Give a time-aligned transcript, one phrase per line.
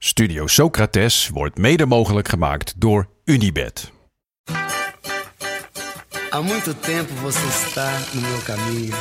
[0.00, 3.92] Studio Socrates wordt mede mogelijk gemaakt door Unibed.
[6.30, 8.96] Há muito tempo você está no meu caminho.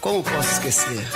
[0.00, 1.08] Como posso esquecer?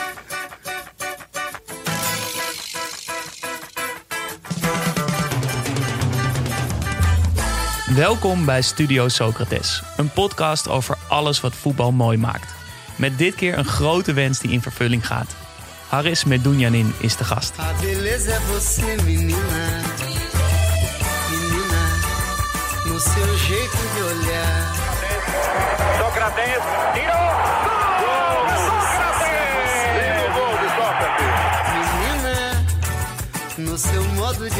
[7.94, 12.54] Welkom bij Studio Socrates, een podcast over alles wat voetbal mooi maakt.
[12.98, 15.45] Met dit keer een grote wens die in vervulling gaat.
[15.96, 17.54] Haris Medunjanin is de gast.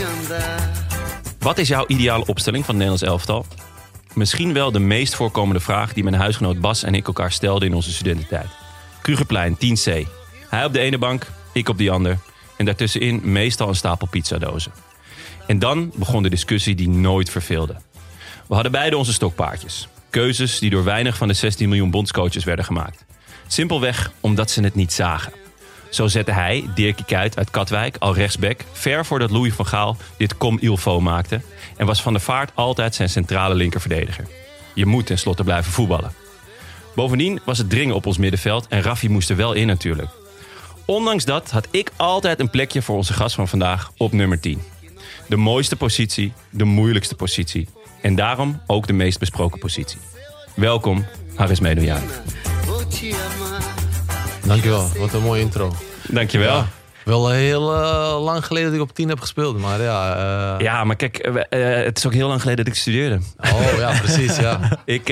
[0.06, 0.60] Andar.
[1.38, 3.46] Wat is jouw ideale opstelling van het Nederlands elftal?
[4.14, 7.74] Misschien wel de meest voorkomende vraag die mijn huisgenoot Bas en ik elkaar stelden in
[7.74, 8.48] onze studententijd.
[9.02, 10.15] Krugerplein 10C.
[10.48, 12.18] Hij op de ene bank, ik op die ander.
[12.56, 14.72] En daartussenin meestal een stapel pizzadozen.
[15.46, 17.76] En dan begon de discussie die nooit verveelde.
[18.46, 19.88] We hadden beide onze stokpaardjes.
[20.10, 23.04] Keuzes die door weinig van de 16 miljoen bondscoaches werden gemaakt.
[23.46, 25.32] Simpelweg omdat ze het niet zagen.
[25.90, 28.60] Zo zette hij, Dirkie Kuyt uit Katwijk, al rechtsback...
[28.72, 31.40] ver voordat Louis van Gaal dit com ilfo maakte...
[31.76, 34.26] en was Van der Vaart altijd zijn centrale linkerverdediger.
[34.74, 36.12] Je moet tenslotte blijven voetballen.
[36.94, 40.10] Bovendien was het dringen op ons middenveld en Raffi moest er wel in natuurlijk.
[40.86, 44.62] Ondanks dat had ik altijd een plekje voor onze gast van vandaag op nummer 10.
[45.28, 47.68] De mooiste positie, de moeilijkste positie...
[48.02, 49.98] en daarom ook de meest besproken positie.
[50.54, 52.00] Welkom, Haris amar.
[54.46, 55.72] Dankjewel, wat een mooie intro.
[56.08, 56.56] Dankjewel.
[56.56, 56.68] Ja,
[57.06, 60.14] wel heel eh, lang geleden dat ik op 10 heb gespeeld, maar ja.
[60.56, 63.18] eh, Ja, maar kijk, eh, het is ook heel lang geleden dat ik studeerde.
[63.52, 64.60] Oh ja, precies, ja.
[64.84, 65.08] Ik,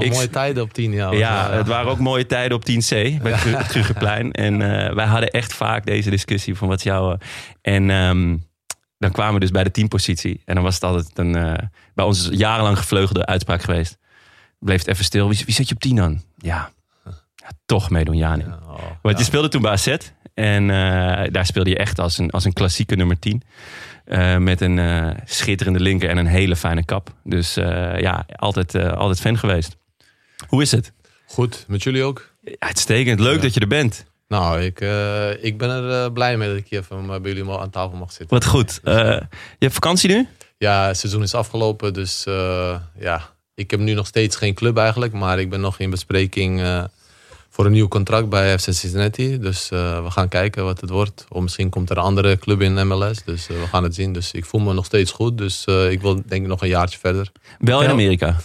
[0.00, 1.12] ik, mooie tijden op 10, ja.
[1.12, 4.32] ja, het waren ook mooie tijden op 10C bij het Kru- het Krugerplein.
[4.32, 4.58] En
[4.94, 7.16] wij hadden echt vaak deze discussie van wat jouw...
[7.62, 8.36] En ehm,
[8.98, 10.42] dan kwamen we dus bij de teampositie.
[10.44, 11.32] En dan was het altijd een,
[11.94, 13.98] bij ons jarenlang gevleugelde uitspraak geweest.
[14.58, 15.28] Bleef het even stil.
[15.28, 16.22] Wie, wie zet je op 10 dan?
[16.36, 16.70] Ja,
[17.34, 18.44] ja toch meedoen, Jani.
[18.68, 19.96] oh, Want je speelde toen bij AZ.
[20.38, 23.42] En eh, daar speelde je echt als een, als een klassieke nummer 10.
[24.04, 27.10] Eh, met een eh, schitterende linker en een hele fijne kap.
[27.24, 29.76] Dus ja, altijd, altijd fan geweest.
[30.48, 30.92] Hoe is het?
[31.26, 32.34] Goed, met jullie ook?
[32.58, 33.20] Uitstekend.
[33.20, 33.42] Leuk Ja.
[33.42, 34.04] dat je er bent.
[34.28, 34.80] Nou, ik,
[35.40, 38.38] ik ben er blij mee dat ik hier even bij jullie aan tafel mag zitten.
[38.38, 38.80] Wat goed.
[38.84, 39.26] Eh, je
[39.58, 40.28] hebt vakantie nu?
[40.58, 42.24] Ja, het seizoen is afgelopen, dus
[42.98, 43.30] ja.
[43.54, 46.60] Ik heb nu nog steeds geen club eigenlijk, maar ik ben nog in bespreking
[47.58, 49.38] voor een nieuw contract bij FC Cincinnati.
[49.38, 51.26] Dus eh, we gaan kijken wat het wordt.
[51.28, 54.12] Of misschien komt er een andere club in MLS, dus eh, we gaan het zien.
[54.12, 56.68] Dus ik voel me nog steeds goed, dus eh, ik wil denk ik nog een
[56.68, 57.32] jaartje verder.
[57.58, 58.36] Wel in Amerika.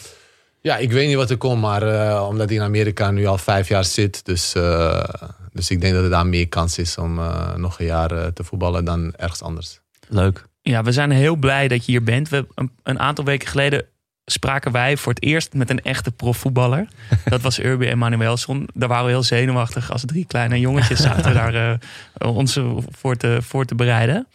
[0.63, 3.37] Ja, ik weet niet wat er komt, maar eh, omdat ik in Amerika nu al
[3.37, 5.03] vijf jaar zit, dus, eh,
[5.51, 8.43] dus ik denk dat er daar meer kans is om eh, nog een jaar te
[8.43, 9.79] voetballen dan ergens anders.
[10.07, 10.45] Leuk.
[10.61, 12.29] Ja, we zijn heel blij dat je hier bent.
[12.29, 13.85] We, een, een aantal weken geleden
[14.25, 16.87] spraken wij voor het eerst met een echte profvoetballer.
[17.25, 18.67] Dat was Urbi Emanuelson.
[18.73, 23.37] Daar waren we heel zenuwachtig als drie kleine jongetjes zaten daar eh, ons voor te,
[23.41, 24.27] voor te bereiden.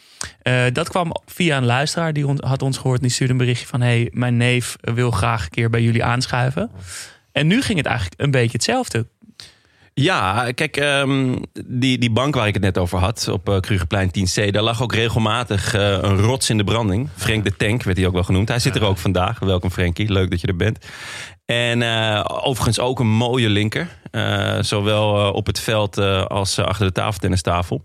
[0.42, 3.00] Eh, dat kwam via een luisteraar die on- had ons gehoord.
[3.00, 3.80] Die stuurde een berichtje van...
[3.80, 6.70] hey, mijn neef wil graag een keer bij jullie aanschuiven.
[7.32, 9.06] En nu ging het eigenlijk een beetje hetzelfde.
[10.00, 11.36] Ja, kijk, ehm,
[11.66, 14.82] die, die bank waar ik het net over had, op uh, Krugerplein 10C, daar lag
[14.82, 17.08] ook regelmatig eh, een rots in de branding.
[17.16, 18.48] Frank de Tank werd hij ook wel genoemd.
[18.48, 19.38] Hij zit er ook vandaag.
[19.38, 20.86] Welkom Frankie, leuk dat je er bent.
[21.44, 23.88] En eh, overigens ook een mooie linker.
[24.10, 27.82] Eh, zowel eh, op het veld eh, als eh, achter de tafeltennistafel.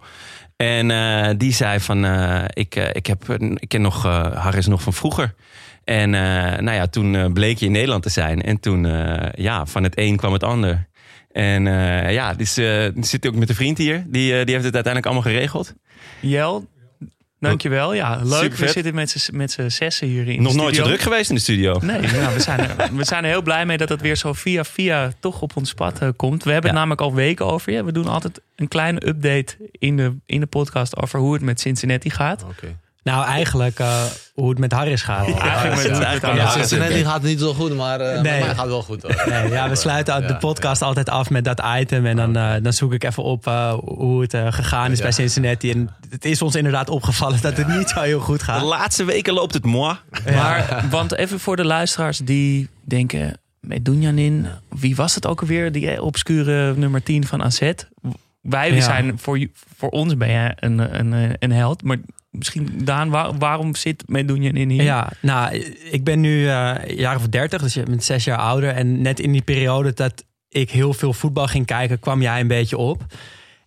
[0.56, 4.68] En eh, die zei van, eh, ik, eh, ik, heb, ik ken nog eh, Harris
[4.68, 5.34] nog van vroeger.
[5.84, 8.42] En eh, nou ja, toen eh, bleek je in Nederland te zijn.
[8.42, 10.88] En toen, eh, ja, van het een kwam het ander.
[11.34, 14.04] En eh, ja, dus, eh, die zit ook met een vriend hier.
[14.08, 15.74] Die, eh, die heeft het uiteindelijk allemaal geregeld.
[16.20, 16.68] Jel,
[17.40, 17.94] dankjewel.
[17.94, 18.42] Ja, leuk.
[18.42, 18.60] Supervet.
[18.60, 18.96] We zitten
[19.36, 21.80] met z'n- zessen hier in Nog de nooit zo druk geweest in de studio.
[21.82, 24.34] Nee, nou, we, zijn er, we zijn er heel blij mee dat het weer zo
[24.34, 26.44] via via toch op ons pad komt.
[26.44, 26.78] We hebben Ja.
[26.78, 27.84] het namelijk al weken over je.
[27.84, 31.60] We doen altijd een kleine update in de, in de podcast over hoe het met
[31.60, 32.44] Cincinnati gaat.
[32.44, 32.78] Oké.
[33.04, 34.04] Nou, eigenlijk eh,
[34.34, 35.26] hoe het met Harris gaat.
[35.26, 38.22] Eigenlijk met, het is met eigenlijk Ja, gaat niet zo goed, maar eh Nee.
[38.22, 39.24] bij mij gaat wel goed hoor.
[39.30, 42.06] Nee, ja, we sluiten de Ja, podcast altijd af met dat item.
[42.06, 43.46] En dan, eh, dan zoek ik even op
[43.86, 45.04] hoe het gegaan is Ja.
[45.04, 45.72] bij Cincinnati.
[45.72, 48.62] En het is ons inderdaad opgevallen dat het niet zo heel goed De gaat.
[48.62, 49.96] laatste weken loopt het moi.
[50.26, 53.38] Maar, want even voor de luisteraars die denken...
[53.60, 55.72] Met Dunjanin, wie was het ook alweer?
[55.72, 57.72] Die obscure nummer 10 van AZ.
[58.42, 58.82] Wij Ja.
[58.82, 59.48] zijn, voor,
[59.78, 61.84] voor ons ben je een, een, een held.
[61.84, 61.98] Maar
[62.38, 64.84] misschien, Daan, waar- waarom zit Medunjanin hier?
[64.84, 65.56] Ja, nou,
[65.92, 68.70] ik ben nu eh, een jaar of dertig, dus je bent zes jaar ouder.
[68.70, 72.48] En net in die periode dat ik heel veel voetbal ging kijken, kwam jij een
[72.48, 73.06] beetje op.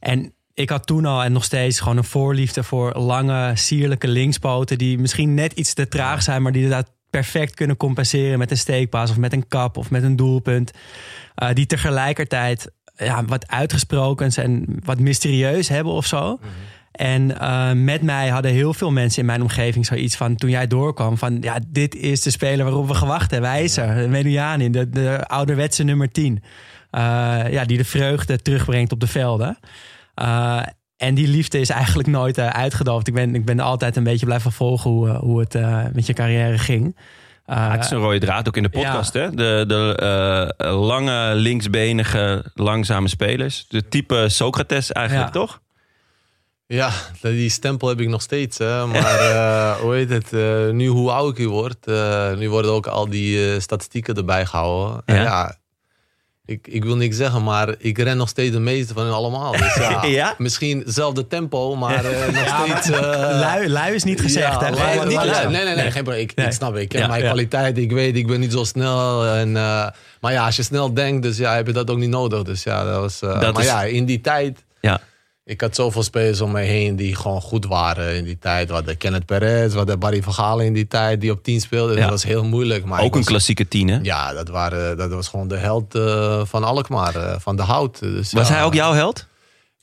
[0.00, 4.78] En ik had toen al en nog steeds gewoon een voorliefde voor lange, sierlijke linkspoten.
[4.78, 8.56] Die misschien net iets te traag zijn, maar die dat perfect kunnen compenseren met een
[8.58, 10.70] steekpaas of met een kap of met een doelpunt.
[11.34, 16.38] Eh, die tegelijkertijd ja, wat uitgesprokens en wat mysterieus hebben of zo.
[16.96, 20.66] En eh, met mij hadden heel veel mensen in mijn omgeving zoiets van toen jij
[20.66, 23.50] doorkwam: van ja, dit is de speler waarop we gewacht hebben.
[23.50, 26.42] Hij is er, de, de ouderwetse nummer 10.
[26.90, 27.02] Eh,
[27.50, 29.58] ja, die de vreugde terugbrengt op de velden.
[30.14, 30.62] Eh,
[30.96, 33.08] en die liefde is eigenlijk nooit uitgedoofd.
[33.08, 35.52] Ik ben, ik ben altijd een beetje blijven volgen hoe, hoe het
[35.94, 36.96] met je carrière ging.
[37.44, 39.30] Eh, het is een rode draad ook in de podcast, hè?
[39.30, 43.64] De, de lange, linksbenige, langzame spelers.
[43.68, 45.40] De type Socrates eigenlijk, Ja.
[45.40, 45.60] toch?
[46.66, 46.90] Ja,
[47.20, 48.58] die stempel heb ik nog steeds.
[48.58, 48.86] Hè.
[48.86, 50.32] Maar eh, hoe heet het?
[50.32, 55.02] eh, nu hoe oud ik word, eh, nu worden ook al die statistieken erbij gehouden.
[55.04, 55.56] En Ja.
[56.46, 59.52] ik, ik wil niks zeggen, maar ik ren nog steeds de meeste van hen allemaal.
[59.52, 60.34] Dus ja, Ja?
[60.38, 62.02] misschien hetzelfde tempo, maar
[62.32, 62.88] nog steeds...
[62.88, 64.60] lui, lui is niet gezegd.
[64.60, 65.48] Lui- lui- niet lui.
[65.50, 66.22] nee, nee, nee, geen probleem.
[66.22, 66.46] Ik, Nee.
[66.46, 67.78] ik snap, ik ken mijn kwaliteit.
[67.78, 69.26] Ik weet, ik ben niet zo snel.
[69.26, 69.52] En,
[70.20, 72.42] maar ja, als je snel denkt, dus ja, heb je dat ook niet nodig.
[72.42, 73.18] Dus ja, dat was.
[73.18, 74.64] Dat maar is- ja, in die tijd.
[74.80, 75.00] Ja.
[75.48, 78.68] Ik had zoveel spelers om me heen die gewoon goed waren in die tijd.
[78.68, 81.60] We hadden Kenneth Perez, we hadden Barry van Galen in die tijd die op 10
[81.60, 81.94] speelde.
[81.94, 82.00] Ja.
[82.00, 82.84] Dat was heel moeilijk.
[82.84, 83.98] Maar Ook een klassieke tien, hè?
[84.02, 87.98] Ja, dat, waren, dat was gewoon de held eh, van Alkmaar, eh, van de hout.
[87.98, 89.26] Dus, Was ja, hij ook jouw held?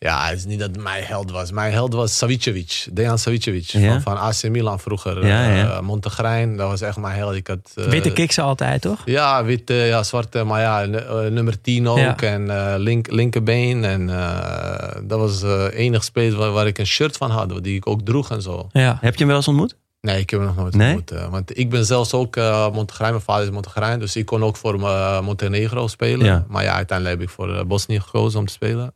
[0.04, 1.52] Ja, het is niet dat het mijn held was.
[1.52, 3.92] Mijn held was Savicevic, Dejan Savicevic Ja?
[3.92, 5.26] van, van AC Milan vroeger.
[5.28, 5.70] Ja, ja.
[5.72, 7.36] Eh, Montegrijn, dat was echt mijn held.
[7.36, 9.02] Ik had, eh, Witte kiksen altijd, toch?
[9.06, 11.98] Ja, witte, ja, zwarte, maar ja, eh, nummer 10 ook.
[11.98, 12.16] Ja.
[12.16, 13.84] En link, linkerbeen.
[13.84, 17.76] En eh, dat was de enige speler waar, waar ik een shirt van had, die
[17.76, 18.68] ik ook droeg en zo.
[18.72, 18.98] Ja.
[19.02, 19.76] Heb je hem wel eens ontmoet?
[20.02, 20.96] Nee, ik heb hem nog nooit Nee?
[20.96, 21.12] ontmoet.
[21.20, 24.00] eh, want ik ben zelfs ook uh, Montegrijn, mijn vader is Montegrijn.
[24.00, 24.80] Dus ik kon ook voor
[25.24, 26.26] Montenegro spelen.
[26.26, 26.46] Ja.
[26.48, 28.94] Maar ja, uiteindelijk heb ik voor Bosnië gekozen om te spelen.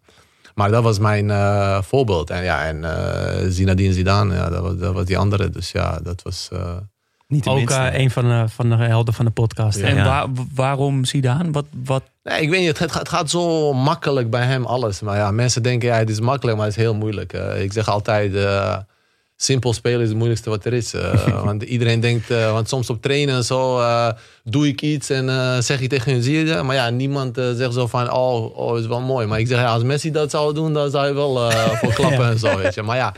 [0.57, 2.30] Maar dat was mijn eh, voorbeeld.
[2.30, 5.50] En ja, en eh Zinedine Zidane, ja, dat, was, dat was die andere.
[5.50, 6.48] Dus ja, dat was...
[6.51, 6.75] eh,
[7.27, 9.77] Niet Ook een van de, van de helden van de podcast.
[9.80, 10.04] En Ja.
[10.06, 11.51] waar- waarom Zidane?
[11.51, 15.01] Wat, wat, Nee, ik weet niet, het, gaat- het gaat zo makkelijk bij hem alles.
[15.01, 17.33] Maar ja, mensen denken, ja, het is makkelijk, maar het is heel moeilijk.
[17.57, 18.77] Ik zeg altijd, eh,
[19.38, 20.94] simpel spelen is het moeilijkste wat er is.
[20.94, 24.10] Eh, want iedereen denkt, eh, want soms op trainen en zo, eh,
[24.44, 26.62] doe ik iets en zeg je tegen hun, zie je?
[26.63, 29.28] Maar ja, niemand zegt zo van, oh, oh, is wel mooi.
[29.28, 31.51] Maar ik zeg, ja, als Messi dat zou doen, dan zou je wel
[31.81, 32.81] voor klappen en zo, weet je.
[32.81, 33.13] Maar ja,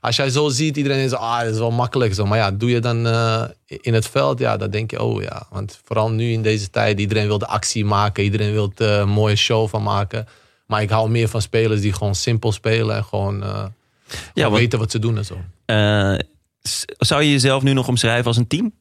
[0.00, 2.26] als jij zo ziet, iedereen is, ah, dat is wel makkelijk zo.
[2.26, 3.06] Maar ja, doe je dan
[3.66, 5.46] in het veld, ja, dan denk je, oh ja.
[5.50, 8.24] Want vooral nu in deze tijd, iedereen wil de actie maken.
[8.24, 10.26] Iedereen wil er een mooie show van maken.
[10.66, 13.44] Maar ik hou meer van spelers die gewoon simpel spelen en gewoon,
[14.34, 15.40] Ja, want, weten wat ze doen en zo.
[15.64, 16.14] eh,
[16.98, 18.74] zou je jezelf nu nog omschrijven als een team?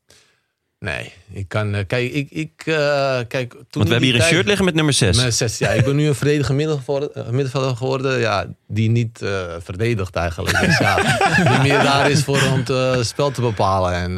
[0.80, 4.22] Nee, ik kan, eh, kijk, ik, ik, eh, kijk, toen Want we hebben hier een
[4.28, 5.24] shirt liggen met nummer 6.
[5.24, 5.69] Met zes, ja.
[5.69, 10.60] Ik ben nu een verdediger middenvelder- geworden, ja, die niet eh, verdedigt eigenlijk.
[10.60, 10.95] Dus ja,
[11.36, 13.94] die meer daar is voor om het spel te bepalen.
[13.94, 14.18] En,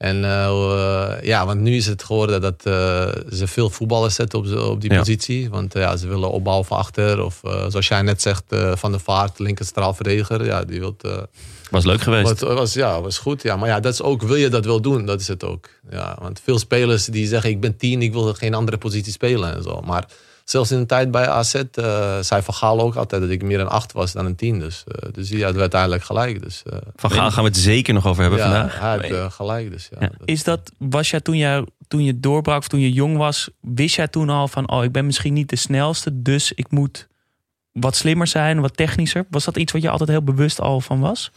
[0.00, 4.38] en eh, eh, ja, want nu is het geworden dat eh, ze veel voetballers zetten
[4.38, 4.98] op, op die Ja.
[4.98, 5.50] positie.
[5.50, 7.24] Want ja, ze willen opbouwen van achter.
[7.24, 8.44] Of zoals jij net zegt,
[8.74, 10.44] Van de Vaart, linkerstraalverdediger.
[10.44, 11.08] Ja, die wilt...
[11.70, 12.40] Was leuk geweest.
[12.40, 13.42] wat, was, ja, was goed.
[13.42, 13.56] Ja.
[13.56, 15.06] Maar ja, dat is ook, wil je dat wel doen?
[15.06, 15.68] Dat is het ook.
[15.90, 19.54] Ja, want veel spelers die zeggen, ik ben tien, ik wil geen andere positie spelen
[19.54, 19.80] en zo.
[19.80, 20.06] Maar
[20.50, 23.60] zelfs in de tijd bij AZ eh zei Van Gaal ook altijd dat ik meer
[23.60, 24.58] een acht was dan een tien.
[24.58, 26.42] Dus, eh, dus ja, het werd uiteindelijk gelijk.
[26.42, 28.78] Dus, eh, Van Gaal gaan we het zeker nog over hebben ja, vandaag.
[28.80, 29.70] hij had eh, gelijk.
[29.70, 30.06] Dus, ja, Ja.
[30.18, 33.48] dat- is dat, was jij toen, jij toen je doorbrak of toen je jong was,
[33.60, 37.08] wist jij toen al van, oh, ik ben misschien niet de snelste, dus ik moet
[37.72, 39.24] wat slimmer zijn, wat technischer?
[39.30, 41.30] Was dat iets wat je altijd heel bewust al van was?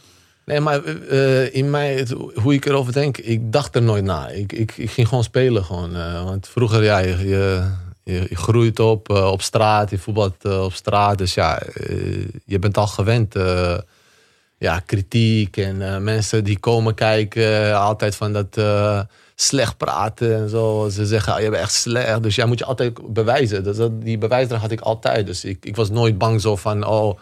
[0.44, 0.84] Nee, maar
[1.52, 4.28] in mij, het- hoe ik erover denk, ik dacht er nooit na.
[4.28, 5.64] Ik, ik, ik ging gewoon spelen.
[5.64, 5.92] Gewoon,
[6.24, 7.70] want vroeger, ja, je, je,
[8.04, 11.18] je, groeit op eh, op straat, je voetbalt eh, op straat.
[11.18, 13.34] Dus ja, eh, je bent al gewend.
[14.58, 18.60] ja, kritiek en mensen die komen kijken, altijd van dat
[19.34, 20.88] slecht praten en zo.
[20.88, 22.22] Ze zeggen, ah, je bent echt slecht.
[22.22, 23.64] Dus ja, moet je altijd bewijzen.
[23.64, 25.26] Dat, die bewijsdrang had ik altijd.
[25.26, 27.18] Dus ik, ik was nooit bang zo van, oh,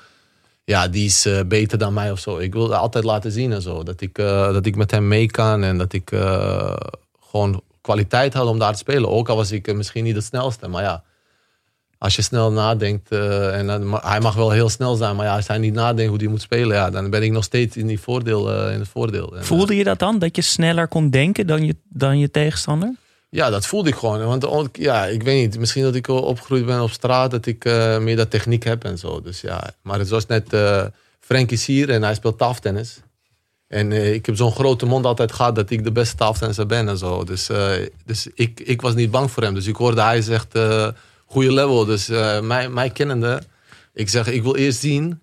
[0.65, 2.39] ja, die is beter dan mij of zo.
[2.39, 3.83] Ik wilde altijd laten zien en zo.
[3.83, 6.11] Dat ik, dat ik met hem mee kan en dat ik
[7.31, 9.09] gewoon kwaliteit had om daar te spelen.
[9.11, 11.03] Ook al was ik eh, misschien niet het snelste, maar ja.
[11.99, 15.27] Als je snel nadenkt, eh, en dan ma- hij mag wel heel snel zijn, maar
[15.27, 17.77] ja, als hij niet nadenkt hoe hij moet spelen, ja, dan ben ik nog steeds
[17.77, 19.35] in, die voordeel, eh, in het voordeel.
[19.39, 20.19] Voelde je dat dan?
[20.19, 22.95] Dat je sneller kon denken dan je, dan je tegenstander?
[23.29, 24.41] Ja, dat voelde ik gewoon.
[24.43, 27.99] Want ja, ik weet niet, misschien dat ik opgegroeid ben op straat, dat ik eh,
[27.99, 29.21] meer dat techniek heb en zo.
[29.21, 30.85] Dus ja, maar het was net, eh
[31.21, 33.01] Frank is hier en hij speelt tafeltennis.
[33.73, 36.89] En eh, ik heb zo'n grote mond altijd gehad dat ik de beste tafeltennisser ben
[36.89, 37.25] en zo.
[37.25, 37.71] Dus, eh,
[38.05, 39.55] dus ik, ik was niet bang voor hem.
[39.55, 40.89] Dus ik hoorde hij zegt, eh
[41.27, 41.85] goede level.
[41.85, 43.43] Dus eh, mij, mij kennende
[43.95, 45.21] Ik zeg, ik wil eerst zien.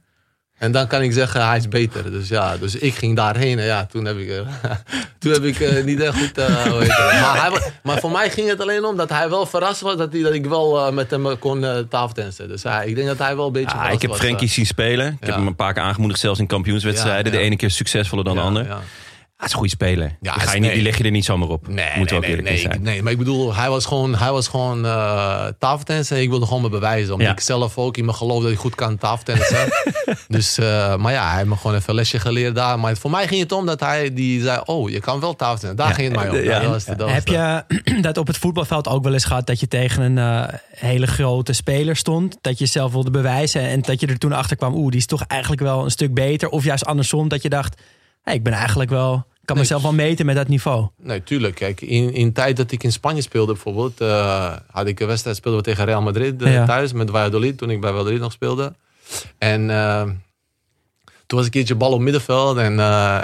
[0.59, 2.11] En dan kan ik zeggen, hij is beter.
[2.11, 3.59] Dus ja, dus ik ging daarheen.
[3.59, 4.39] En ja, toen heb ik, eh,
[5.19, 6.37] toen heb ik eh, niet echt goed...
[6.37, 6.65] eh,
[7.21, 9.97] maar, hij, maar voor mij ging het alleen om dat hij wel verrast was...
[9.97, 12.47] dat, hij, dat ik wel met hem kon uh, tafeltennissen.
[12.47, 14.53] Dus ik denk dat hij wel een beetje Ah, ik heb Frenkie eh.
[14.53, 15.17] zien spelen.
[15.19, 17.31] Ik heb hem een paar keer aangemoedigd, zelfs in kampioenswedstrijden.
[17.31, 17.37] Ja.
[17.37, 18.67] De ene keer succesvoller dan de Ja, ander.
[19.39, 19.45] Ja.
[19.45, 20.07] Ah, het is een goede speler.
[20.09, 20.83] Ja, die, hij ga is- je niet, die nee.
[20.89, 21.67] leg je er niet zomaar op.
[21.67, 22.73] Nee, Moeten we nee, ook nee, zijn.
[22.73, 26.29] ik- nee, maar ik bedoel, hij was gewoon, hij was gewoon eh tafeltennissen en ik
[26.29, 27.11] wilde gewoon me bewijzen.
[27.13, 27.33] Omdat Ja.
[27.33, 29.57] ik zelf ook in mijn geloof dat ik goed kan tafeltennissen.
[30.27, 32.79] dus, eh, maar ja, hij heeft me gewoon even een lesje geleerd daar.
[32.79, 35.75] Maar voor mij ging het om dat hij die zei, oh, je kan wel tafeltennissen.
[35.77, 36.35] Daar Ja, ging het mij om.
[36.35, 36.59] ja, Ja, ja.
[36.61, 37.63] dat was de- dat was Heb de-
[37.95, 40.17] je dat op het voetbalveld ook wel eens gehad dat je tegen een
[40.47, 42.37] eh, hele grote speler stond?
[42.41, 45.05] Dat je jezelf wilde bewijzen en dat je er toen achter kwam, oeh, die is
[45.05, 46.49] toch eigenlijk wel een stuk beter?
[46.49, 47.81] Of juist andersom, dat je dacht,
[48.21, 50.87] hey, ik ben eigenlijk wel, ik kan Nee, mezelf wel meten met dat niveau.
[50.97, 51.55] Nee, tuurlijk.
[51.55, 55.35] Kijk, in, in tijd dat ik in Spanje speelde bijvoorbeeld, eh, had ik een wedstrijd
[55.35, 56.65] speelden we tegen Real Madrid eh, Ja.
[56.65, 58.73] thuis met Valladolid, toen ik bij Valladolid nog speelde.
[59.37, 60.01] En eh,
[61.25, 62.79] toen was een keertje bal op middenveld en,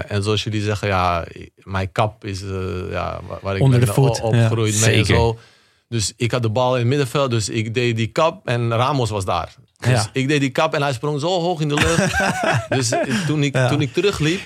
[0.10, 1.26] en zoals jullie zeggen, ja,
[1.56, 2.40] mijn kap is
[2.90, 4.86] ja, waar, waar ik Onder ben de voet, opgegroeid ja.
[4.86, 5.38] mee en zo.
[5.90, 9.10] Dus ik had de bal in het middenveld, dus ik deed die kap en Ramos
[9.10, 9.56] was daar.
[9.80, 10.10] Dus Ja.
[10.14, 12.16] ik deed die kap en hij sprong zo hoog in de lucht.
[12.78, 12.92] dus
[13.28, 14.42] toen ik, toen ik terugliep,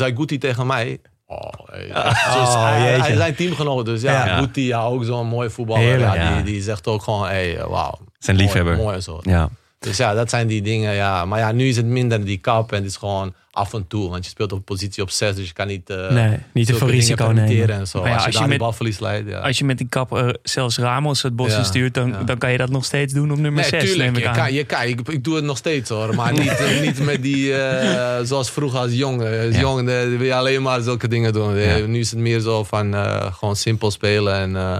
[0.00, 0.98] zei Guti tegen mij...
[1.26, 1.86] Oh, hey.
[1.86, 3.84] Dus Oh, hij, hij is zijn teamgenoot.
[3.86, 4.38] Dus ja, Ja.
[4.38, 5.82] Guti, ja, ook zo'n mooi voetballer.
[5.82, 6.14] Heerlijk.
[6.14, 6.34] ja, Ja.
[6.34, 7.98] die, die zegt ook gewoon, hey, eh, wauw.
[8.18, 8.76] Zijn mooi, liefhebber.
[8.76, 9.18] Mooi en zo.
[9.22, 9.48] Ja.
[9.78, 10.94] Dus ja, dat zijn die dingen.
[10.94, 11.24] Ja.
[11.24, 14.10] Maar ja, nu is het minder die kap en het is gewoon af en toe.
[14.10, 16.66] Want je speelt op een positie op 6, dus je kan niet, eh Nee, niet
[16.66, 17.70] te veel risico nemen.
[17.70, 18.06] En zo.
[18.06, 19.28] Ja, als je als je met- balverlies leidt.
[19.28, 19.38] Ja.
[19.38, 22.22] Als je met die kap eh, zelfs Ramos het bos Ja, stuurt, dan, ja.
[22.22, 23.72] dan kan je dat nog steeds doen op nummer 6.
[23.72, 23.98] Nee, tuurlijk.
[24.12, 26.14] neem ik Je kan, je kan, ik, ik doe het nog steeds hoor.
[26.14, 29.44] Maar niet, eh, niet met die, eh, zoals vroeger als jongen.
[29.46, 29.60] Als Ja.
[29.60, 29.84] jongen
[30.18, 31.56] wil je alleen maar zulke dingen doen.
[31.56, 31.76] Ja.
[31.86, 34.34] Nu is het meer zo van eh, gewoon simpel spelen.
[34.34, 34.78] En eh,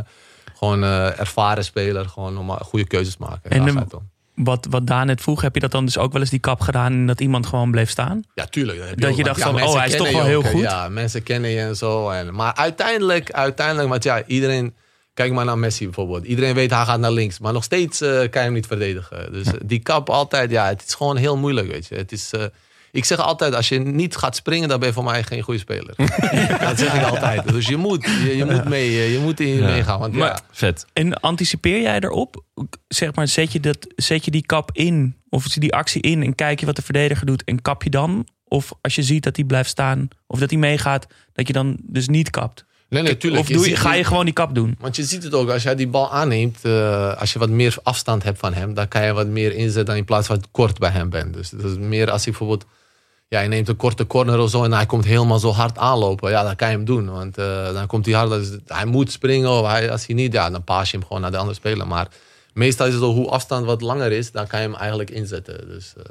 [0.59, 2.09] gewoon eh, ervaren speler.
[2.09, 3.51] Gewoon om goede keuzes maken.
[3.51, 3.87] En
[4.35, 6.61] Wat, wat Daan net vroeg, heb je dat dan dus ook wel eens die kap
[6.61, 8.23] gedaan en dat iemand gewoon bleef staan?
[8.35, 8.89] Ja, tuurlijk.
[8.89, 10.61] heb Dat ook, je dacht van, oh, hij is toch je wel heel goed.
[10.61, 12.11] Ja, mensen kennen je en zo.
[12.11, 14.75] En, maar uiteindelijk, uiteindelijk, want ja, iedereen...
[15.15, 16.25] Kijk maar naar Messi bijvoorbeeld.
[16.25, 17.39] Iedereen weet, hij gaat naar links.
[17.39, 19.33] Maar nog steeds eh, kan je hem niet verdedigen.
[19.33, 21.95] Dus eh, die kap altijd, ja, het is gewoon heel moeilijk, weet je.
[21.95, 22.33] Het is...
[22.33, 22.45] eh,
[22.93, 25.61] ik zeg altijd, als je niet gaat springen, dan ben je voor mij geen goede
[25.61, 25.95] speler.
[26.67, 27.49] dat zeg ik altijd.
[27.49, 29.99] Dus je moet, je, je moet mee, je, moet in meegaan.
[30.01, 30.87] Want Maar- Vet.
[30.93, 32.45] En anticipeer jij erop?
[32.89, 36.35] Zeg maar, zet je, dat, zet je die kap in of die actie in en
[36.35, 38.27] kijk je wat de verdediger doet en kap je dan?
[38.45, 41.77] Of als je ziet dat hij blijft staan of dat hij meegaat, dat je dan
[41.83, 42.65] dus niet kapt?
[42.91, 43.43] nee, nee, tuurlijk.
[43.43, 44.77] of doe je, ga je gewoon die kap doen?
[44.81, 47.77] Want je ziet het ook, als jij die bal aanneemt, eh, als je wat meer
[47.83, 50.79] afstand hebt van hem, dan kan je wat meer inzetten dan in plaats van kort
[50.79, 51.35] bij hem bent.
[51.35, 52.71] Dus dat is meer als hij bijvoorbeeld,
[53.35, 56.31] ja, je neemt een korte corner of zo en hij komt helemaal zo hard aanlopen,
[56.31, 57.11] ja, dan kan je hem doen.
[57.11, 60.33] Want eh, dan komt hij hard, dus hij moet springen of hij, als hij niet,
[60.33, 61.87] ja, dan paas je hem gewoon naar de andere speler.
[61.87, 62.09] Maar
[62.53, 65.69] meestal is het zo, hoe afstand wat langer is, dan kan je hem eigenlijk inzetten.
[65.69, 66.05] Dus, eh,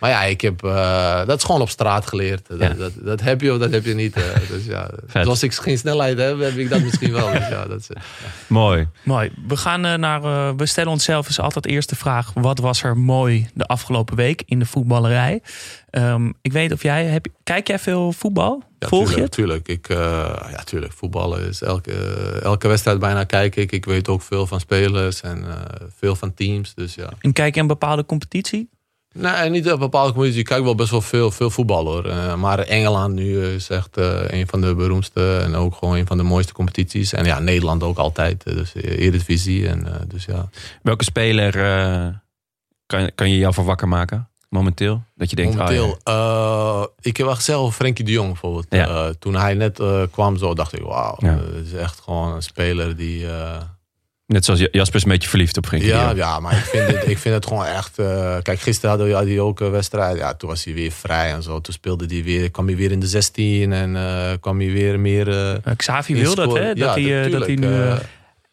[0.00, 2.48] maar ja, ik heb, eh, dat is gewoon op straat geleerd.
[2.48, 2.68] Dat, Ja.
[2.68, 4.14] dat, dat heb je of dat heb je niet.
[4.16, 4.22] eh.
[4.48, 4.90] dus ja,
[5.24, 7.30] als ik geen snelheid heb, heb ik dat misschien wel.
[7.32, 7.98] Dus ja, dat is, het.
[8.46, 8.88] Mooi.
[9.02, 9.30] Mooi.
[9.46, 12.82] We, gaan eh, naar, eh, we stellen onszelf dus altijd eerst de vraag: wat was
[12.82, 15.42] er mooi de afgelopen week in de voetballerij?
[15.90, 18.62] Ehm, ik weet of jij, heb, kijk jij veel voetbal?
[18.78, 19.32] Ja, Volg je tuurlijk, het?
[19.32, 19.68] Tuurlijk.
[19.68, 19.96] Ik, eh,
[20.50, 20.92] ja, tuurlijk.
[20.92, 21.92] Voetballen is elke,
[22.42, 23.72] elke wedstrijd bijna kijk ik.
[23.72, 26.74] Ik weet ook veel van spelers en eh, veel van teams.
[26.74, 27.08] Dus ja.
[27.20, 28.68] En kijk je een bepaalde competitie?
[29.20, 30.40] Nee, niet op bepaalde competitie.
[30.40, 32.04] Ik kijk wel best wel veel, veel voetbal hoor.
[32.04, 36.06] Eh, maar Engeland nu is echt eh, een van de beroemdste en ook gewoon een
[36.06, 37.12] van de mooiste competities.
[37.12, 38.44] En ja, Nederland ook altijd.
[38.44, 39.68] eh, Dus eh, Eredivisie.
[39.68, 40.48] En, eh, dus ja.
[40.82, 42.06] Welke speler eh,
[42.86, 44.28] kan, kan je jou voor wakker maken?
[44.48, 45.02] Momenteel?
[45.14, 46.80] Dat je denkt, Momenteel, oh ja.
[46.80, 48.66] eh, ik heb wel gezegd Frenkie de Jong bijvoorbeeld.
[48.70, 48.86] Ja.
[48.88, 51.16] Eh, toen hij net eh, kwam zo dacht ik, wauw.
[51.18, 51.28] Ja.
[51.32, 53.26] eh, Het is echt gewoon een speler die...
[54.28, 56.16] Net zoals Jasper is een beetje verliefd op Frenkie de Ja, Jong.
[56.16, 57.98] ja, maar ik vind het, ik vind het gewoon echt.
[57.98, 60.16] eh, kijk, gisteren hadden we had hij ook een wedstrijd.
[60.18, 61.60] Ja, toen was hij weer vrij en zo.
[61.60, 65.00] Toen speelde hij weer, kwam hij weer in de 16 en eh, kwam hij weer
[65.00, 65.28] meer.
[65.64, 66.74] eh, Xavi wil dat, hè?
[66.74, 67.92] Dat, Ja, hij, dat hij nu.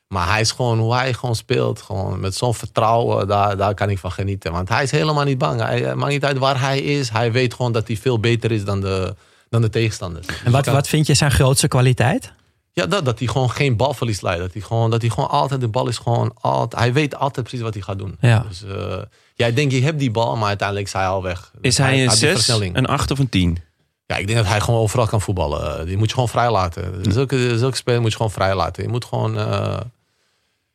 [0.07, 1.81] maar hij is gewoon hoe hij gewoon speelt.
[1.81, 4.51] Gewoon met zo'n vertrouwen, daar, daar kan ik van genieten.
[4.51, 5.61] Want hij is helemaal niet bang.
[5.61, 7.09] Hij het maakt niet uit waar hij is.
[7.09, 9.15] Hij weet gewoon dat hij veel beter is dan de,
[9.49, 10.27] dan de tegenstanders.
[10.27, 12.31] Dus En wat, kan- wat vind je zijn grootste kwaliteit?
[12.75, 14.41] Ja, dat, dat hij gewoon geen balverlies leidt.
[14.41, 17.45] Dat hij gewoon, dat hij gewoon altijd, de bal is gewoon altijd, hij weet altijd
[17.47, 18.17] precies wat hij gaat doen.
[18.19, 18.45] Ja.
[18.49, 18.97] Dus uh,
[19.33, 21.51] jij denkt, je hebt die bal, maar uiteindelijk is hij al weg.
[21.61, 22.75] Is hij een had die 6, versnelling.
[22.77, 23.57] een 8 of een 10?
[24.05, 25.79] Ja, ik denk dat hij gewoon overal kan voetballen.
[25.79, 27.11] Uh, Die moet je gewoon vrij laten.
[27.13, 28.83] Zulke, zulke spelen moet je gewoon vrij laten.
[28.83, 29.37] Je moet gewoon...
[29.37, 29.77] Uh,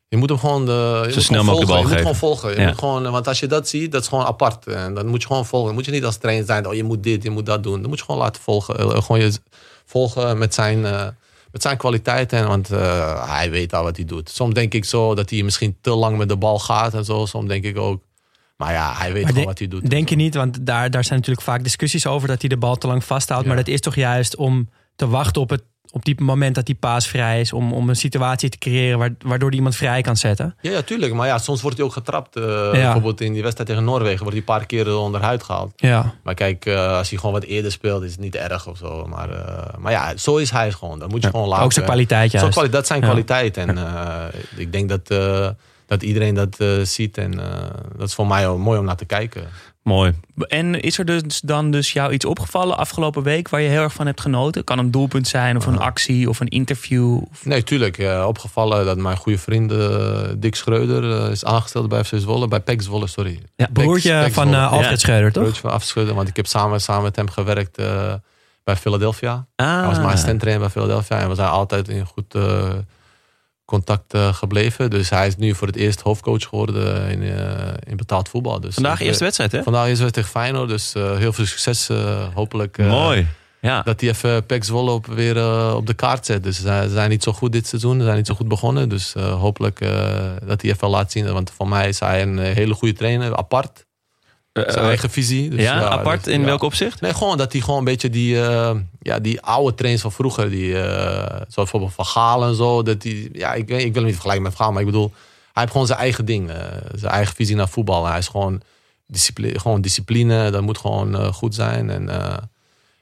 [0.07, 2.03] je moet hem gewoon, de, Zo snel mogelijk de bal je geven.
[2.07, 2.49] moet gewoon volgen.
[2.55, 2.67] Je Ja.
[2.67, 4.67] moet gewoon, want als je dat ziet, dat is gewoon apart.
[4.67, 5.67] En dan moet je gewoon volgen.
[5.67, 6.67] Dan moet je niet als trainer zijn.
[6.67, 7.79] Oh, je moet dit, je moet dat doen.
[7.81, 9.03] Dan moet je gewoon laten volgen.
[9.03, 9.31] Gewoon je
[9.85, 11.07] volgen met zijn, uh,
[11.51, 12.47] met zijn kwaliteiten.
[12.47, 14.29] Want uh, hij weet al wat hij doet.
[14.29, 17.25] Soms denk ik zo dat hij misschien te lang met de bal gaat en zo.
[17.25, 18.03] Soms denk ik ook.
[18.57, 19.89] Maar ja, hij weet gewoon wat hij doet.
[19.89, 22.75] Denk je niet, want daar, daar zijn natuurlijk vaak discussies over dat hij de bal
[22.75, 23.43] te lang vasthoudt.
[23.43, 23.47] Ja.
[23.47, 26.75] Maar dat is toch juist om te wachten op het op die moment dat die
[26.75, 27.53] paas vrij is.
[27.53, 30.55] Om, om een situatie te creëren waar- waardoor hij iemand vrij kan zetten.
[30.61, 31.13] Ja, ja, tuurlijk.
[31.13, 32.35] Maar ja, soms wordt hij ook getrapt.
[32.35, 35.73] Eh, Bijvoorbeeld in die wedstrijd tegen Noorwegen wordt hij een paar keer onderhuid gehaald.
[35.75, 36.13] Ja.
[36.23, 39.05] Maar kijk, eh, als hij gewoon wat eerder speelt, is het niet erg of zo.
[39.07, 40.99] Maar, eh, maar ja, zo is hij gewoon.
[40.99, 41.63] Dat moet je gewoon laten.
[41.65, 42.71] Ook zijn kwaliteit Zo juist.
[42.71, 43.57] dat zijn kwaliteit.
[43.57, 43.77] En
[44.55, 45.07] ik denk dat,
[45.85, 47.17] dat iedereen dat ziet.
[47.17, 47.31] En
[47.97, 49.43] dat is voor mij ook mooi om naar te kijken.
[49.83, 50.13] Mooi.
[50.47, 53.93] En is er dus dan dus jou iets opgevallen afgelopen week waar je heel erg
[53.93, 54.63] van hebt genoten?
[54.63, 57.17] Kan een doelpunt zijn of een actie of een interview?
[57.31, 57.97] Of- Nee, tuurlijk.
[57.97, 62.47] eh, opgevallen dat mijn goede vriend eh, Dick Schreuder eh, is aangesteld bij FC Zwolle.
[62.47, 63.39] Bij PEC Zwolle, sorry.
[63.55, 64.97] Ja, broertje Pex- Pex van eh, Alfred Ja.
[64.97, 65.41] Schreuder, toch?
[65.43, 68.13] Broertje van afschudden, want ik heb samen, samen met hem gewerkt eh,
[68.63, 69.45] bij Philadelphia.
[69.55, 69.77] Ah.
[69.77, 72.69] Hij was mijn assistent trainer bij Philadelphia en we zijn altijd in goed eh,
[73.71, 74.89] contact eh, gebleven.
[74.89, 78.59] Dus hij is nu voor het eerst hoofdcoach geworden in, eh, in betaald voetbal.
[78.59, 79.63] Dus Vandaag ik, eerste eh, wedstrijd, hè?
[79.63, 81.89] Vandaag is het tegen Feyenoord, dus eh, heel veel succes.
[81.89, 83.27] eh, hopelijk eh, Mooi.
[83.61, 83.81] Ja.
[83.81, 86.43] dat hij even PEC Zwolle op, weer eh, op de kaart zet.
[86.43, 88.89] Dus ze zijn niet zo goed dit seizoen, ze zijn niet zo goed begonnen.
[88.89, 89.89] Dus eh, hopelijk eh,
[90.45, 91.31] dat hij even laat zien.
[91.33, 93.85] Want voor mij is hij een eh, hele goede trainer, apart.
[94.53, 95.49] Eh, Zijn eh, eigen visie.
[95.49, 96.45] Dus ja, apart dus, in ja.
[96.45, 97.01] welk opzicht?
[97.01, 100.49] Nee, gewoon dat hij gewoon een beetje die, eh, ja, die oude trains van vroeger,
[100.49, 102.83] die, zoals bijvoorbeeld Van Gaal en zo.
[102.83, 105.11] Dat die, ja, ik, ik wil hem niet vergelijken met Van Gaal, maar ik bedoel,
[105.53, 106.51] hij heeft gewoon zijn eigen ding,
[106.95, 108.05] zijn eigen visie naar voetbal.
[108.05, 108.61] Hij is gewoon
[109.07, 111.89] discipline, gewoon discipline dat moet gewoon goed zijn.
[111.89, 112.09] En,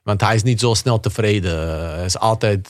[0.04, 1.80] want hij is niet zo snel tevreden.
[1.96, 2.70] Hij is altijd,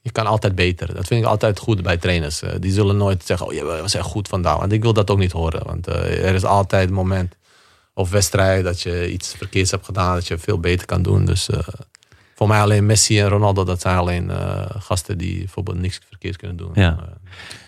[0.00, 0.94] je kan altijd beter.
[0.94, 2.42] Dat vind ik altijd goed bij trainers.
[2.60, 4.58] Die zullen nooit zeggen, oh je was echt goed vandaag.
[4.58, 5.64] Want ik wil dat ook niet horen.
[5.64, 7.34] Want er is altijd een moment
[7.98, 11.24] of wedstrijd dat je iets verkeerds hebt gedaan, dat je veel beter kan doen.
[11.24, 11.58] Dus eh,
[12.34, 16.36] voor mij alleen Messi en Ronaldo, dat zijn alleen eh, gasten die bijvoorbeeld niks verkeerds
[16.36, 16.70] kunnen doen.
[16.74, 16.98] Ja.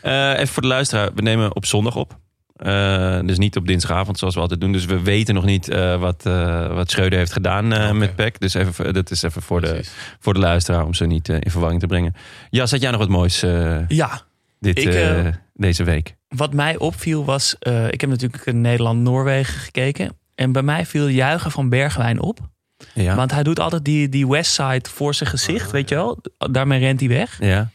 [0.02, 1.10] Eh, Eh, even voor de luisteraar.
[1.14, 2.18] We nemen op zondag op.
[2.56, 4.72] Eh, dus niet op dinsdagavond zoals we altijd doen.
[4.72, 8.40] Dus we weten nog niet eh, wat, eh, wat Schreuder heeft gedaan eh, met PEC.
[8.40, 9.84] Dus even, dat is even voor de,
[10.18, 12.14] voor de luisteraar om ze niet in verwarring te brengen.
[12.50, 14.20] Jas, had jij nog wat moois eh, Ja,
[14.60, 16.16] dit, Ik, deze week?
[16.28, 20.17] wat mij opviel was, eh, ik heb natuurlijk in Nederland-Noorwegen gekeken.
[20.38, 22.38] En bij mij viel juichen van Bergwijn op.
[22.94, 23.14] Ja.
[23.14, 26.18] Want hij doet altijd die, die westside voor zijn gezicht, weet je wel.
[26.50, 27.38] Daarmee rent hij weg.
[27.40, 27.70] ja.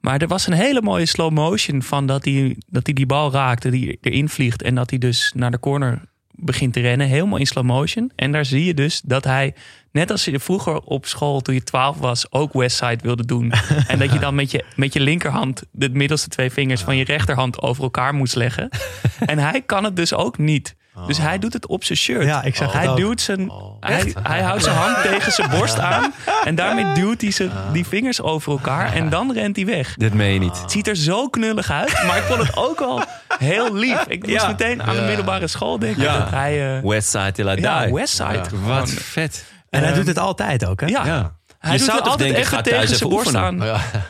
[0.00, 3.32] Maar er was een hele mooie slow motion van dat hij, dat hij die bal
[3.32, 4.62] raakte, die erin vliegt.
[4.62, 6.00] En dat hij dus naar de corner
[6.30, 7.06] begint te rennen.
[7.06, 8.12] Helemaal in slow motion.
[8.16, 9.54] En daar zie je dus dat hij,
[9.92, 13.52] net als je vroeger op school toen je 12 was, ook westside wilde doen.
[13.88, 17.04] en dat je dan met je, met je linkerhand de middelste twee vingers van je
[17.04, 18.68] rechterhand over elkaar moest leggen.
[19.26, 20.76] en hij kan het dus ook niet.
[21.06, 22.24] Dus hij doet het op zijn shirt.
[22.24, 22.96] Ja, ik zag hij ook.
[22.96, 26.12] duwt zijn, hij, hij houdt zijn hand tegen zijn borst aan.
[26.44, 28.92] En daarmee duwt hij zijn, die vingers over elkaar.
[28.92, 29.94] En dan rent hij weg.
[29.94, 30.60] Dit meen je niet.
[30.60, 33.02] Het ziet er zo knullig uit, maar ik vond het ook al
[33.38, 34.04] heel lief.
[34.06, 34.46] Ik moest Ja.
[34.46, 36.02] meteen aan de middelbare school denken.
[36.02, 36.18] Ja.
[36.18, 37.64] Dat hij, eh, Westside till I die.
[37.64, 38.42] ja, Westside.
[38.66, 39.44] Wat vet.
[39.70, 40.86] En hij Ehm, doet het altijd ook, hè?
[40.86, 41.32] Ja, Ja.
[41.64, 43.62] Hij Je doet zou toch altijd denken, even ga thuis tegen even zijn borst oefenen.
[43.62, 43.66] aan.
[43.66, 43.82] Ja.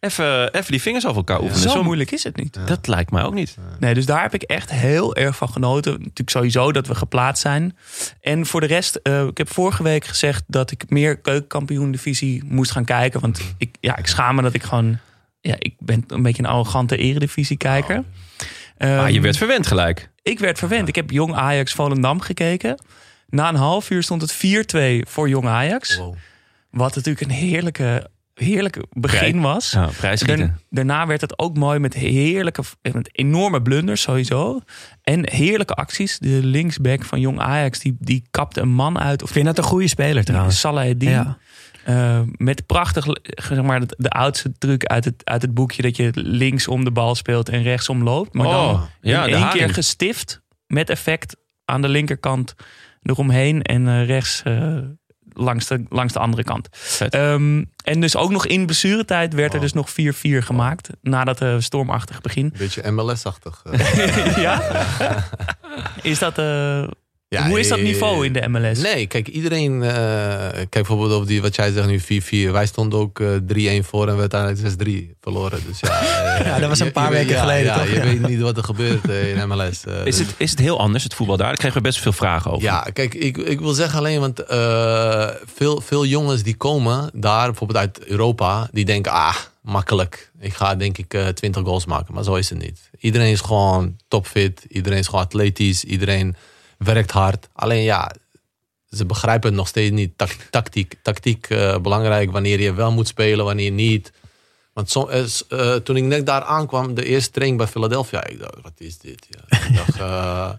[0.00, 1.70] Even, even die vingers over elkaar oefenen.
[1.70, 2.58] Zo moeilijk is het niet.
[2.66, 3.56] Dat lijkt mij ook niet.
[3.78, 5.92] Nee, dus daar heb ik echt heel erg van genoten.
[5.92, 7.76] Natuurlijk sowieso dat we geplaatst zijn.
[8.20, 12.42] En voor de rest, eh, ik heb vorige week gezegd dat ik meer keukenkampioen divisie
[12.44, 13.20] moest gaan kijken.
[13.20, 14.98] Want ik, ja, ik schaam me dat ik gewoon...
[15.40, 18.04] Ja, ik ben een beetje een arrogante eredivisie kijker.
[18.78, 20.10] Maar je werd verwend gelijk.
[20.22, 20.88] Ik werd verwend.
[20.88, 22.84] Ik heb Jong Ajax Volendam gekeken.
[23.28, 25.96] Na een half uur stond het 4-2 voor Jong Ajax.
[25.96, 26.14] Wow.
[26.76, 29.70] Wat natuurlijk een heerlijke, heerlijke begin was.
[29.70, 29.90] Ja.
[30.70, 32.62] Daarna- werd het ook mooi met heerlijke,
[32.92, 34.60] met enorme blunders sowieso.
[35.02, 36.18] En heerlijke acties.
[36.18, 39.22] De linksback van Jong Ajax, die, die kapte een man uit.
[39.22, 40.60] Of Ik vind dat een goede speler trouwens.
[40.60, 41.10] Salah Eddin.
[41.10, 41.38] Ja.
[41.84, 45.82] Eh, met prachtig, zeg maar, de, de oudste truc uit het, uit het boekje...
[45.82, 48.34] dat je links om de bal speelt en rechtsom loopt.
[48.34, 49.64] Maar Oh, dan ja, in één haring.
[49.64, 52.54] keer gestift met effect aan de linkerkant
[53.02, 53.62] eromheen...
[53.62, 54.76] en eh, rechts eh,
[55.36, 56.68] langs, de, langs de andere kant.
[57.08, 59.92] Ehm, en dus ook nog in blessuretijd werd er dus nog 4-4
[60.38, 60.90] gemaakt...
[61.02, 62.54] na dat eh, stormachtig begin.
[62.58, 63.62] Beetje MLS-achtig.
[63.70, 64.36] eh.
[64.36, 64.62] ja?
[66.02, 66.38] Is dat...
[67.28, 68.78] eh, Ja, hoe is dat eh, niveau in de MLS?
[68.78, 69.82] Nee, kijk, iedereen.
[69.82, 69.92] eh,
[70.52, 72.00] kijk bijvoorbeeld op die, wat jij zegt nu
[72.48, 72.52] 4-4.
[72.52, 74.60] Wij stonden ook eh 3-1 voor en we uiteindelijk
[75.14, 75.60] 6-3 verloren.
[75.66, 77.88] Dus ja, eh, Ja, dat was een paar je weken geleden, Ja, toch?
[77.92, 79.84] je weet niet wat er gebeurt eh, in MLS.
[79.84, 81.46] eh, Is het, is het heel anders, het voetbal daar?
[81.46, 82.62] Daar kregen we best veel vragen over.
[82.62, 87.46] Ja, kijk, ik, ik wil zeggen alleen, want eh, veel, veel jongens die komen daar,
[87.46, 90.30] bijvoorbeeld uit Europa, die denken, ah, makkelijk.
[90.40, 92.90] Ik ga denk ik eh 20 goals maken, maar zo is het niet.
[93.00, 96.36] Iedereen is gewoon topfit, iedereen is gewoon atletisch, iedereen
[96.78, 97.48] werkt hard.
[97.52, 98.10] Alleen ja,
[98.90, 100.12] ze begrijpen het nog steeds niet.
[100.50, 104.12] Tactiek, tactiek eh, belangrijk, wanneer je wel moet spelen, wanneer niet.
[104.72, 108.38] Want som- eh, eh, toen ik net daar aankwam, de eerste training bij Philadelphia, ik
[108.38, 109.26] dacht, wat is dit?
[109.30, 110.58] Ja, ik dacht,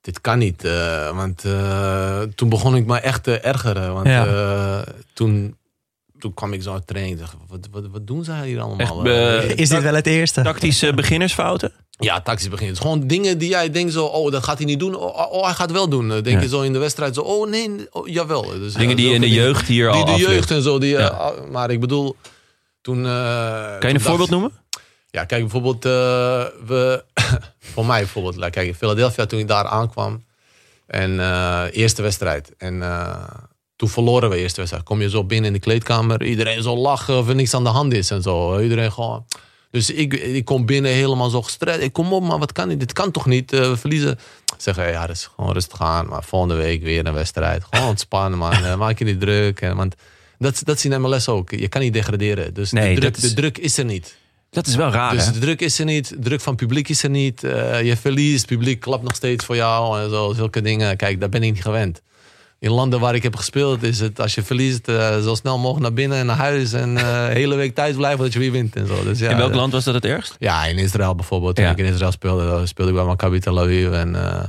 [0.00, 0.62] dit kan niet.
[1.14, 1.40] want
[2.36, 3.94] toen begon ik me echt te ergeren.
[3.94, 4.84] Want Ja.
[5.12, 5.56] toen,
[6.20, 7.18] toen kwam ik zo uit training.
[7.18, 8.78] Dacht, wat, wat, wat doen zij hier allemaal?
[9.04, 10.42] Echt, eh, Eh, Is dit wel het eerste?
[10.42, 11.72] Tactische beginnersfouten?
[11.98, 12.66] ja, tactisch begin.
[12.66, 14.94] Het is gewoon dingen die jij denkt zo, oh, dat gaat hij niet doen.
[14.94, 16.08] Oh, oh, hij gaat wel doen.
[16.08, 16.42] Dan denk Ja.
[16.42, 18.42] je zo in de wedstrijd zo, oh nee, oh, jawel.
[18.42, 19.42] Dus, Dingen ja, die je in de dingen.
[19.42, 20.30] jeugd hier Die al de afleert.
[20.32, 20.78] jeugd en zo.
[20.78, 21.06] Die, eh, Ja.
[21.08, 22.16] ah, maar ik bedoel,
[22.80, 23.06] toen...
[23.06, 24.52] eh, Kan je toen een dacht- voorbeeld noemen?
[25.10, 25.90] Ja, kijk, bijvoorbeeld, eh,
[26.66, 27.04] we,
[27.72, 30.24] voor mij bijvoorbeeld, like, kijk, in Philadelphia toen ik daar aankwam.
[30.86, 32.52] En eh, eerste wedstrijd.
[32.58, 33.24] En eh,
[33.80, 34.84] toen verloren we eerste wedstrijd.
[34.84, 37.70] Kom je zo binnen in de kleedkamer, iedereen zo lachen of er niks aan de
[37.70, 38.58] hand is en zo.
[38.60, 39.24] Iedereen gewoon.
[39.70, 41.80] Dus ik, ik kom binnen helemaal zo gestrest.
[41.80, 42.80] Ik kom op, maar wat kan dit?
[42.80, 43.52] Dit kan toch niet?
[43.52, 44.18] Eh, we verliezen.
[44.56, 46.06] Zeggen, ja, dat is gewoon rustig aan.
[46.08, 47.64] Maar volgende week weer een wedstrijd.
[47.70, 48.52] Gewoon ontspannen, man.
[48.64, 49.60] Eh, maak je niet druk.
[49.60, 49.94] En, want
[50.38, 51.50] dat, dat zien MLS ook.
[51.50, 52.54] Je kan niet degraderen.
[52.54, 54.16] Dus Nee, de, druk, is- de druk is er niet.
[54.50, 55.32] Dat is wel raar, Dus hè?
[55.32, 57.44] de druk is er niet, druk van het publiek is er niet.
[57.44, 60.96] eh, je verliest, het publiek klapt nog steeds voor jou en zo, zulke dingen.
[60.96, 62.02] Kijk, daar ben ik niet gewend.
[62.60, 65.82] In landen waar ik heb gespeeld is het, als je verliest, eh, zo snel mogelijk
[65.82, 66.72] naar binnen en naar huis.
[66.72, 69.02] En eh, de hele week thuis blijven dat je weer wint en zo.
[69.04, 70.36] Dus, ja, In welk eh, land was dat het ergst?
[70.38, 71.54] Ja, in Israël bijvoorbeeld.
[71.56, 71.70] Toen Ja.
[71.70, 73.90] ik in Israël speelde, speelde ik bij Maccabi Tel Aviv.
[73.92, 74.42] En eh,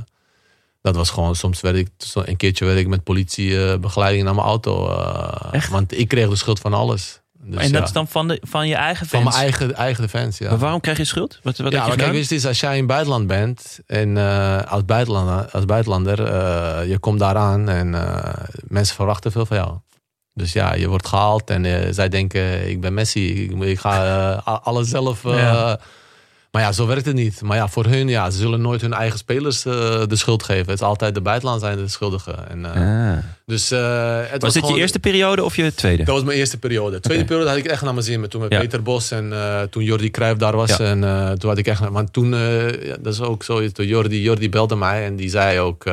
[0.82, 4.88] dat was gewoon, soms werd ik, een keertje werd ik met politiebegeleiding naar mijn auto.
[4.88, 5.70] eh, Echt?
[5.70, 7.20] Want ik kreeg de schuld van alles.
[7.44, 9.34] Dus, en dat ja, is dan van, de, van je eigen van fans?
[9.34, 10.50] mijn eigen, eigen fans, ja.
[10.50, 11.38] Maar waarom krijg je schuld?
[11.42, 12.14] Wat, wat ja, je kijk, gedaan?
[12.14, 16.88] wist is, als jij in het buitenland bent en eh, als buitenlander, als buitenlander eh,
[16.88, 18.32] je komt daar aan en eh,
[18.68, 19.78] mensen verwachten veel van jou.
[20.34, 24.88] Dus ja, je wordt gehaald en zij denken, ik ben Messi, ik, ik ga alles
[24.88, 25.22] zelf.
[25.22, 25.78] Ja.
[26.52, 27.42] Maar ja, zo werkt het niet.
[27.42, 29.72] Maar ja, voor hun, ja, ze zullen nooit hun eigen spelers eh,
[30.06, 30.64] de schuld geven.
[30.66, 32.48] Het is altijd de buitenland zijn de schuldigen.
[32.50, 33.18] En, eh, Ah.
[33.46, 36.04] Dus, eh, het was, Was dit je eerste periode of je tweede?
[36.04, 37.00] dat was mijn eerste periode.
[37.00, 38.20] Tweede periode had ik echt naar mijn zin.
[38.20, 38.58] Met toen met Ja.
[38.58, 39.32] Peter Bos en
[39.70, 40.76] toen Jordi Cruijff daar was.
[40.76, 40.78] Ja.
[40.78, 41.88] En toen had ik echt...
[41.88, 42.34] Want toen,
[42.82, 43.62] ja, dat is ook zo.
[43.74, 45.84] Jordi, Jordi belde mij en die zei ook...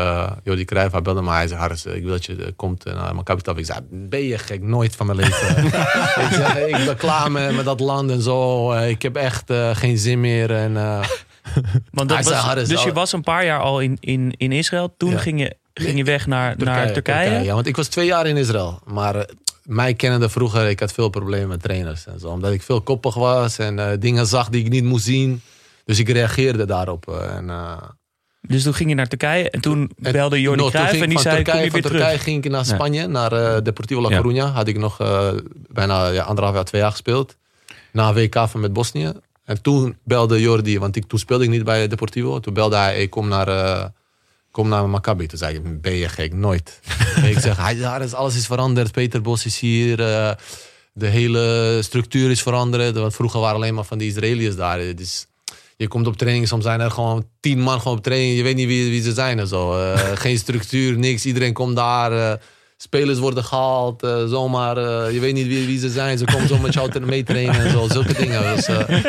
[0.43, 1.37] Jordi Cruijff, hij belde mij.
[1.37, 3.57] Hij zei, Harris, ik wil dat je komt naar mijn kapitaal.
[3.57, 4.61] Ik zei, ben je gek?
[4.63, 5.65] Nooit van mijn leven.
[6.25, 8.71] ik zeg, ik ben klaar met, met dat land en zo.
[8.73, 10.48] Ik heb echt geen zin meer.
[10.51, 11.03] En, eh,
[11.91, 14.93] Want dat was, dus je was een paar jaar al in, in, in Israël.
[14.97, 15.17] Toen Ja.
[15.17, 16.75] ging, je, ging je weg naar Turkije.
[16.85, 17.43] Naar Turkije.
[17.43, 18.79] Ja, want ik was twee jaar in Israël.
[18.85, 19.23] Maar eh,
[19.63, 22.05] mij kennende vroeger, ik had veel problemen met trainers.
[22.07, 25.05] En zo, omdat ik veel koppig was en eh, dingen zag die ik niet moest
[25.05, 25.41] zien.
[25.85, 27.07] Dus ik reageerde daarop.
[27.07, 27.77] en, eh,
[28.41, 29.49] Dus toen ging je naar Turkije.
[29.49, 31.91] En toen en- belde Jordi no, Cruijff en die zei, Turkije, kom je van weer
[31.91, 32.73] Turkije ging ik naar Ja.
[32.73, 34.21] Spanje, naar eh Deportivo La Ja.
[34.21, 34.53] Coruña.
[34.53, 35.29] Had ik nog eh,
[35.69, 37.35] bijna ja, anderhalf jaar, twee jaar gespeeld.
[37.91, 39.11] Na WK van met Bosnië.
[39.49, 42.39] En toen belde Jordi, want ik, toen speelde ik niet bij Deportivo.
[42.39, 43.85] Toen belde hij, ik kom naar, eh,
[44.51, 45.27] kom naar Maccabi.
[45.27, 46.33] Toen zei ik, ben je gek?
[46.33, 46.79] Nooit.
[47.31, 48.91] Ik zeg, hij, daar is, alles is veranderd.
[48.91, 49.99] Peter Bos is hier.
[49.99, 50.31] eh,
[50.93, 52.95] de hele structuur is veranderd.
[52.97, 54.95] Want vroeger waren alleen maar van die Israëliërs daar.
[54.95, 55.27] Dus
[55.77, 58.37] je komt op training, soms zijn er gewoon tien man gewoon op training.
[58.37, 59.79] Je weet niet wie, wie ze zijn en zo.
[59.79, 61.25] Eh, geen structuur, niks.
[61.25, 62.41] Iedereen komt daar.
[62.81, 64.03] Spelers worden gehaald.
[64.03, 66.17] eh, zomaar, eh, je weet niet wie, wie ze zijn.
[66.17, 67.87] Ze komen zo met jou te- mee trainen en zo.
[67.87, 68.55] Zulke dingen.
[68.55, 69.05] Dus, eh,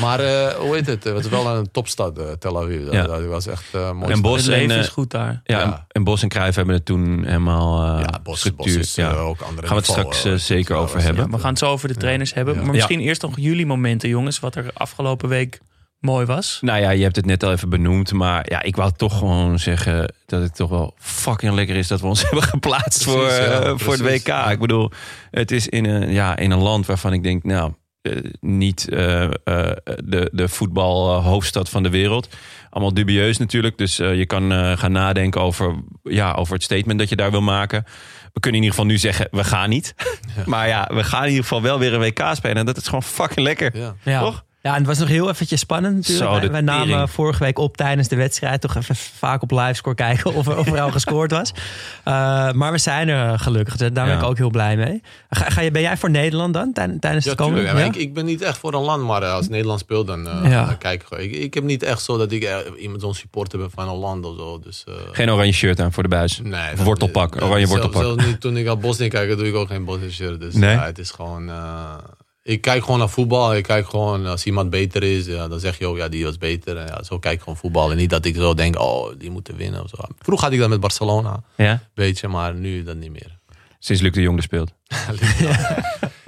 [0.00, 1.04] maar eh, hoe heet het?
[1.04, 2.84] Het was wel een topstad, Tel Aviv.
[2.84, 3.06] Dat, Ja.
[3.06, 4.12] dat was echt eh mooi.
[4.12, 5.40] En Bos Het en, leven is goed daar.
[5.44, 5.64] Ja, Ja.
[5.64, 8.78] En, en Bos en Cruijff hebben het toen helemaal eh ja, Bos, Bos structuur.
[8.78, 9.12] is ja.
[9.12, 11.30] ook andere Gaan we het straks zeker over hebben.
[11.30, 12.54] We gaan het zo over de trainers hebben.
[12.54, 12.62] Ja.
[12.62, 14.40] Maar misschien eerst nog jullie momenten, jongens.
[14.40, 15.60] Wat er afgelopen week
[16.00, 16.58] mooi was.
[16.60, 18.12] Nou ja, je hebt het net al even benoemd.
[18.12, 22.00] Maar ja, ik wou toch gewoon zeggen dat het toch wel fucking lekker is dat
[22.00, 24.26] we ons hebben geplaatst Precies, voor, ja, eh, voor het WK.
[24.26, 24.50] ja.
[24.50, 24.90] Ik bedoel,
[25.30, 29.24] het is in een, ja, in een land waarvan ik denk, nou, eh, niet eh,
[29.24, 29.30] eh,
[30.04, 32.28] de, de voetbalhoofdstad van de wereld.
[32.70, 33.78] Allemaal dubieus natuurlijk.
[33.78, 37.40] Dus je kan eh, gaan nadenken over, ja, over het statement dat je daar wil
[37.40, 37.84] maken.
[38.32, 39.94] We kunnen in ieder geval nu zeggen, we gaan niet.
[40.46, 42.56] Maar ja, we gaan in ieder geval wel weer een WK spelen.
[42.56, 43.76] En dat is gewoon fucking lekker.
[43.76, 43.94] Ja.
[44.02, 44.20] Ja.
[44.20, 44.44] Toch?
[44.62, 46.42] Ja, en het was nog heel eventjes spannend natuurlijk.
[46.44, 47.10] Zo, wij, namen tering.
[47.10, 50.66] vorige week op tijdens de wedstrijd toch even vaak op livescore kijken of er, of
[50.72, 51.52] er al gescoord was.
[51.54, 53.76] Uh, maar we zijn er gelukkig.
[53.76, 54.16] Daar ben Ja.
[54.16, 55.02] ik ook heel blij mee.
[55.30, 57.60] Ga, ga je, ben jij voor Nederland dan tij- tijdens Ja, het komende?
[57.64, 57.86] tuurlijk.
[57.86, 60.28] Ja, Ik, ik ben niet echt voor een land, maar eh, als Nederland speelt, dan,
[60.28, 60.64] eh, Ja.
[60.66, 61.18] dan kijk ik.
[61.18, 63.96] Ik, ik heb niet echt zo dat ik eh, iemand zo'n supporter ben van een
[63.96, 64.58] land of zo.
[64.58, 66.40] Dus, eh, Geen oranje shirt aan voor de buis.
[66.42, 68.02] Nee, wortelpak, oranje wortelpak.
[68.02, 70.40] Zelfs niet toen ik al Bosnië kijk, doe ik ook geen Bosnië shirt.
[70.40, 70.74] Dus Nee?
[70.74, 71.50] ja, het is gewoon...
[72.42, 73.54] ik kijk gewoon naar voetbal.
[73.54, 76.38] Ik kijk gewoon, als iemand beter is, ja, dan zeg je ook, ja, die was
[76.38, 76.76] beter.
[76.76, 77.90] En ja, zo kijk ik gewoon voetbal.
[77.90, 79.96] En niet dat ik zo denk, oh, die moeten winnen of zo.
[80.18, 81.80] Vroeger had ik dat met Barcelona, Ja?
[81.94, 83.38] beetje, maar nu dat niet meer.
[83.78, 84.72] Sinds Luc de Jong er speelt.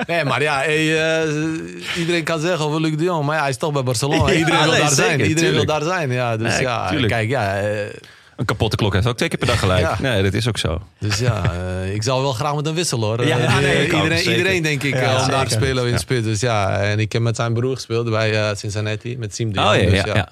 [0.06, 3.50] Nee, maar ja, hey, eh, iedereen kan zeggen over Luc de Jong, maar ja, hij
[3.50, 4.32] is toch bij Barcelona.
[4.32, 5.12] Iedereen wil daar zeker, zijn.
[5.20, 5.56] Iedereen tuurlijk.
[5.70, 6.36] wil daar zijn, ja.
[6.36, 7.12] Dus Nee, ja, tuurlijk.
[7.12, 7.60] kijk, ja.
[7.60, 7.94] eh,
[8.36, 9.80] Een kapotte klok heeft ook twee keer per dag gelijk.
[9.80, 9.96] Ja.
[10.00, 10.80] Nee, dat is ook zo.
[10.98, 13.26] Dus ja, eh, ik zou wel graag met hem wisselen hoor.
[13.26, 15.84] Ja, Eh, nee, ik ook, iedereen, iedereen denk ik Ja, eh, om daar te spelen
[15.84, 15.96] in Ja.
[15.98, 16.24] spits.
[16.24, 19.60] Dus ja, en ik heb met zijn broer gespeeld bij eh, Cincinnati, met Siem de
[19.60, 20.28] Oh ja, dus ja, ja.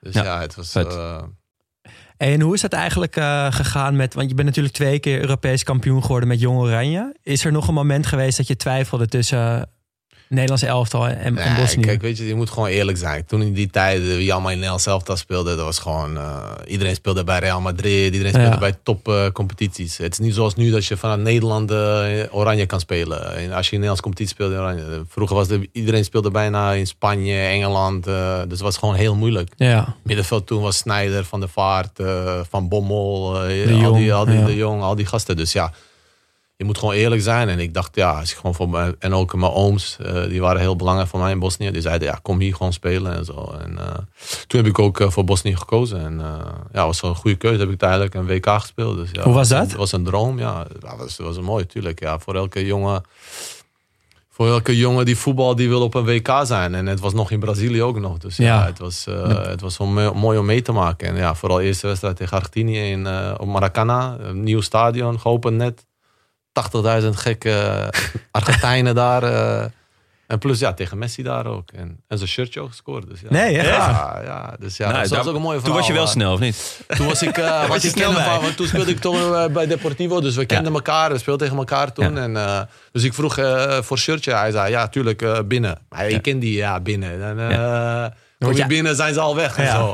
[0.00, 0.74] Dus Ja, ja, het was...
[0.74, 1.22] eh,
[2.16, 4.14] En hoe is dat eigenlijk eh, gegaan met...
[4.14, 7.14] Want je bent natuurlijk twee keer Europees kampioen geworden met Jong Oranje.
[7.22, 9.68] Is er nog een moment geweest dat je twijfelde tussen
[10.28, 11.82] Nederlandse elftal en, Bosnië?
[11.82, 13.24] kijk, weet je, je moet gewoon eerlijk zijn.
[13.26, 16.16] Toen in die tijd, eh, wie allemaal in Nederland zelf dat speelde, dat was gewoon...
[16.16, 18.58] eh, iedereen speelde bij Real Madrid, iedereen speelde Ja.
[18.58, 19.96] bij topcompetities.
[19.96, 23.36] het is niet zoals nu dat je vanuit Nederland eh, oranje kan spelen.
[23.36, 25.04] En als je in Nederlandse competitie speelde, in oranje.
[25.08, 28.06] Vroeger was er, iedereen speelde bijna in Spanje, Engeland.
[28.06, 29.52] eh, dus het was gewoon heel moeilijk.
[29.56, 33.96] Ja, Middenveld toen was Snijder, Van der Vaart, eh, Van Bommel, eh, De al, Jong,
[33.96, 34.44] die, al die, ja.
[34.46, 35.36] de Jong, al die gasten.
[35.36, 35.72] Dus ja,
[36.64, 37.48] je moet gewoon eerlijk zijn.
[37.48, 40.40] En ik dacht, ja, als ik gewoon voor mijn, en ook mijn ooms, eh, die
[40.40, 41.70] waren heel belangrijk voor mij in Bosnië.
[41.70, 43.54] Die zeiden, ja, kom hier gewoon spelen en zo.
[43.60, 43.94] En eh,
[44.46, 46.00] toen heb ik ook eh, voor Bosnië gekozen.
[46.00, 46.22] En
[46.72, 47.60] ja, was wel een goede keuze.
[47.60, 48.96] Heb ik uiteindelijk een WK gespeeld.
[48.96, 49.66] Dus, ja, Hoe was dat?
[49.66, 50.66] Het was een droom, ja.
[50.78, 52.00] Dat was, was een mooi, tuurlijk.
[52.00, 53.02] Ja, voor elke jongen...
[54.28, 56.74] Voor elke jongen die voetbal, die wil op een WK zijn.
[56.74, 58.18] En het was nog in Brazilië ook nog.
[58.18, 58.66] Dus ja, Ja.
[58.66, 59.78] het was, eh, het was
[60.14, 61.08] mooi om mee te maken.
[61.08, 63.06] En ja, vooral de eerste wedstrijd tegen Argentinië in,
[63.38, 64.16] op Maracana.
[64.20, 65.84] Een nieuw stadion, geopend net.
[67.02, 67.92] 80.000 gekke
[68.30, 69.22] Argentijnen daar.
[69.22, 69.64] eh.
[70.26, 71.70] en plus ja, tegen Messi daar ook.
[71.72, 73.08] En, en zijn shirtje ook gescoord.
[73.08, 73.26] Dus ja.
[73.30, 73.68] Nee, echt?
[73.68, 76.06] Ja, ja, dus ja, Nou, dat daar- was ook een mooie Toen was je wel
[76.06, 76.80] verhaal, snel, of niet?
[76.96, 78.38] toen was ik, eh was je ik snel bij.
[78.40, 81.58] want toen speelde ik toch eh, bij Deportivo, dus we kenden elkaar, we speelden tegen
[81.62, 82.14] elkaar toen.
[82.14, 82.22] Ja.
[82.22, 82.60] En, eh,
[82.92, 85.78] dus ik vroeg eh, voor shirtje, hij zei ja, tuurlijk eh, binnen.
[85.88, 87.20] Maar ik ken die, ja, binnen.
[87.20, 88.06] Dan, eh,
[88.38, 89.92] kom je binnen, zijn ze al weg en zo.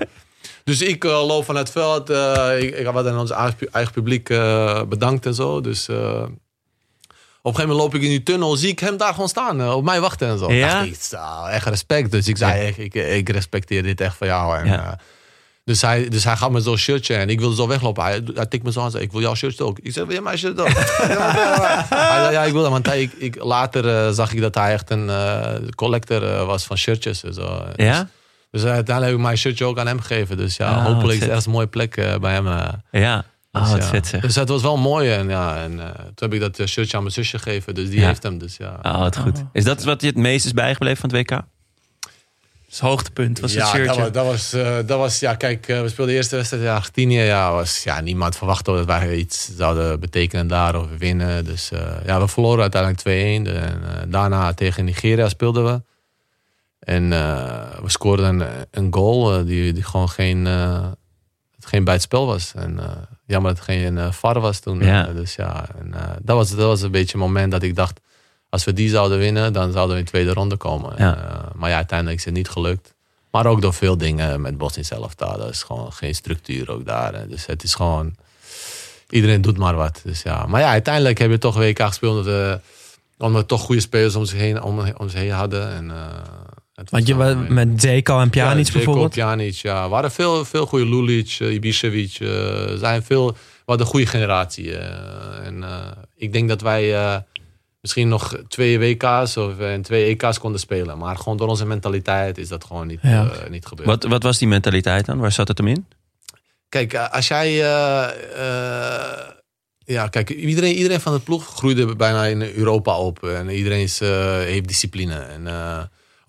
[0.65, 3.31] Dus ik eh, loop van het veld, eh, ik, ik had aan ons
[3.71, 5.61] eigen publiek eh, bedankt en zo.
[5.61, 6.23] Dus eh,
[7.43, 9.77] een gegeven moment loop ik in die tunnel, zie ik hem daar gewoon staan, eh,
[9.77, 10.53] op mij wachten en zo.
[10.53, 10.83] Ja?
[10.83, 10.97] Ik,
[11.51, 12.11] echt respect.
[12.11, 14.59] Dus ik zei, ik, ik, ik respecteer dit echt van jou.
[14.59, 14.85] En, Ja.
[14.91, 14.93] eh,
[15.65, 18.03] dus hij, dus hij gaf me zo'n shirtje en ik wilde zo weglopen.
[18.05, 19.79] Hij, hij tikt me zo aan en zei, ik wil jouw shirt ook.
[19.79, 20.69] Ik zei, wil jij mijn shirt ook?
[21.89, 22.71] hij zei, ja, ik wil dat.
[22.71, 25.11] Want hij, ik, ik, later eh, zag ik dat hij echt een
[25.75, 27.25] collector was van shirtjes.
[27.25, 27.65] en Zo.
[27.77, 27.99] Ja?
[28.51, 30.37] Dus, dus uiteindelijk heb ik mijn shirtje ook aan hem gegeven.
[30.37, 32.47] Dus ja, Ah, hopelijk is het echt een mooie plek bij hem.
[32.91, 33.25] Ja.
[33.53, 33.87] Oh, Dus wat ja.
[33.89, 34.21] vet zeg.
[34.21, 35.11] Dus het was wel mooi.
[35.11, 37.75] En, ja, en eh, toen heb ik dat eh, shirtje aan mijn zusje gegeven.
[37.75, 38.07] Dus die Ja.
[38.07, 38.39] heeft hem.
[38.39, 38.79] Dus ja.
[38.83, 39.45] Oh, wat goed.
[39.53, 41.41] Is dat wat je het meest is bijgebleven van het WK?
[42.69, 43.87] Het hoogtepunt was het ja, shirtje.
[43.87, 46.69] Dat was, dat was, eh, dat was, ja, kijk, we speelden de eerste wedstrijd in
[46.69, 47.21] Argentinië.
[47.21, 51.45] Ja, was, ja, niemand verwachtte dat wij iets zouden betekenen daar of winnen.
[51.45, 53.53] Dus eh, ja, we verloren uiteindelijk 2-1.
[53.53, 55.83] En eh, daarna tegen Nigeria speelden we.
[56.81, 60.87] En eh, we scoorden een, een goal die, die gewoon geen, eh,
[61.61, 62.53] geen bij het spel was.
[62.55, 62.87] En eh,
[63.31, 64.81] jammer dat het geen uh, VAR was toen.
[64.81, 65.09] Ja.
[65.09, 67.77] Eh, dus ja, en, eh, dat, was, dat was een beetje een moment dat ik
[67.77, 68.01] dacht...
[68.49, 70.95] als we die zouden winnen, dan zouden we in de tweede ronde komen.
[70.99, 71.17] Ja.
[71.17, 72.95] En, eh, maar ja, uiteindelijk is het niet gelukt.
[73.31, 75.39] Maar ook door veel dingen met Bosnië zelf daar.
[75.39, 77.29] Dat is gewoon geen structuur ook daar.
[77.29, 78.15] Dus het is gewoon...
[79.09, 80.01] Iedereen doet maar wat.
[80.05, 80.47] Dus ja.
[80.47, 82.17] Maar ja, uiteindelijk hebben we toch WK gespeeld...
[82.17, 82.61] omdat we,
[83.19, 85.71] omdat we toch goede spelers om zich heen, om, om zich heen hadden.
[85.71, 86.40] En, eh, het
[86.91, 89.15] Want je was wel- met Zeko en Pjanic ja, bijvoorbeeld.
[89.15, 89.83] Zeko, Pjanic, ja.
[89.83, 92.13] Er waren veel, veel goede Lulic, uh, Ibišević.
[92.21, 94.77] eh, zijn veel, we hadden een goede generatie.
[94.77, 95.47] eh.
[95.47, 97.17] en eh, ik denk dat wij eh,
[97.81, 100.99] misschien nog twee WK's of eh, en twee EK's konden spelen.
[100.99, 103.31] Maar gewoon door onze mentaliteit is dat gewoon niet, Ja.
[103.31, 103.89] eh, niet gebeurd.
[103.89, 105.19] Wat, wat was die mentaliteit dan?
[105.19, 105.87] Waar zat het hem in?
[106.69, 107.63] Kijk, eh, als jij.
[107.63, 109.29] eh, eh,
[109.85, 113.23] ja, kijk, iedereen, iedereen van de ploeg groeide bijna in Europa op.
[113.25, 115.15] En iedereen is, eh, heeft discipline.
[115.15, 115.83] En eh,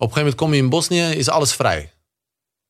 [0.08, 1.92] een gegeven moment kom je in Bosnië, is alles vrij.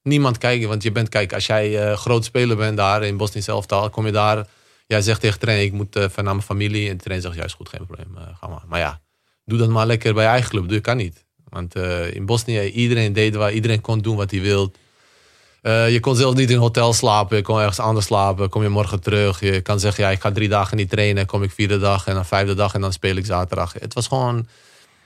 [0.03, 3.43] Niemand kijkt, want je bent, kijk, als jij eh, groot speler bent daar in Bosnië
[3.43, 4.47] zelf kom je daar.
[4.87, 6.89] Jij zegt tegen de ik moet eh, van naar mijn familie.
[6.89, 8.63] En de zegt, juist goed, geen probleem, eh, ga maar.
[8.69, 9.01] Maar ja,
[9.45, 10.69] doe dat maar lekker bij je eigen club.
[10.69, 11.25] Dat kan niet.
[11.49, 11.75] Want
[12.13, 14.71] in Bosnië, iedereen deed waar, iedereen kon doen wat hij.
[15.63, 17.37] Eh, je kon zelfs niet in een hotel slapen.
[17.37, 18.49] Je kon ergens anders slapen.
[18.49, 19.41] Kom je morgen terug.
[19.41, 21.27] Je kan zeggen, ja, ik ga drie dagen niet trainen.
[21.27, 23.73] Kom ik vierde dag en dan vijfde dag en dan speel ik zaterdag.
[23.73, 24.47] Het was gewoon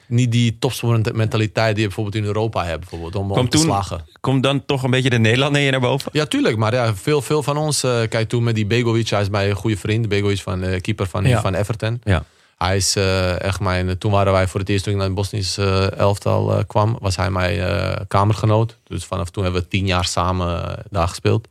[0.09, 2.81] niet die topsportmentaliteit die je bijvoorbeeld in Europa hebt.
[2.81, 4.05] Bijvoorbeeld, om, om te toen- slagen.
[4.21, 6.11] Komt dan toch een beetje de Nederlander je naar boven?
[6.13, 6.57] Ja, tuurlijk.
[6.57, 7.83] Maar ja, veel, veel van ons...
[7.83, 9.09] eh, kijk, toen met die Begovic.
[9.09, 10.09] Hij is mijn goede vriend.
[10.09, 11.41] Begovic, van, eh, keeper van, Ja.
[11.41, 12.01] van Everton.
[12.05, 12.25] Ja.
[12.57, 13.99] Hij is eh, echt mijn...
[13.99, 16.97] Toen waren wij voor het eerst toen ik naar het Bosnische eh, elftal kwam...
[17.01, 18.79] was hij mijn kamergenoot.
[18.85, 21.49] Dus vanaf toen hebben we tien jaar samen daar gespeeld.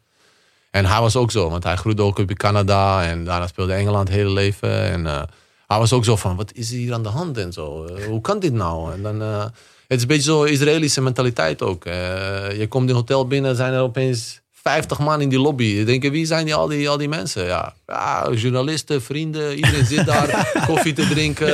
[0.71, 1.49] En hij was ook zo.
[1.49, 3.03] Want hij groeide ook op in Canada.
[3.05, 4.81] En daarna speelde Engeland het hele leven.
[4.81, 5.27] En
[5.67, 6.35] hij was ook zo van...
[6.35, 7.85] Wat is hier aan de hand en zo?
[7.85, 8.93] Eh, hoe kan dit nou?
[8.93, 9.21] En dan...
[9.21, 9.45] eh,
[9.87, 11.85] het is een beetje zo Israëlische mentaliteit ook.
[11.85, 11.93] Eh,
[12.57, 15.63] je komt in een hotel binnen, zijn er opeens 50 man in die lobby.
[15.63, 17.45] Je denkt, wie zijn die, al, die, al die mensen?
[17.45, 17.73] Ja.
[17.87, 21.47] ja, journalisten, vrienden, iedereen zit daar koffie te drinken.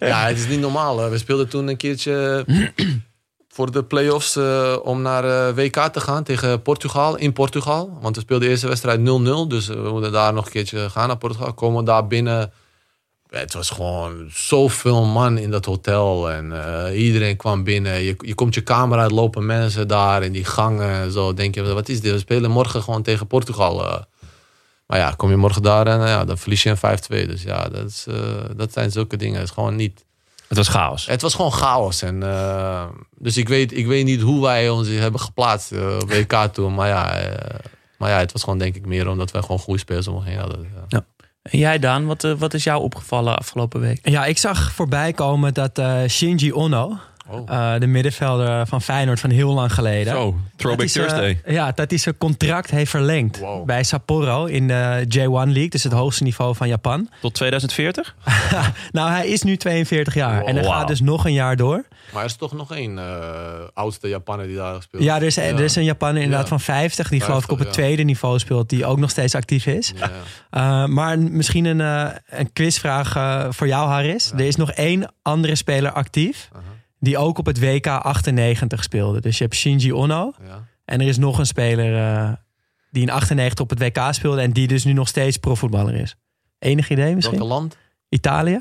[0.00, 1.10] Ja, het is niet normaal.
[1.10, 2.44] We speelden toen een keertje
[3.54, 7.98] voor de play-offs eh, om naar WK te gaan tegen Portugal, in Portugal.
[8.00, 9.02] Want we speelden de eerste wedstrijd 0-0,
[9.48, 11.54] dus we moeten daar nog een keertje gaan naar Portugal.
[11.54, 12.52] Komen daar binnen...
[13.30, 16.30] Het was gewoon zoveel man in dat hotel.
[16.30, 18.02] En eh, iedereen kwam binnen.
[18.02, 20.90] Je, je komt je kamer uit, lopen mensen daar in die gangen.
[20.90, 22.12] En zo denk je, wat is dit?
[22.12, 23.84] We spelen morgen gewoon tegen Portugal.
[23.86, 24.00] eh.
[24.86, 27.26] Maar ja, kom je morgen daar en ja, dan verlies je een 5-2.
[27.28, 28.14] Dus ja, dat, is, eh,
[28.56, 29.38] dat zijn zulke dingen.
[29.38, 30.04] Het is gewoon niet...
[30.48, 31.06] Het was chaos.
[31.06, 32.02] Het was gewoon chaos.
[32.02, 32.84] En, eh,
[33.18, 36.74] dus ik weet, ik weet niet hoe wij ons hebben geplaatst eh, op WK toen.
[36.74, 37.58] Maar ja, eh,
[37.98, 40.24] maar ja, het was gewoon denk ik meer omdat wij gewoon goede spelers om ons
[40.24, 40.68] heen hadden.
[40.88, 41.04] Ja.
[41.42, 44.08] En jij Daan, wat, eh, wat is jou opgevallen afgelopen week?
[44.08, 46.98] Ja, ik zag voorbij komen dat eh, Shinji Ono,
[47.30, 47.50] Oh.
[47.50, 50.12] eh, de middenvelder van Feyenoord van heel lang geleden.
[50.12, 51.54] Zo, Throwback dat hij zijn- Thursday.
[51.54, 53.66] Ja, dat hij zijn contract heeft verlengd Wow.
[53.66, 55.68] bij Sapporo in de J1 League.
[55.68, 57.08] Dus het hoogste niveau van Japan.
[57.20, 58.14] Tot 2040?
[58.92, 60.44] Nou, hij is nu 42 jaar.
[60.44, 60.72] En hij Wow.
[60.72, 61.84] gaat dus nog een jaar door.
[62.12, 63.04] Maar er is toch nog één eh,
[63.74, 65.02] oudste Japaner die daar speelt.
[65.02, 66.48] Ja, er is, er is een Japaner inderdaad Ja.
[66.48, 67.08] van 50.
[67.08, 67.82] Die geloof ik op het 50, ja.
[67.86, 68.68] tweede niveau speelt.
[68.68, 69.92] Die ook nog steeds actief is.
[69.96, 70.10] Ja.
[70.84, 74.30] Uh, maar misschien een, eh, een quizvraag eh, voor jou, Harris.
[74.32, 76.48] Er is nog één andere speler actief.
[77.00, 79.20] Die ook op het WK 98 speelde.
[79.20, 80.32] Dus je hebt Shinji Ono.
[80.46, 80.64] Ja.
[80.84, 82.32] En er is nog een speler eh,
[82.90, 84.40] die in 98 op het WK speelde.
[84.40, 86.16] En die dus nu nog steeds profvoetballer is.
[86.58, 87.38] Enig idee misschien?
[87.38, 87.76] Welk land?
[88.08, 88.60] Italië?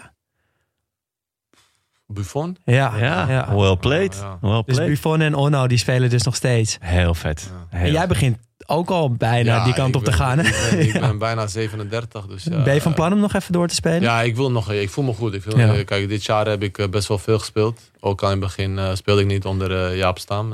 [2.07, 2.57] Buffon?
[2.63, 2.97] Ja.
[2.97, 3.55] Ja, ja.
[3.55, 4.15] well played.
[4.15, 4.37] Ja.
[4.41, 4.89] Well Dus played.
[4.89, 6.77] Buffon en Ono die spelen dus nog steeds.
[6.79, 7.51] Heel vet.
[7.69, 8.09] En Heel jij vet.
[8.09, 10.39] begint ook al bijna Ja, die kant op te gaan.
[10.39, 10.75] Ik Hè?
[10.77, 12.25] ben, ik ben bijna 37.
[12.25, 14.01] Dus, ja, ben je van plan om nog even door te spelen?
[14.01, 14.71] Ja, ik wil nog.
[14.71, 15.33] Ik voel me goed.
[15.33, 15.83] Ik wil, Ja.
[15.83, 17.79] Kijk, dit jaar heb ik eh, best wel veel gespeeld.
[17.99, 20.53] Ook al in het begin eh, speelde ik niet onder eh, Jaap Stam.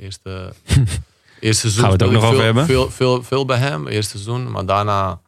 [0.00, 0.52] Eerste,
[1.40, 2.66] eerste seizoen Gaan we het ook nog ik over veel, hebben?
[2.66, 4.50] Veel, veel, veel bij hem, eerste seizoen.
[4.50, 5.20] Maar daarna,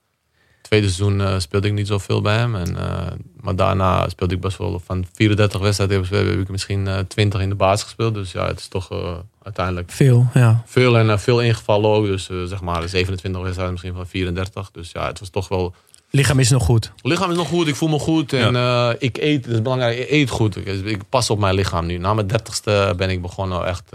[0.68, 2.54] tweede seizoen eh, speelde ik niet zoveel bij hem.
[2.56, 3.06] En, eh,
[3.40, 7.48] maar daarna speelde ik best wel van 34 wedstrijden heb, ik- misschien eh 20 in
[7.48, 8.14] de basis gespeeld.
[8.14, 10.62] Dus ja, het is toch eh, uiteindelijk Veel, ja.
[10.66, 12.04] veel en eh, veel ingevallen ook.
[12.06, 14.70] Dus eh, zeg maar 27 wedstrijden, misschien van 34.
[14.70, 15.74] Dus ja, het was toch wel
[16.10, 16.92] Lichaam is nog goed.
[17.02, 19.98] lichaam is nog goed, ik voel me goed en eh, ik eet, dat is belangrijk,
[19.98, 20.56] ik eet goed.
[20.56, 21.98] Ik, ik pas op mijn lichaam nu.
[21.98, 23.90] Na mijn dertigste ben ik begonnen echt,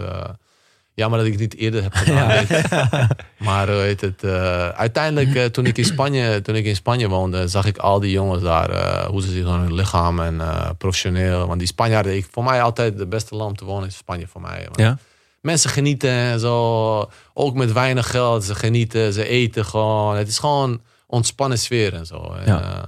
[0.94, 2.46] eh jammer dat ik het niet eerder heb gedaan.
[3.38, 7.08] Maar hoe heet het, eh, uiteindelijk eh, toen, ik in Spanje, toen ik in Spanje
[7.08, 10.40] woonde, zag ik al die jongens daar, eh, hoe ze zich aan hun lichaam en
[10.40, 11.46] eh, professioneel.
[11.46, 14.40] Want die Spanjaarden, ik, voor mij altijd de beste land te wonen is Spanje voor
[14.40, 14.68] mij.
[14.72, 14.98] Ja?
[15.40, 20.16] Mensen genieten en zo, ook met weinig geld, ze genieten, ze eten gewoon.
[20.16, 22.32] Het is gewoon ontspannen sfeer en zo.
[22.44, 22.60] En, Ja.
[22.60, 22.82] eh,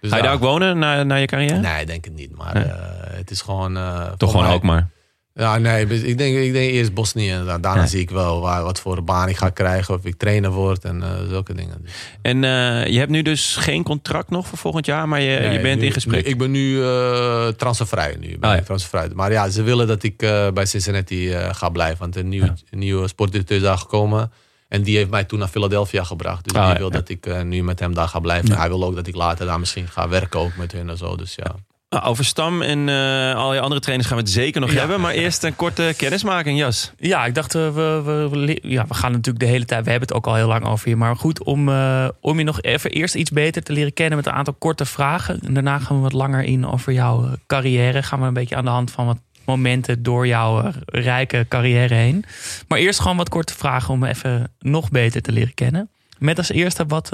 [0.00, 0.28] dus Ga je ja.
[0.28, 1.58] daar ook wonen na, na je carrière?
[1.58, 2.36] Nee, denk het niet.
[2.36, 2.64] Maar Nee.
[2.64, 3.76] eh, het is gewoon...
[3.76, 4.88] eh, Toch gewoon mij- ook maar.
[5.34, 7.42] Ja, nee, ik denk, ik denk eerst Bosnië.
[7.60, 9.94] Daarna zie ik wel waar, wat voor baan ik ga krijgen.
[9.94, 11.78] Of ik trainer word en eh, zulke dingen.
[11.82, 15.48] Dus, En eh, je hebt nu dus geen contract nog voor volgend jaar, maar je,
[15.52, 16.24] je bent nu- in gesprek.
[16.24, 18.16] nu- ik ben nu eh transfervrij.
[18.20, 18.56] Nu ben ja.
[18.56, 19.08] ik transfervrij.
[19.14, 20.16] Maar ja, ze willen dat ik
[20.54, 21.98] bij Cincinnati ga blijven.
[21.98, 22.54] Want een, nieuw, Ja.
[22.70, 24.32] nieuwe sportdirecteur is daar gekomen.
[24.68, 26.44] En die heeft mij toen naar Philadelphia gebracht.
[26.44, 26.94] Dus Ah, die ja, wil ja.
[26.98, 28.58] dat ik nu met hem daar ga blijven.
[28.58, 31.16] Hij wil ook dat ik later daar misschien ga werken ook met hun en zo.
[31.16, 31.54] Dus ja.
[31.90, 34.78] Nou, over Stam en eh, al je andere trainers gaan we het zeker nog Ja.
[34.78, 35.00] hebben.
[35.00, 36.92] Maar eerst een korte kennismaking, Jas.
[36.98, 40.08] Ja, ik dacht, eh, we, we, ja, we gaan natuurlijk de hele tijd, we hebben
[40.08, 40.96] het ook al heel lang over je.
[40.96, 44.26] Maar goed, om, eh, om je nog even eerst iets beter te leren kennen met
[44.26, 45.40] een aantal korte vragen.
[45.40, 48.02] En daarna gaan we wat langer in over jouw carrière.
[48.02, 52.24] Gaan we een beetje aan de hand van wat momenten door jouw rijke carrière heen.
[52.68, 55.90] Maar eerst gewoon wat korte vragen om even nog beter te leren kennen.
[56.18, 57.08] Met als eerste wat,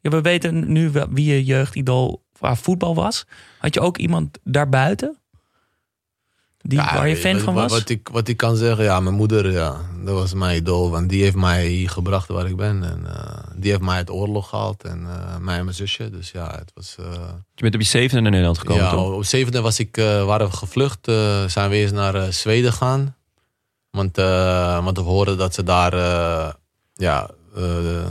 [0.00, 3.24] ja, we weten nu wie je jeugdidool qua voetbal was.
[3.58, 5.18] Had je ook iemand daarbuiten?
[6.58, 7.72] Die, Ja, waar je fan van was?
[7.72, 10.90] Wat ik, wat ik kan zeggen, ja, mijn moeder, ja, dat was mijn idool.
[10.90, 12.82] Want die heeft mij hier gebracht waar ik ben.
[12.82, 14.84] En eh, die heeft mij uit oorlog gehaald.
[14.84, 16.10] En eh, mij en mijn zusje.
[16.10, 16.96] Dus ja, het was...
[16.98, 17.12] eh,
[17.54, 19.12] Je bent op je zevende naar Nederland gekomen, ja, toch?
[19.14, 21.04] op zevende was ik, eh, waren we gevlucht.
[21.46, 23.16] zijn we eerst naar Zweden gaan.
[23.90, 25.92] Want, eh, want we hoorden dat ze daar...
[25.92, 26.52] eh,
[26.94, 28.10] ja, eh,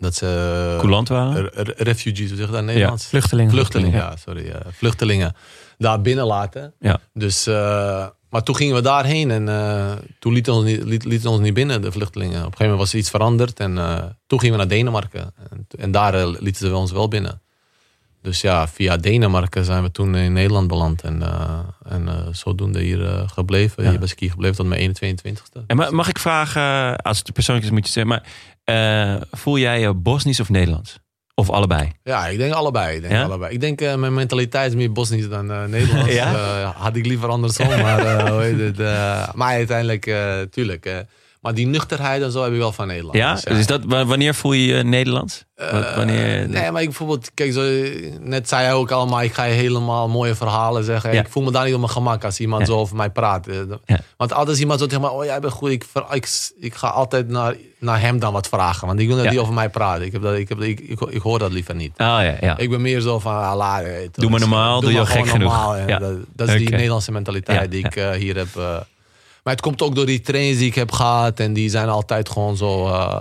[0.00, 0.76] dat ze...
[0.78, 1.32] Coulant waren?
[1.42, 3.06] re- re- refugees, hoe zeg je dat in Nederlands?
[3.06, 3.50] Vluchtelingen.
[3.50, 4.48] Vluchtelingen, ja, sorry.
[4.48, 5.34] eh, vluchtelingen
[5.78, 6.74] daar binnen laten.
[6.80, 7.00] Ja.
[7.12, 11.30] Dus, eh, maar toen gingen we daarheen en eh, toen lieten ons, niet, liet, lieten
[11.30, 12.36] ons niet binnen, de vluchtelingen.
[12.36, 15.32] Op een gegeven moment was er iets veranderd en eh, toen gingen we naar Denemarken.
[15.50, 17.40] En, en daar eh, lieten ze ons wel binnen.
[18.22, 21.02] Dus ja, via Denemarken zijn we toen in Nederland beland.
[21.02, 23.82] En, eh, en eh, zodoende hier eh, gebleven.
[23.84, 23.90] Ja.
[23.90, 25.66] Hier ben ik hier gebleven tot mijn 21ste.
[25.66, 28.22] En ma- mag ik vragen, eh, als het persoonlijk is moet je zeggen, maar
[28.70, 30.98] eh, voel jij je Bosnisch of Nederlands?
[31.34, 31.92] Of allebei?
[32.02, 32.94] Ja, ik denk allebei.
[32.96, 33.22] Ik denk, Ja?
[33.24, 33.54] allebei.
[33.54, 36.12] Ik denk, eh, mijn mentaliteit is meer Bosnisch dan eh, Nederlands.
[36.20, 36.32] Ja?
[36.76, 37.68] Had ik liever andersom.
[37.68, 38.76] maar, hoe heet het,
[39.34, 40.14] maar uiteindelijk,
[40.50, 41.04] tuurlijk.
[41.40, 43.16] Maar die nuchterheid en zo heb ik wel van Nederland.
[43.16, 43.34] Ja?
[43.34, 45.44] Dus, Dus is dat, wa- wanneer voel je je Nederlands?
[45.54, 47.62] Eh, wanneer, nee, maar ik bijvoorbeeld, kijk, zo,
[48.20, 51.12] net zei hij ook allemaal, ik ga je helemaal mooie verhalen zeggen.
[51.12, 51.20] Ja.
[51.20, 52.66] Ik voel me daar niet op mijn gemak als iemand Ja.
[52.72, 53.46] zo over mij praat.
[53.46, 54.00] Eh, Ja.
[54.16, 56.88] Want altijd is iemand zo tegen mij, oh jij bent goed, ik, ik, ik ga
[56.88, 58.86] altijd naar, naar hem dan wat vragen.
[58.86, 59.30] Want ik wil dat Ja.
[59.30, 60.00] hij over mij praat.
[60.00, 61.90] Ik, heb dat, ik, heb, ik, ik, ik hoor dat liever niet.
[61.90, 62.58] Oh ja, ja.
[62.58, 65.28] Ik ben meer zo van, ah, laat, Doe maar normaal, doe je al gek gewoon
[65.28, 65.52] genoeg.
[65.52, 65.98] normaal, en Ja.
[65.98, 66.68] Dat, dat is die.
[66.70, 68.48] Nederlandse mentaliteit Ja, die ik eh, hier heb.
[69.42, 71.40] Maar het komt ook door die trainers die ik heb gehad.
[71.40, 72.86] En die zijn altijd gewoon zo...
[72.86, 73.20] eh,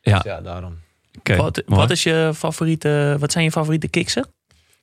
[0.00, 0.14] Ja.
[0.14, 0.80] dus ja, daarom.
[1.18, 4.26] Oké, Wat, wat, is je favoriete, wat zijn je favoriete kiksen?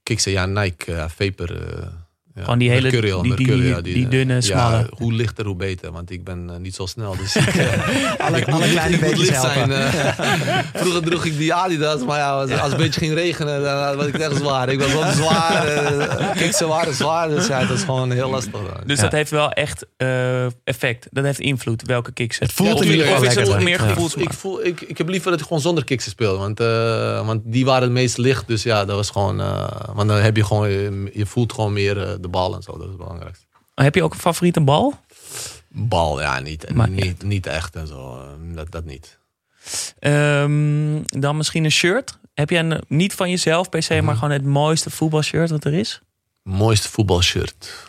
[0.04, 1.50] Kiksen, ja, Nike, ja, Vapor.
[2.40, 2.44] Ja.
[2.44, 4.90] Gewoon die hele- Mercurial, die- die- Mercurial, die eh, dunne, ja, smalle.
[4.98, 5.92] hoe lichter, hoe beter.
[5.92, 7.16] Want ik ben eh, niet zo snel.
[7.18, 7.66] Dus ik, eh,
[8.18, 9.72] Alle, ik kleine ik moet beetjes licht zijn.
[9.72, 10.18] helpen.
[10.18, 10.60] eh.
[10.82, 12.04] vroeger droeg ik die Adidas.
[12.06, 14.70] Maar ja, als, het een beetje ging regenen, dan was ik echt zwaar.
[14.70, 16.34] Ik was wel zwaar.
[16.38, 17.30] Kiksen waren zwaar.
[17.30, 18.52] Dus ja, dat is gewoon heel lastig.
[18.86, 19.04] Dus Ja.
[19.04, 19.86] dat heeft wel echt
[20.64, 21.08] effect.
[21.12, 22.46] Dat heeft invloed welke kiksen.
[22.46, 24.24] Het voelt of, ieder of meer gevoelsmaak?
[24.26, 26.38] ik, voel, ik, ik heb liever dat ik gewoon zonder kiksen speel.
[26.38, 26.60] Want,
[27.26, 28.48] want die waren het meest licht.
[28.48, 29.38] Dus ja, dat was gewoon.
[29.94, 30.70] want dan heb je gewoon.
[31.14, 32.72] Je, voelt gewoon meer de bal en zo.
[32.72, 33.46] Dat is het belangrijkste.
[33.76, 34.94] Heb je ook een favoriete bal?
[35.68, 38.18] Bal, ja, niet, Maar- niet, niet echt en zo.
[38.20, 39.18] eh, Dat, dat niet.
[40.00, 42.18] Ehm, dan misschien een shirt.
[42.34, 44.06] Heb je een, niet van jezelf per se, Mhm.
[44.06, 46.02] maar gewoon het mooiste voetbalshirt wat er is?
[46.44, 47.88] Mooiste voetbalshirt.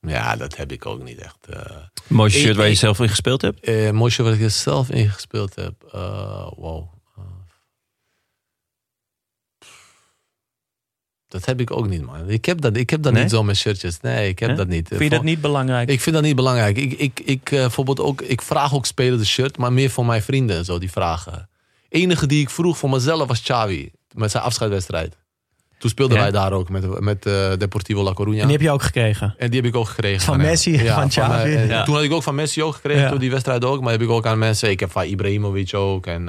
[0.00, 1.36] Ja, dat heb ik ook niet echt.
[1.50, 1.76] eh
[2.06, 3.60] Mooiste shirt Ik- waar je ik- zelf in gespeeld hebt?
[3.60, 5.72] eh mooiste wat ik er zelf in gespeeld heb.
[5.92, 6.88] eh, wow.
[11.28, 12.28] Dat heb ik ook niet, man.
[12.30, 13.22] Ik heb dat, ik heb dat Nee?
[13.22, 14.00] niet zo met shirtjes.
[14.00, 14.54] Nee, ik heb Ja?
[14.56, 14.88] dat niet.
[14.88, 15.88] Vind je dat niet belangrijk?
[15.88, 16.76] Ik vind dat niet belangrijk.
[16.76, 20.06] Ik, ik, ik, eh, bijvoorbeeld ook, ik vraag ook spelers de shirt, maar meer voor
[20.06, 21.48] mijn vrienden en zo, die vragen.
[21.88, 25.16] enige die ik vroeg voor mezelf was Xavi, met zijn afscheidswedstrijd.
[25.78, 26.22] Toen speelden Ja?
[26.22, 28.24] wij daar ook met, met eh, Deportivo La Coruña.
[28.40, 29.34] En die heb je ook gekregen.
[29.38, 30.20] En die heb ik ook gekregen.
[30.20, 30.36] Van.
[30.36, 31.54] Messi, van Xavi.
[31.54, 31.84] eh, Ja.
[31.84, 33.08] Toen had ik ook van Messi ook gekregen, Ja.
[33.10, 33.80] toen die wedstrijd ook.
[33.80, 36.06] Maar heb ik ook aan mensen, ik heb van Ibrahimovic ook.
[36.06, 36.28] En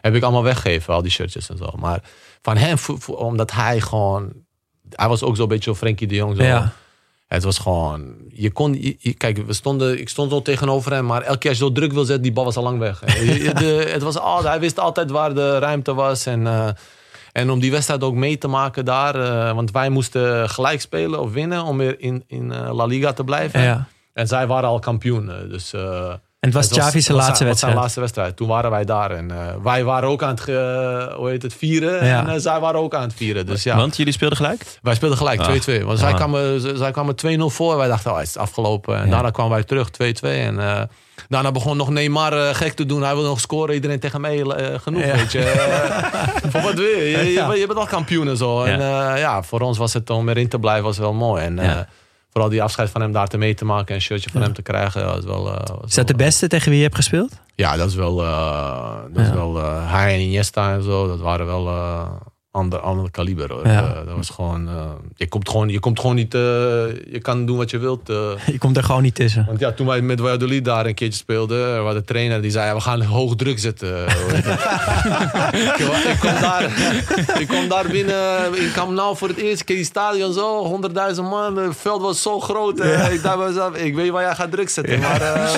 [0.00, 1.70] heb ik allemaal weggegeven, al die shirtjes en zo.
[1.78, 2.02] Maar
[2.44, 2.76] van hem,
[3.06, 4.32] omdat hij gewoon...
[4.90, 6.36] Hij was ook zo'n beetje Frenkie de Jong.
[6.36, 6.42] Zo.
[6.42, 6.72] Ja.
[7.26, 8.14] Het was gewoon...
[8.28, 11.06] Je kon, je- je- kijk, we stonden, ik stond zo tegenover hem.
[11.06, 12.98] Maar elke keer als je zo druk wil zetten, die bal was al lang weg.
[13.58, 16.26] De, het was al, hij wist altijd waar de ruimte was.
[16.26, 16.68] En, eh,
[17.32, 19.14] en om die wedstrijd ook mee te maken daar.
[19.48, 23.12] eh, want wij moesten gelijk spelen of winnen om weer in, in eh, La Liga
[23.12, 23.62] te blijven.
[23.62, 23.86] Ja.
[24.12, 25.30] En zij waren al kampioen.
[25.48, 25.72] Dus,
[26.44, 27.58] En het was was laatste wedstrijd.
[27.58, 28.36] zijn laatste wedstrijd.
[28.36, 29.10] Toen waren wij daar.
[29.10, 32.06] En eh, wij waren ook aan het, ge- hoe heet het, vieren.
[32.06, 32.20] Ja.
[32.20, 33.46] En eh, zij waren ook aan het vieren.
[33.46, 34.64] Dus ja, Want jullie speelden gelijk?
[34.82, 35.46] wij speelden gelijk Ah.
[35.80, 35.84] 2-2.
[35.84, 36.14] Want zij Ah.
[36.16, 37.76] kwamen, zij kwamen 2-0 voor.
[37.76, 38.96] Wij dachten, oh, het is afgelopen.
[38.96, 39.10] En Ja.
[39.10, 40.40] daarna kwamen wij terug 2-2.
[40.40, 40.82] En eh,
[41.28, 43.02] daarna begon nog Neymar gek te doen.
[43.02, 43.74] Hij wilde nog scoren.
[43.74, 44.44] Iedereen tegen mij
[44.82, 45.16] genoeg, Ja.
[45.16, 45.42] weet je.
[46.50, 47.30] Voor wat wil je?
[47.32, 48.62] Je, bent- je bent al kampioen en zo.
[48.62, 51.42] En eh, ja, voor ons was het om erin te blijven was wel mooi.
[51.44, 51.76] En eh.
[52.34, 53.88] Vooral die afscheid van hem daar te mee te maken.
[53.88, 55.04] En een shirtje van hem te krijgen.
[55.06, 57.32] Was wel, eh, Is dat de wel- beste tegen wie je hebt gespeeld?
[57.54, 58.22] ja, dat is wel.
[58.24, 61.06] eh, dat is wel eh, hij en Iniesta en zo.
[61.06, 62.10] Dat waren wel eh
[62.54, 63.66] ander, ander kaliber hoor.
[63.66, 63.88] Ja.
[63.88, 64.68] Eh, dat was gewoon.
[64.68, 66.34] eh, je, komt gewoon je komt gewoon niet.
[66.34, 66.40] eh,
[67.12, 68.06] je kan doen wat je wilt.
[68.52, 69.44] Je komt er gewoon niet tussen.
[69.46, 72.66] want ja, toen wij met Valladolid daar een keertje speelden, was de trainer die zei:
[72.66, 74.06] ja, we gaan hoog druk zetten.
[76.10, 76.62] ik, kom daar,
[77.38, 78.54] ik kom daar binnen.
[78.64, 80.80] Ik kwam nou voor het eerst keer die stadion zo,
[81.14, 81.56] 100.000 man.
[81.56, 82.78] Het veld was zo groot.
[83.10, 85.00] Ik dacht mezelf, ik weet waar jij gaat druk zetten.
[85.00, 85.50] Maar,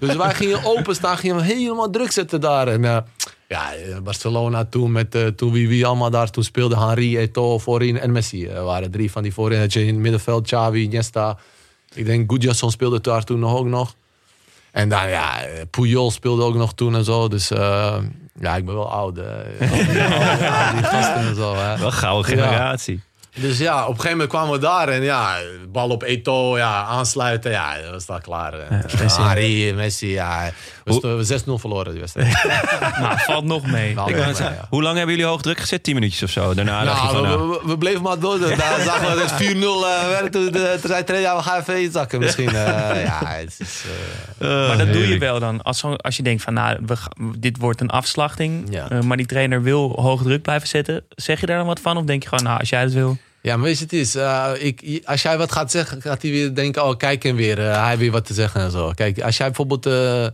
[0.00, 2.68] dus wij gingen openstaan, gingen helemaal druk zetten daar.
[2.68, 3.04] En,
[3.48, 6.78] ja, eh, Barcelona toen met eh, toen wie, wie allemaal daar toen speelde.
[6.78, 8.46] Henri, Eto'o voorin en Messi.
[8.46, 9.60] Er waren drie van die voorin.
[9.60, 11.38] Had je in het middenveld Xavi, Iniesta.
[11.94, 13.94] Ik denk Gudjasson speelde daar toen nog ook nog.
[14.72, 17.28] En dan ja, eh, Puyol speelde ook nog toen en zo.
[17.28, 17.96] Dus eh,
[18.40, 19.18] ja, ik ben wel oud.
[19.18, 19.24] eh.
[20.40, 21.54] Ja, die gasten en zo.
[21.56, 21.78] Hè.
[21.78, 22.46] Wel gouden Ja.
[22.46, 23.00] generatie.
[23.34, 25.36] Dus ja, op een gegeven moment kwamen we daar en ja,
[25.72, 28.52] bal op Eto'o, ja, aansluiten, ja, dat was daar klaar.
[28.58, 29.72] Eh, Messi.
[29.74, 30.50] Messi, ja.
[30.86, 32.44] We sto- 6-0 verloren die wedstrijd.
[33.00, 33.94] Nou, valt nog mee.
[33.94, 34.66] Nou, Ik ja.
[34.68, 35.82] Hoe lang hebben jullie hoog druk gezet?
[35.82, 36.54] 10 minuutjes of zo?
[36.54, 38.38] Daarna dacht je Nou, van, we, nou, we- we bleven maar door.
[38.56, 40.32] Daar zagen we dat 4-0 eh, werd.
[40.32, 42.48] Toen, de- toen zei trainer, ja, we gaan even inzakken misschien.
[42.64, 43.82] eh, ja, het is...
[44.38, 45.62] eh, Maar dat doe je wel dan.
[45.62, 46.94] Als, zo, als je denkt van nou, we,
[47.38, 48.66] dit wordt een afslachting.
[48.70, 48.90] Ja.
[48.90, 51.04] eh, maar die trainer wil hoog druk blijven zetten.
[51.08, 51.96] Zeg je daar dan wat van?
[51.96, 53.16] Of denk je gewoon, nou, als jij het wil.
[53.40, 56.30] Ja, maar weet je, het is, eh, ik, als jij wat gaat zeggen, gaat hij
[56.30, 58.92] weer denken, oh kijk hem weer, eh, hij heeft weer wat te zeggen en zo.
[58.94, 60.26] Kijk, als jij bijvoorbeeld eh,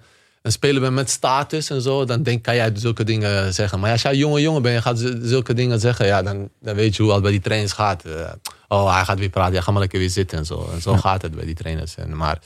[0.43, 3.81] een speler bent met status en zo, dan denk, kan jij zulke dingen zeggen.
[3.81, 6.97] Maar als jij jonge jongen bent en gaat zulke dingen zeggen, ja, dan, dan weet
[6.97, 8.05] je hoe het bij die trainers gaat.
[8.05, 8.33] Eh,
[8.69, 10.71] oh, hij gaat weer praten, ja, ga maar lekker weer zitten en zo.
[10.75, 11.95] En zo gaat het bij die trainers.
[11.97, 12.39] En, maar,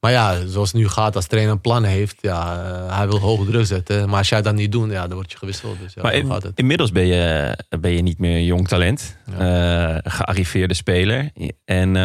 [0.00, 3.18] maar ja, zoals het nu gaat, als trainer een plan heeft, ja, eh, hij wil
[3.18, 4.08] hoge druk zetten.
[4.08, 5.78] Maar als jij dat niet doet, ja, dan word je gewisseld.
[5.80, 6.58] Dus ja, maar zo in- gaat het.
[6.58, 9.16] inmiddels ben je, ben je niet meer een jong talent.
[9.38, 11.30] eh, gearriveerde speler.
[11.64, 11.96] En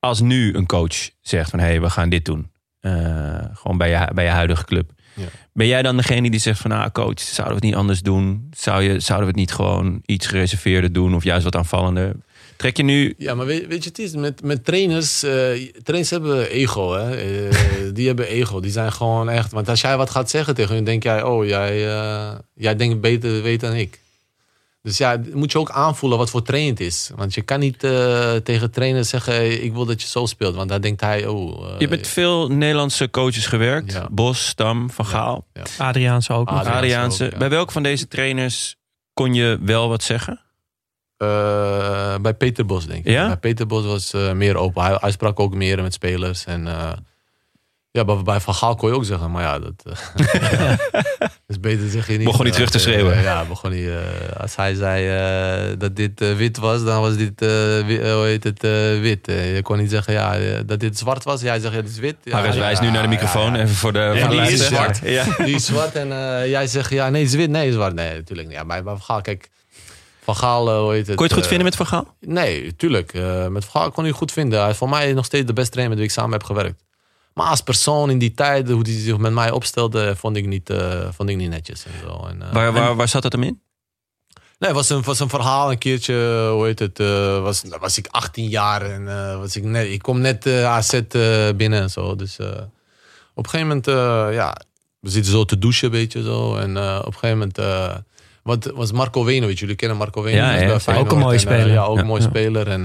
[0.00, 1.58] als nu een coach zegt van...
[1.58, 2.52] hé, hey, we gaan dit doen.
[2.84, 4.90] Eh, gewoon bij je, bij je huidige club.
[5.14, 5.24] Ja.
[5.52, 6.70] Ben jij dan degene die zegt van...
[6.70, 8.48] nou, coach, zouden we het niet anders doen?
[8.56, 11.14] Zou je, zouden we het niet gewoon iets gereserveerder doen...
[11.14, 12.14] of juist wat aanvallender?
[12.56, 13.14] Trek je nu...
[13.18, 15.22] Ja, maar weet, weet je, het is met, met trainers.
[15.22, 15.32] eh,
[15.82, 17.16] trainers hebben ego, hè?
[17.16, 17.56] Eh,
[17.96, 18.60] die hebben ego.
[18.60, 19.52] Die zijn gewoon echt.
[19.52, 23.00] Want als jij wat gaat zeggen tegen hun, denk jij, oh, jij, eh, jij denkt
[23.00, 24.00] beter weten dan ik.
[24.84, 27.10] Dus ja, moet je ook aanvoelen wat voor trainer het is.
[27.16, 30.54] Want je kan niet eh, tegen trainer zeggen, ik wil dat je zo speelt.
[30.54, 31.62] Want dan denkt hij, oh...
[31.64, 33.92] eh, Je hebt met veel Nederlandse coaches gewerkt.
[33.92, 34.08] Ja.
[34.10, 35.46] Bos, Stam, Van Gaal,
[35.78, 36.48] Adriaanse ook.
[36.48, 37.24] Adriaanse Adriaanse.
[37.24, 37.38] ook, ja.
[37.38, 38.76] Bij welke van deze trainers
[39.12, 40.40] kon je wel wat zeggen?
[41.16, 43.12] eh, bij Peter Bos, denk ik.
[43.12, 43.26] Ja?
[43.26, 44.82] Bij Peter Bos was eh, meer open.
[44.82, 46.44] Hij, hij sprak ook meer met spelers.
[46.44, 46.92] En eh,
[47.96, 49.30] ja, bij, bij Van Gaal kon je ook zeggen.
[49.30, 50.72] Maar ja, dat eh,
[51.46, 52.24] is beter zeg je niet.
[52.26, 53.22] Begon hij terug te Eh, schreeuwen.
[53.22, 53.96] ja, begon hij...
[53.96, 55.08] eh, als hij zei
[55.70, 57.48] eh, dat dit wit was, dan was dit, eh,
[57.86, 58.70] wi- eh, hoe heet het, eh,
[59.00, 59.26] wit.
[59.26, 61.40] Je kon niet zeggen ja, dat dit zwart was.
[61.40, 62.16] Jij zegt ja, dit is wit.
[62.22, 63.50] Ja, Harris ja, wijst nu naar de ja, microfoon.
[63.52, 63.62] ja, ja.
[63.62, 65.00] Even voor de, voor de die is zwart.
[65.04, 65.24] Ja.
[65.44, 67.50] Die is zwart en eh, jij zegt ja, nee, het is wit.
[67.50, 67.94] Nee, het is zwart.
[67.94, 68.56] Nee, natuurlijk niet.
[68.56, 69.48] Ja, bij, bij Van Gaal, kijk...
[70.24, 71.16] Van Gaal, hoe heet het?
[71.16, 72.14] Kon je het goed vinden met Van Gaal?
[72.20, 73.12] Nee, tuurlijk.
[73.14, 74.60] Eh, met Van Gaal kon ik het goed vinden.
[74.60, 76.82] Hij is voor mij nog steeds de beste trainer met wie ik samen heb gewerkt.
[77.34, 80.70] Maar als persoon in die tijd, hoe hij zich met mij opstelde, vond ik niet,
[80.70, 81.84] eh, vond ik niet netjes.
[81.84, 82.26] En zo.
[82.26, 83.60] En, eh, Waar, waar, waar zat dat hem in?
[84.58, 87.98] Nee, het was een, was een verhaal een keertje, hoe heet het, eh, was, was
[87.98, 89.04] ik 18 jaar en
[89.38, 91.00] was ik, net, ik kom net AZ
[91.56, 92.16] binnen en zo.
[92.16, 92.38] Dus
[93.34, 93.86] op een gegeven moment,
[94.34, 94.56] ja,
[95.00, 96.56] we zitten zo te douchen, weet je zo.
[96.56, 97.56] En op een gegeven moment,
[98.42, 100.80] wat was Marco Venovic, jullie kennen Marco Venovic.
[100.86, 100.96] Ja.
[100.96, 101.68] Ook een mooie En, speler.
[101.72, 102.28] ja, ook een mooie Ja.
[102.28, 102.68] speler.
[102.68, 102.84] En,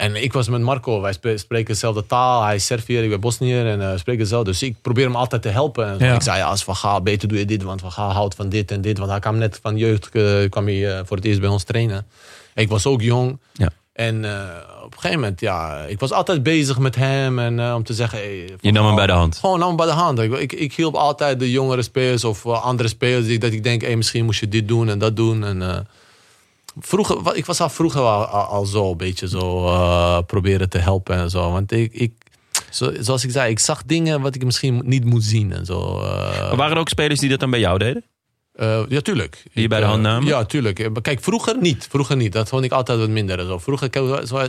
[0.00, 2.44] en ik was met Marco, wij spreken dezelfde taal.
[2.44, 4.50] Hij is Serviër, ik ben Bosniër en eh spreken hetzelfde.
[4.50, 5.98] Dus ik probeer hem altijd te helpen.
[5.98, 6.14] Ja.
[6.14, 8.48] Ik zei, ja, als Van Gaal, beter doe je dit, want Van Gaal houdt van
[8.48, 8.98] dit en dit.
[8.98, 11.64] Want hij kwam net van jeugd, eh, kwam hij eh, voor het eerst bij ons
[11.64, 12.06] trainen.
[12.54, 13.38] Ik was ook jong.
[13.52, 13.68] Ja.
[13.92, 14.16] En
[14.84, 17.38] op een gegeven moment, ja, ik was altijd bezig met hem.
[17.38, 19.36] En om te zeggen, hey, Je nam hem bij de hand.
[19.36, 20.18] Gewoon nam hem bij de hand.
[20.18, 23.26] Ik, ik, ik hielp altijd de jongere spelers of andere spelers.
[23.26, 25.44] Die, dat ik denk, hey, misschien moest je dit doen en dat doen.
[25.44, 25.86] En,
[26.78, 31.30] vroeger, ik was al vroeger al, zo een beetje zo eh, proberen te helpen en
[31.30, 31.50] zo.
[31.52, 32.12] Want ik, ik
[32.70, 36.00] zo, zoals ik zei, ik zag dingen wat ik misschien niet moet zien en zo.
[36.00, 36.56] eh.
[36.56, 38.04] Waren er ook spelers die dat dan bij jou deden?
[38.52, 39.42] Eh, ja, tuurlijk.
[39.52, 40.28] je Ik, bij de eh, hand namen?
[40.28, 40.78] Ja, tuurlijk.
[40.78, 41.86] Eh, Kijk, vroeger niet.
[41.90, 42.32] Vroeger niet.
[42.32, 43.46] Dat vond ik altijd wat minder.
[43.46, 43.58] Zo.
[43.58, 43.90] Vroeger,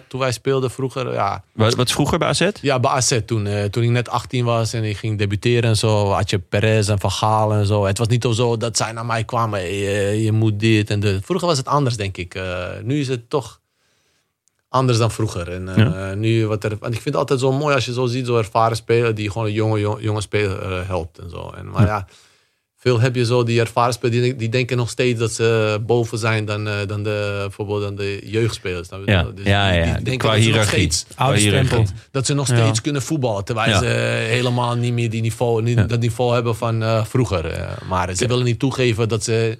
[0.08, 2.50] toen wij speelden, vroeger, ja, Wat, wat is vroeger bij AZ?
[2.62, 6.10] ja, bij AZ toen, toen ik net 18 was en ik ging debuteren en zo,
[6.10, 7.86] had je Perez en Van Gaal en zo.
[7.86, 11.20] Het was niet zo dat zij naar mij kwamen, hey, je moet dit en dat.
[11.24, 12.40] Vroeger was het anders, denk ik.
[12.84, 13.60] Nu is het toch
[14.70, 15.52] anders dan vroeger.
[15.52, 18.26] En nu wat er, want ik vind het altijd zo mooi als je zo ziet,
[18.26, 21.50] zo ervaren speler die gewoon een jonge, jonge, jonge speler helpt en zo.
[21.50, 22.08] En, maar ja.
[22.84, 26.18] Veel heb je zo die ervaren spelers, die, die denken nog steeds dat ze boven
[26.18, 28.90] zijn dan, eh, dan de, bijvoorbeeld dan de jeugdspelers.
[28.90, 29.02] je?
[29.06, 29.84] Ja, Dus ja, die- ja.
[29.84, 30.80] die denken Qua dat ze nog hiërarchie.
[30.92, 31.86] steeds- Qua hiërarchie.
[32.12, 32.56] dat ze nog Ja.
[32.58, 33.44] steeds kunnen voetballen.
[33.44, 33.86] Terwijl ze
[34.30, 37.46] helemaal niet meer die niveau, niet, dat niveau hebben van eh, vroeger.
[37.46, 39.58] Eh, maar ze willen niet toegeven dat ze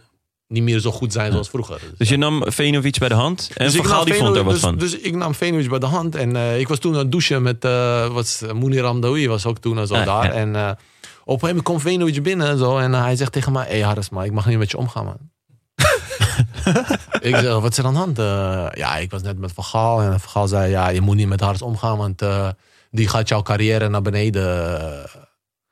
[0.48, 1.80] niet meer zo goed zijn zoals vroeger.
[1.98, 4.36] Dus je nam Venovic bij de hand en Dus Van ik Gaal nam die vond
[4.36, 4.78] er wat dus, van.
[4.78, 6.16] Dus ik nam Venovic bij de hand.
[6.16, 9.78] En ik was toen aan het douchen met uh, was, Mounir Amdaoui was ook toen
[9.80, 10.32] en zo Ah, daar.
[10.34, 10.78] En
[11.26, 12.78] een gegeven moment komt Venovic binnen en zo.
[12.78, 15.06] En hij zegt tegen mij, hé hey Harris, maar ik mag niet met je omgaan
[15.06, 15.30] man.
[17.30, 18.20] ik zeg, wat is er aan de hand?
[18.20, 20.02] Eh, ja, ik was net met Van Gaal.
[20.02, 21.98] En Van Gaal zei, ja, je moet niet met Harris omgaan.
[21.98, 22.50] Want eh,
[22.92, 25.10] die gaat jouw carrière naar beneden.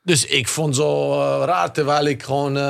[0.02, 2.56] Dus ik vond zo eh, raar, terwijl ik gewoon...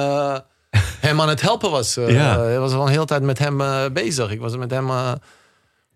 [0.99, 1.93] hem aan het helpen was.
[1.93, 2.47] Ja.
[2.47, 3.57] Ik was gewoon de hele tijd met hem
[3.93, 4.31] bezig.
[4.31, 4.89] Ik was met hem...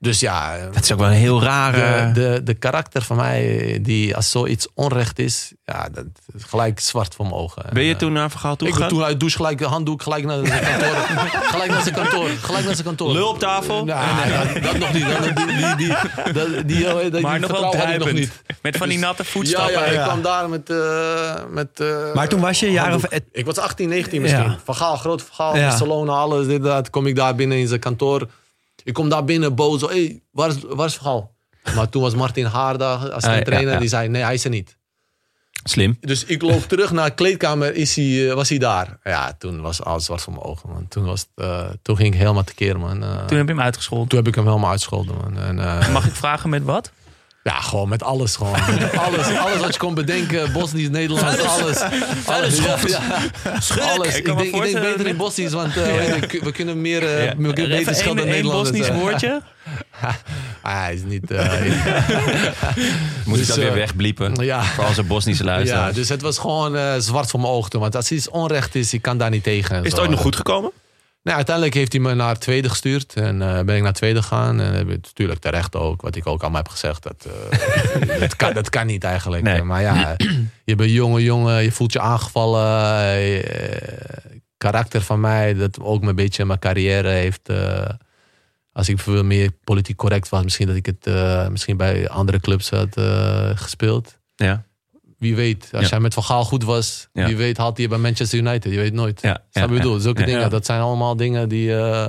[0.04, 2.12] eh, dus ja, eh, Dat is ook wel een heel rare...
[2.12, 6.06] de, de, de karakter van mij, die als zoiets onrecht is, ja, dat
[6.38, 7.64] gelijk zwart voor mijn ogen.
[7.74, 10.02] Ben je En, toen naar Gaal eh, ik ben toen uit douche gelijk de handdoek,
[10.02, 10.96] gelijk naar zijn kantoor.
[11.54, 12.30] gelijk naar zijn kantoor.
[12.30, 13.12] Gelijk naar zijn kantoor.
[13.12, 13.86] Lul op tafel?
[13.86, 15.06] Nee, nee, dat, dat nog niet.
[15.06, 18.42] Dat, die, die, die, dat, die, eh, die, Maar nog wel nog niet.
[18.62, 19.74] Met van die natte Ja, voetstappen.
[19.74, 20.70] ja, ik kwam daar met...
[20.70, 23.04] eh, met eh, Maar toen was je een jaar of...
[23.32, 24.44] Ik was 18, 19 misschien.
[24.44, 24.60] Ja.
[24.64, 25.56] Van Gaal, groot verhaal.
[25.56, 25.68] Ja.
[25.68, 26.48] Barcelona, alles.
[26.48, 26.90] Dit, dat.
[26.90, 28.28] Kom ik daar binnen in zijn kantoor.
[28.84, 29.82] Ik kom daar binnen boos.
[29.82, 31.00] Hé, hey, waar, is, waar is?
[31.76, 33.74] Maar toen was Martin Haarda als Ah, trainer.
[33.74, 33.80] ja.
[33.80, 34.78] Die zei, nee, hij is er niet.
[35.64, 35.98] Slim.
[36.02, 37.76] Dus ik loop terug naar de kleedkamer.
[37.76, 38.98] Is hij, eh, was hij daar?
[39.04, 40.70] Ja, toen was alles zwart voor mijn ogen.
[40.70, 40.88] Man.
[40.88, 43.04] Toen, was het, eh, toen ging ik helemaal tekeer, man.
[43.04, 44.08] Eh, Toen heb je hem uitgescholden.
[44.08, 45.38] toen heb ik hem helemaal uitgescholden, man.
[45.38, 45.56] En,
[45.92, 46.92] Mag ik vragen met wat?
[47.44, 48.36] Ja, gewoon met alles.
[48.36, 48.56] Gewoon.
[48.80, 50.52] Met alles, alles wat je kon bedenken.
[50.52, 51.82] Bosnisch, Nederlands, alles.
[52.26, 53.00] alles ja, ja.
[53.94, 54.16] alles.
[54.16, 55.84] Ik denk, ik denk beter in Bosnisch, want eh,
[56.42, 57.30] we kunnen meer, eh, Ja.
[57.38, 58.78] we kunnen beter Even schelden dan Nederlanders.
[58.78, 59.42] Bosnisch woordje.
[60.62, 61.32] Ah, hij is niet...
[61.32, 61.40] eh,
[63.26, 64.36] Moet ik Dus, dat weer wegbliepen?
[64.46, 64.64] ja.
[64.64, 65.96] Voor onze Bosnische ja, luisteraars.
[65.96, 67.70] dus het was gewoon eh, zwart voor mijn ogen.
[67.70, 67.82] toen.
[67.82, 69.76] Want als iets onrecht is, ik kan daar niet tegen.
[69.76, 70.72] en Is het ooit nog goed gekomen?
[71.24, 73.14] Nou, uiteindelijk heeft hij me naar tweede gestuurd.
[73.14, 74.60] En eh, ben ik naar tweede gegaan.
[74.60, 77.04] En heb ik natuurlijk terecht ook, wat ik ook allemaal heb gezegd.
[77.04, 79.44] Dat, eh, dat, kan, dat kan niet eigenlijk.
[79.44, 79.64] Nee.
[79.64, 80.16] Maar ja,
[80.66, 82.64] je bent jonge jongen, je voelt je aangevallen.
[83.44, 83.92] eh,
[84.58, 87.50] karakter van mij, dat ook een beetje mijn carrière heeft.
[87.50, 87.90] eh,
[88.72, 92.40] als ik veel meer politiek correct was, misschien dat ik het eh, misschien bij andere
[92.40, 94.20] clubs had eh, gespeeld.
[94.36, 94.66] Ja.
[95.24, 95.90] Wie weet, als Ja.
[95.90, 97.26] jij met Van Gaal goed was, Ja.
[97.26, 98.72] wie weet haalt hij bij Manchester United.
[98.72, 99.22] Je weet nooit.
[99.22, 100.00] Ja, Snap je bedoel?
[100.00, 101.76] Zulke dingen, dat zijn allemaal dingen die...
[101.76, 102.08] eh,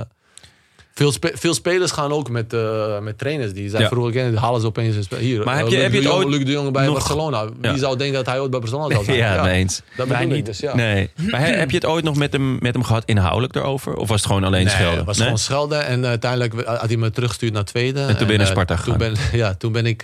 [0.97, 3.53] Veel, spe- veel spelers gaan ook met, eh, met trainers.
[3.53, 5.91] Die zijn vroeger kennen, die halen ze opeens Hier, Maar eh, heb je- Luc heb
[5.91, 7.45] je het Jong- ooit Luc de Jong bij nog- Barcelona.
[7.61, 9.17] Wie zou denken dat hij ooit bij Barcelona zou zijn?
[9.17, 9.81] Ja, mee eens.
[9.97, 10.45] Dat ik niet.
[10.45, 10.75] dus, ja.
[10.75, 11.09] Nee.
[11.31, 13.95] Maar he- heb je het ooit nog met hem, met hem gehad inhoudelijk erover?
[13.95, 14.97] Of was het gewoon alleen Nee, schelden?
[14.97, 15.25] het was Nee?
[15.25, 15.85] gewoon schelden.
[15.85, 17.99] En uiteindelijk had hij me teruggestuurd naar tweede.
[18.01, 20.03] En toen ben je naar Sparta toen ben, ja, toen ben ik...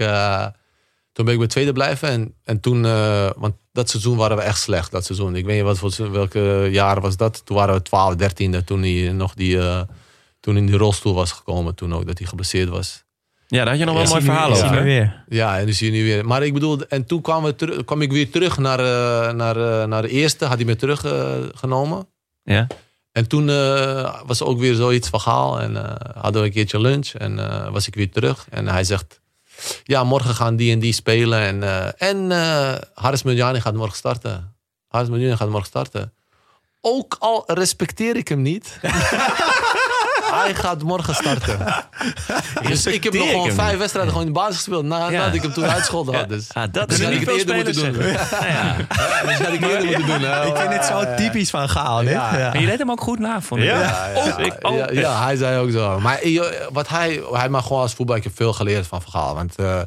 [1.12, 2.09] toen ben ik bij tweede blijven.
[2.09, 2.86] En, en toen...
[2.86, 4.91] eh, want dat seizoen waren we echt slecht.
[4.91, 5.36] Dat seizoen.
[5.36, 7.45] Ik weet niet wat voor, welke jaren was dat.
[7.45, 8.64] Toen waren we 12, 13e.
[8.66, 9.59] Toen hij nog die...
[9.59, 9.82] eh,
[10.39, 11.76] toen in die rolstoel was gekomen.
[11.76, 13.03] Toen ook dat hij geblesseerd was.
[13.47, 14.09] Ja, daar had je nog wel Ja.
[14.09, 14.84] een mooi verhaal over.
[14.84, 15.24] weer.
[15.28, 16.26] Ja, en nu zie je nu weer.
[16.26, 19.88] Maar ik bedoel, en toen kwam, we kwam ik weer terug naar, eh, naar, eh,
[19.88, 20.45] naar de eerste.
[20.45, 22.07] Had hij me teruggenomen.
[22.43, 22.68] Ja?
[23.12, 25.59] En toen eh, was er ook weer zoiets van Gaal.
[25.59, 27.07] En eh, hadden we een keertje lunch.
[27.14, 28.45] En eh, was ik weer terug.
[28.49, 29.20] En hij zegt...
[29.84, 31.39] Ja, morgen gaan die en die spelen.
[31.39, 34.55] En, eh en eh Haris Medjani gaat morgen starten.
[34.88, 36.14] Haris Medjani gaat morgen starten.
[36.82, 38.80] Ook al respecteer ik hem niet.
[40.41, 41.59] hij gaat morgen starten.
[42.67, 44.85] dus ik heb nog gewoon vijf wedstrijden gewoon in de basis gespeeld.
[44.85, 45.17] Na, Ja.
[45.19, 46.29] Nadat ik hem toen uitscholden had.
[46.29, 46.47] Dus.
[46.53, 48.03] Ah, dat Dus is had ik niet het veel eerder moeten doen.
[48.49, 48.75] Ja.
[48.89, 50.47] Ja, dus had ik eerder moeten doen.
[50.47, 52.01] Ik vind het zo typisch van Gaal.
[52.01, 52.09] Ja.
[52.37, 52.49] Ja.
[52.49, 53.67] Maar je deed hem ook goed na, vond ik.
[53.67, 53.79] Ja.
[53.79, 54.77] Ja, ja, ik ook.
[54.77, 55.99] ja, ja, hij zei ook zo.
[55.99, 59.11] Maar eh, wat hij, hij mag gewoon als voetbal, ik heb veel geleerd van Van
[59.11, 59.35] Gaal.
[59.35, 59.81] Want eh,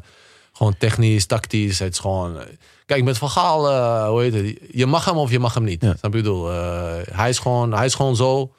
[0.53, 2.37] gewoon technisch, tactisch, het is gewoon...
[2.85, 4.57] Kijk, met Van Gaal, eh, hoe heet het?
[4.71, 5.79] Je mag hem of je mag hem niet.
[5.79, 6.07] Snap je?
[6.07, 8.51] Ik bedoel, eh, hij, is gewoon, hij is gewoon zo.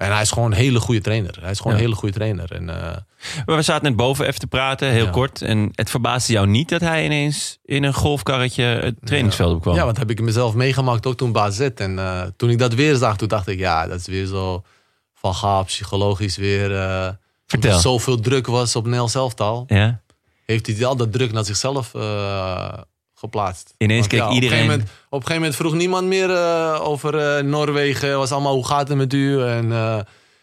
[0.00, 1.36] En hij is gewoon een hele goede trainer.
[1.40, 1.78] Hij is gewoon Ja.
[1.78, 2.52] een hele goede trainer.
[2.52, 2.96] En, eh,
[3.46, 5.10] Maar we zaten net boven even te praten, heel Ja.
[5.10, 5.42] kort.
[5.42, 9.74] En het verbaasde jou niet dat hij ineens in een golfkarretje het trainingsveld opkwam?
[9.74, 11.60] ja, want heb ik mezelf meegemaakt ook toen AZ.
[11.60, 14.62] En eh, toen ik dat weer zag, toen dacht ik, ja, dat is weer zo
[15.14, 16.74] Van Gaal, psychologisch weer...
[16.76, 17.08] eh,
[17.46, 17.72] Vertel.
[17.72, 19.64] er zoveel druk was op Nel zelftal.
[19.66, 20.00] Ja?
[20.46, 21.94] heeft hij al dat druk naar zichzelf
[23.20, 23.74] geplaatst.
[23.78, 26.30] Ineens keek ja, op iedereen- Een gegeven moment, op een gegeven moment vroeg niemand meer
[26.30, 28.16] eh, over eh, Noorwegen.
[28.18, 29.42] was allemaal, hoe gaat het met u?
[29.42, 29.98] En eh,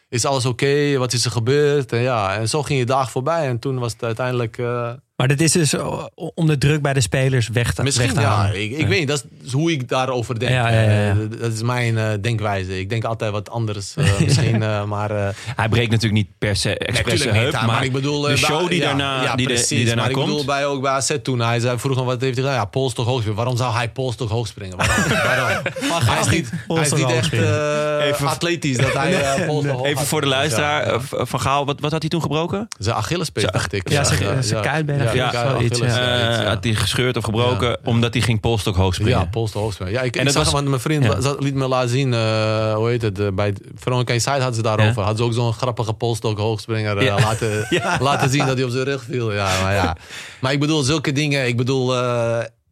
[0.09, 0.97] is alles oké?
[0.97, 1.91] Wat is er gebeurd?
[1.91, 3.47] En, ja, en zo ging je dag voorbij.
[3.47, 4.57] En toen was het uiteindelijk...
[5.17, 8.15] Maar dit is dus eh, om de druk bij de spelers weg te, misschien, weg
[8.15, 8.63] te ja, halen.
[8.63, 9.07] ik, ik weet niet.
[9.07, 10.51] Dat is hoe ik daarover denk.
[10.51, 11.09] Ja, ja, ja, ja.
[11.09, 12.79] Eh, dat is mijn eh, denkwijze.
[12.79, 13.93] Ik denk altijd wat anders
[14.25, 14.57] misschien.
[14.87, 15.09] maar
[15.55, 18.67] Hij breekt natuurlijk niet per se expres heup, maar, maar, ik bedoel, de show bij-
[18.67, 20.25] die daarna, ja, die, de- die daarna maar komt.
[20.25, 21.39] ik bedoel bij ook bij AZ toen.
[21.39, 22.59] Hij zei vroeger wat heeft hij gedaan?
[22.59, 23.35] Ja, polstok hoog springen.
[23.37, 24.77] Waarom zou hij polstok hoog springen?
[24.77, 25.03] Waarom?
[25.89, 26.07] Waarom?
[26.09, 29.13] hij is niet, hij is niet echt atletisch dat hij
[29.47, 32.67] hoog Even voor de luisteraar, Van Gaal, wat, wat had hij toen gebroken?
[32.79, 33.89] Zijn Achillespees dacht ik.
[33.89, 38.39] Ja, zijn- zijn kuitbeen, Ja, iets, Eh, had hij gescheurd of gebroken omdat hij ging
[38.39, 39.19] polstok hoog springen?
[39.19, 39.93] Ja, polstok hoog springen.
[39.93, 42.13] Ja, ik, En ik dat zag was- hem, want mijn vriend liet me laten zien,
[42.13, 45.01] eh, hoe heet het, eh, bij Veronica Inside hadden ze daarover.
[45.01, 47.67] Hadden ze ook zo'n grappige polstok hoogspringer laten,
[47.99, 49.33] laten zien dat hij op zijn rug viel.
[49.33, 49.97] Ja, maar ja.
[50.41, 51.95] Maar ik bedoel, zulke dingen, ik bedoel,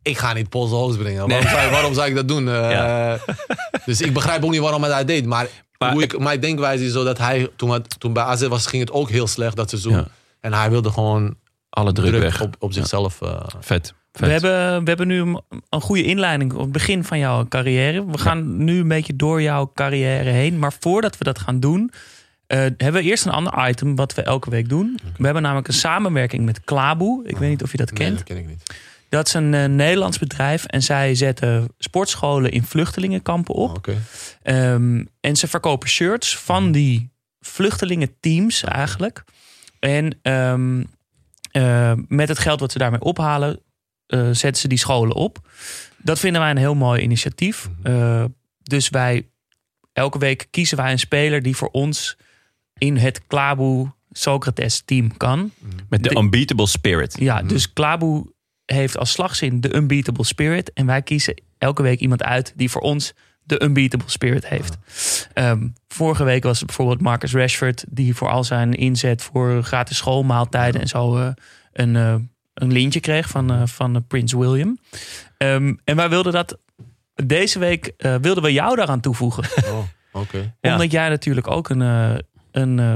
[0.02, 1.28] ik ga niet polstok hoog springen.
[1.28, 1.70] Waarom, Nee.
[1.70, 2.46] waarom zou ik dat doen?
[3.86, 5.26] Dus ik begrijp ook niet waarom hij dat deed.
[5.26, 8.24] Maar, Maar hoe ik- ik, mijn denkwijze is zo dat hij, toen, het- toen bij
[8.24, 9.94] AZ was, ging het ook heel slecht dat seizoen.
[9.94, 10.06] Ja.
[10.42, 11.36] En hij wilde gewoon
[11.76, 12.42] Alle druk, druk, weg.
[12.42, 13.22] op, op zichzelf.
[13.22, 13.94] eh, Vet.
[14.12, 14.30] We vet.
[14.32, 18.06] hebben, we hebben nu een, een goede inleiding op het begin van jouw carrière.
[18.06, 20.60] We gaan nu een beetje door jouw carrière heen.
[20.60, 21.92] Maar voordat we dat gaan doen,
[22.48, 25.00] eh, hebben we eerst een ander item wat we elke week doen.
[25.18, 27.28] We hebben namelijk een samenwerking met Klaboe.
[27.28, 28.18] Ik weet niet of je dat nee, kent.
[28.18, 28.64] dat ken ik niet.
[29.10, 33.78] Dat is een eh, Nederlands bedrijf en zij zetten sportscholen in vluchtelingenkampen op.
[33.78, 33.96] Oké.
[34.42, 37.10] Ehm, en ze verkopen shirts van die
[37.40, 39.24] vluchtelingenteams eigenlijk.
[39.80, 40.84] En ehm,
[41.56, 43.60] eh, met het geld wat ze daarmee ophalen,
[44.08, 45.38] eh, zetten ze die scholen op.
[45.98, 47.70] Dat vinden wij een heel mooi initiatief.
[47.84, 48.24] Eh,
[48.64, 49.28] dus wij,
[49.94, 52.18] elke week kiezen wij een speler die voor ons
[52.78, 55.52] in het Klaboe Socrates team kan.
[55.90, 57.16] Met de de- unbeatable spirit.
[57.20, 58.34] Ja, dus Klaboe
[58.66, 60.74] heeft als slagzin de unbeatable spirit.
[60.74, 63.14] En wij kiezen elke week iemand uit die voor ons
[63.46, 64.78] de unbeatable spirit heeft.
[65.34, 67.86] Ehm, vorige week was het bijvoorbeeld Marcus Rashford...
[67.90, 71.18] die voor al zijn inzet voor gratis schoolmaaltijden en zo...
[71.18, 71.28] eh,
[71.74, 72.16] een, eh,
[72.54, 74.78] een lintje kreeg van, eh, van Prins William.
[75.38, 76.58] Ehm, en wij wilden dat...
[77.26, 79.44] Deze week eh, wilden we jou daaraan toevoegen.
[80.12, 80.22] Oh.
[80.62, 80.72] Ja.
[80.72, 81.82] Omdat jij natuurlijk ook een...
[81.82, 82.16] eh,
[82.52, 82.96] een, eh,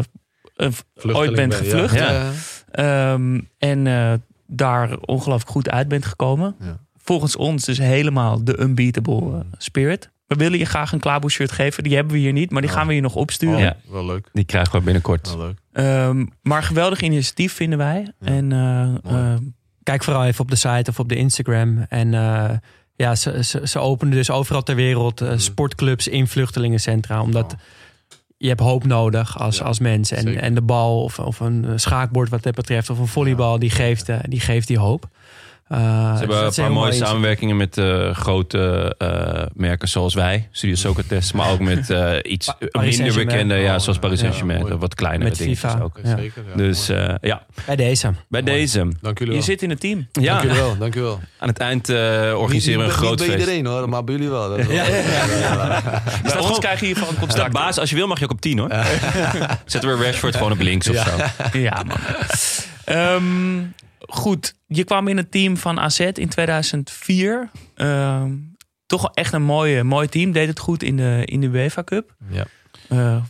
[0.56, 1.58] een ooit bent ja.
[1.60, 1.94] gevlucht.
[1.96, 2.32] Ja.
[2.72, 4.14] Ehm, en eh,
[4.48, 6.56] daar ongelooflijk goed uit bent gekomen.
[6.60, 6.80] Ja.
[6.98, 10.10] Volgens ons dus helemaal de unbeatable spirit.
[10.30, 11.84] We willen je graag een Klaboe shirt geven.
[11.84, 12.76] Die hebben we hier niet, maar die Oh.
[12.78, 13.56] gaan we je nog opsturen.
[13.56, 13.76] Oh, Ja.
[13.90, 14.30] Wel leuk.
[14.34, 15.28] Die krijgen we binnenkort.
[15.36, 15.58] Wel leuk.
[15.72, 18.08] Ehm, maar geweldig initiatief vinden wij.
[18.20, 18.28] Ja.
[18.28, 19.40] En eh, eh,
[19.84, 21.86] Kijk vooral even op de site of op de Instagram.
[21.90, 22.50] En eh,
[22.96, 27.22] ja, ze, ze, ze openen dus overal ter wereld eh, sportclubs in vluchtelingencentra.
[27.22, 27.56] Omdat
[28.38, 30.12] je hebt hoop nodig als, Ja, als mens.
[30.12, 30.42] En, zeker.
[30.42, 34.08] en de bal of, of een schaakbord wat dat betreft, of een volleybal, die, geeft,
[34.30, 35.08] die geeft die hoop.
[35.70, 36.98] Eh, Ze hebben dus een paar mooie mooi.
[37.06, 42.46] samenwerkingen met eh, grote eh, merken zoals wij, Studio Socrates, maar ook met eh, iets
[42.46, 44.00] Pa- Paris minder bekende, ja, Oh, zoals ja.
[44.02, 45.80] Paris Ja, Saint-Germain, wat kleinere Met FIFA.
[45.84, 46.00] ook.
[46.04, 46.18] Ja.
[46.18, 46.44] Zeker.
[46.50, 48.14] Ja, Dus eh, ja, Bij deze.
[48.28, 48.54] bij Mooi.
[48.54, 48.80] deze.
[49.02, 49.48] dank jullie Je wel.
[49.50, 50.08] zit in het team.
[50.12, 51.20] Ja, Dank jullie wel, dank jullie wel.
[51.40, 51.96] aan het eind eh,
[52.38, 53.40] organiseren we een Niet- groot niet bij feest.
[53.40, 54.50] iedereen hoor, maar bij jullie wel.
[54.50, 55.88] Dat wel- Bij
[56.24, 57.54] ons gewoon- krijg je hiervan een Staat contract.
[57.54, 58.70] baas, als je wil mag je ook op 10 hoor.
[59.66, 61.12] Zetten we Rashford gewoon op links of zo.
[61.60, 61.98] Ja, man.
[62.86, 63.24] Ehm,
[64.10, 67.50] goed, je kwam in het team van AZ in 2004.
[67.76, 68.32] Ehm,
[68.86, 70.32] toch wel echt een mooie, mooi team.
[70.32, 72.16] Deed het goed in de, in de UEFA Cup.
[72.30, 72.46] Ja.
[72.90, 73.24] Eh,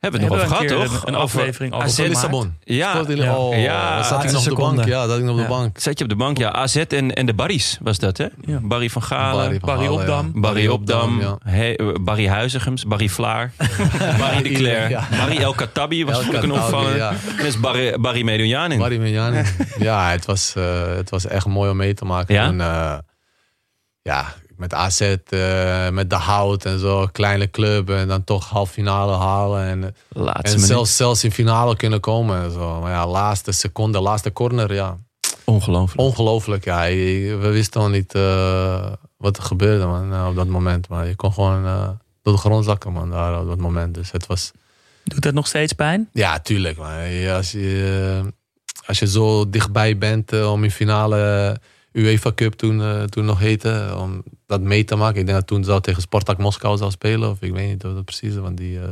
[0.00, 1.06] Hebben we het nog over gehad een toch?
[1.06, 1.98] een aflevering over AZ.
[1.98, 2.56] Lissabon.
[2.64, 3.36] Ja, Ja.
[3.36, 4.84] Oh, Ja, zat ik nog op de bank?
[4.84, 5.48] Ja, dat ik nog op de Ja.
[5.48, 5.78] bank.
[5.78, 6.38] Zat je op de bank?
[6.38, 8.26] Ja, AZ en, en de Barry's was dat, hè?
[8.40, 8.58] Ja.
[8.62, 10.30] Barry van Galen, Barry Opdam.
[10.34, 10.40] ja.
[10.40, 11.38] Barry Opdam, ja.
[11.44, 13.52] He- Barry Huizigems, Barry Vlaar,
[14.18, 15.08] Barry de Cler, Ja.
[15.10, 16.96] Barry El Khattabi was ik een opvanger.
[16.96, 17.10] ja.
[17.10, 18.78] En dat is Barry, Barry Medunjanin.
[18.78, 19.42] Barry Menjani.
[19.78, 22.34] ja, het was, eh, het was echt mooi om mee te maken.
[22.34, 22.52] Ja?
[22.92, 22.98] Eh,
[24.02, 24.24] ja,
[24.58, 27.90] met AZ, eh, met de hout en zo, kleine club.
[27.90, 29.64] En dan toch half finale halen.
[29.64, 30.66] En, Laatste en minuut.
[30.66, 32.42] zelfs, zelfs in finale kunnen komen.
[32.42, 32.80] En zo.
[32.80, 34.98] Maar ja, laatste seconde, laatste corner, ja.
[35.44, 36.00] Ongelooflijk.
[36.00, 36.80] Ongelooflijk, ja.
[36.82, 40.88] We wisten nog niet eh, wat er gebeurde man, eh, op dat moment.
[40.88, 41.62] Maar je kon gewoon
[42.22, 43.94] door de grond zakken man, daar, op dat moment.
[43.94, 44.50] Dus het was...
[45.04, 46.08] Doet dat nog steeds pijn?
[46.12, 46.76] Ja, tuurlijk.
[46.76, 47.28] Man.
[47.28, 48.20] Als, je,
[48.86, 51.56] als je zo dichtbij bent om in finale
[51.98, 55.20] UEFA Cup toen, eh, toen nog heette, om dat mee te maken.
[55.20, 57.30] Ik denk dat toen zou tegen Spartak Moskou zou spelen.
[57.30, 58.40] Of ik weet niet of dat precies is.
[58.54, 58.88] Die, eh,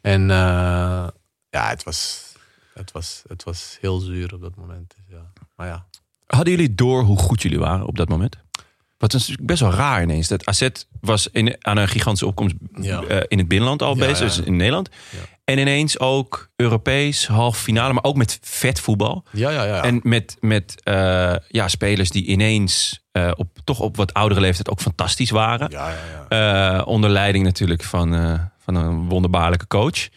[0.00, 1.06] en eh,
[1.50, 2.32] ja, het was,
[2.74, 4.94] het, was, het was heel zuur op dat moment.
[4.96, 5.32] Dus ja.
[5.56, 5.86] Maar ja,
[6.26, 8.36] Hadden jullie door hoe goed jullie waren op dat moment?
[9.04, 10.28] Wat is natuurlijk best wel raar ineens.
[10.28, 10.68] Dat AZ
[11.00, 13.02] was in, aan een gigantische opkomst Ja.
[13.02, 14.24] eh, in het binnenland al bezig, ja.
[14.24, 14.88] dus in Nederland.
[15.44, 19.24] En ineens ook Europees, halve finale, maar ook met vet voetbal.
[19.32, 19.64] ja, ja.
[19.64, 19.82] ja.
[19.82, 24.70] En met, met eh, ja, spelers die ineens eh, op, toch op wat oudere leeftijd
[24.70, 25.70] ook fantastisch waren.
[25.70, 25.96] ja, ja,
[26.30, 26.82] ja.
[26.82, 30.08] Onder leiding natuurlijk van, van een wonderbaarlijke coach.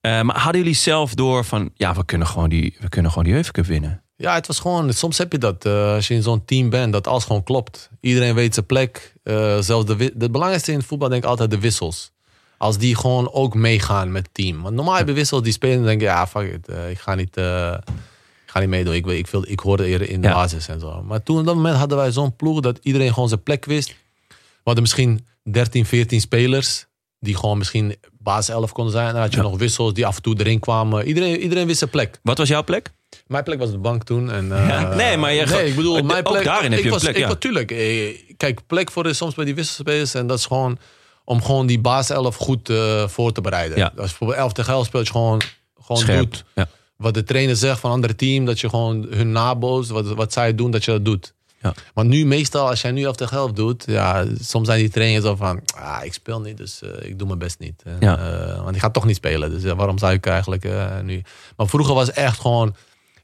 [0.00, 0.22] Ja.
[0.22, 3.50] Maar hadden jullie zelf door van, ja, we kunnen gewoon die, we kunnen gewoon die
[3.50, 4.03] Cup winnen?
[4.16, 6.92] Ja, het was gewoon, soms heb je dat eh, als je in zo'n team bent,
[6.92, 7.90] dat alles gewoon klopt.
[8.00, 9.14] Iedereen weet zijn plek.
[9.22, 12.10] Eh, zelfs de, het belangrijkste in het voetbal denk ik altijd de wissels.
[12.58, 14.62] Als die gewoon ook meegaan met het team.
[14.62, 17.14] Want normaal heb je wissels die spelen en denken, ja, fuck it, eh, ik ga
[17.14, 18.94] niet, ik ga niet meedoen.
[18.94, 20.34] Ik, ik, wil, ik hoorde eerder in de Ja.
[20.34, 21.02] basis en zo.
[21.02, 23.88] Maar toen op dat moment hadden wij zo'n ploeg dat iedereen gewoon zijn plek wist.
[24.28, 24.34] We
[24.70, 26.86] hadden misschien 13, 14 spelers
[27.20, 29.06] die gewoon misschien baas 11 konden zijn.
[29.06, 29.42] En dan had je Ja.
[29.42, 31.06] nog wissels die af en toe erin kwamen.
[31.06, 32.18] Iedereen, iedereen wist zijn plek.
[32.22, 32.90] Wat was jouw plek?
[33.26, 34.30] Mijn plek was de bank toen.
[34.30, 34.94] En, eh, Ja.
[34.94, 36.44] Nee, maar je- nee, ik bedoel, ook mijn plek.
[36.44, 37.28] daarin heb ik je een was, plek, ja.
[37.28, 37.70] natuurlijk.
[37.70, 40.14] eh, Kijk, plek voor is soms bij die wisselspelers.
[40.14, 40.78] En dat is gewoon
[41.24, 43.78] om gewoon die baas 11 goed eh, voor te bereiden.
[43.78, 43.84] Ja.
[43.84, 45.40] Als je bijvoorbeeld 11 tegen 11 speelt, je gewoon,
[45.82, 46.18] gewoon Scherp.
[46.18, 46.66] doet Ja.
[46.96, 48.44] wat de trainer zegt van een andere team.
[48.44, 51.34] Dat je gewoon hun nabootst, wat, wat zij doen, dat je dat doet.
[51.62, 51.74] Ja.
[51.94, 55.24] Maar nu meestal, als jij nu 11 tegen 11 doet, ja, soms zijn die trainers
[55.24, 57.82] zo van, ah, ik speel niet, dus ik doe mijn best niet.
[57.84, 58.16] En, Ja.
[58.62, 60.68] want ik ga toch niet spelen, dus waarom zou ik eigenlijk
[61.02, 61.22] nu?
[61.56, 62.74] Maar vroeger was echt gewoon,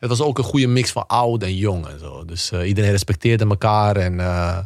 [0.01, 2.25] het was ook een goede mix van oud en jong en zo.
[2.25, 4.59] Dus eh, iedereen respecteerde elkaar en eh,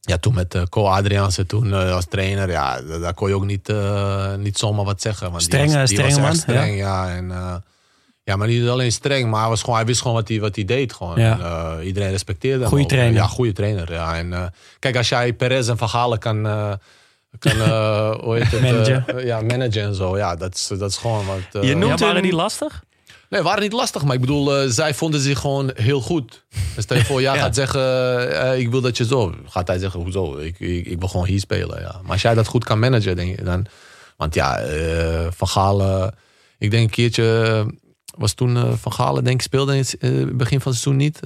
[0.00, 3.34] ja, toen met uh, Co Adriaanse toen eh, als trainer, ja, da- daar kon je
[3.34, 5.30] ook niet, eh, niet zomaar wat zeggen.
[5.30, 7.14] Want Strenge- die was, die strenge was man, streng, ja.
[7.14, 7.54] en, eh,
[8.24, 10.54] ja, maar niet alleen streng, maar hij, was gewoon, hij wist gewoon wat hij, wat
[10.56, 10.92] hij deed.
[10.92, 11.20] Gewoon.
[11.20, 11.32] Ja.
[11.38, 12.68] En, eh, iedereen respecteerde hem.
[12.68, 12.90] Goeie ook.
[12.90, 13.14] trainer.
[13.14, 13.92] Ja, goede trainer.
[13.92, 14.16] Ja.
[14.16, 14.44] En, eh,
[14.78, 16.72] kijk, als jij Perez en Van Galen kan, eh,
[17.38, 19.26] kan eh, hoe heet het, eh, Managen.
[19.26, 20.16] ja, managen en zo.
[20.16, 21.62] Ja, dat is, dat is gewoon wat...
[21.62, 22.84] eh, Je noemt Ja, waren die lastig?
[23.28, 26.44] Nee, waren niet lastig, maar ik bedoel, eh, zij vonden zich gewoon heel goed.
[26.74, 27.40] Dus stel je voor, jij Ja.
[27.40, 27.80] gaat zeggen,
[28.40, 29.34] eh, ik wil dat je zo.
[29.48, 30.36] Gaat hij zeggen, hoezo?
[30.38, 31.80] Ik, ik, ik wil gewoon hier spelen.
[31.80, 31.98] Ja.
[32.02, 33.66] Maar als jij dat goed kan managen, denk je dan.
[34.16, 36.14] Want ja, eh, Van Galen,
[36.58, 37.66] ik denk een keertje,
[38.16, 41.20] was toen Van Galen, denk ik, speelde in het begin van het seizoen niet.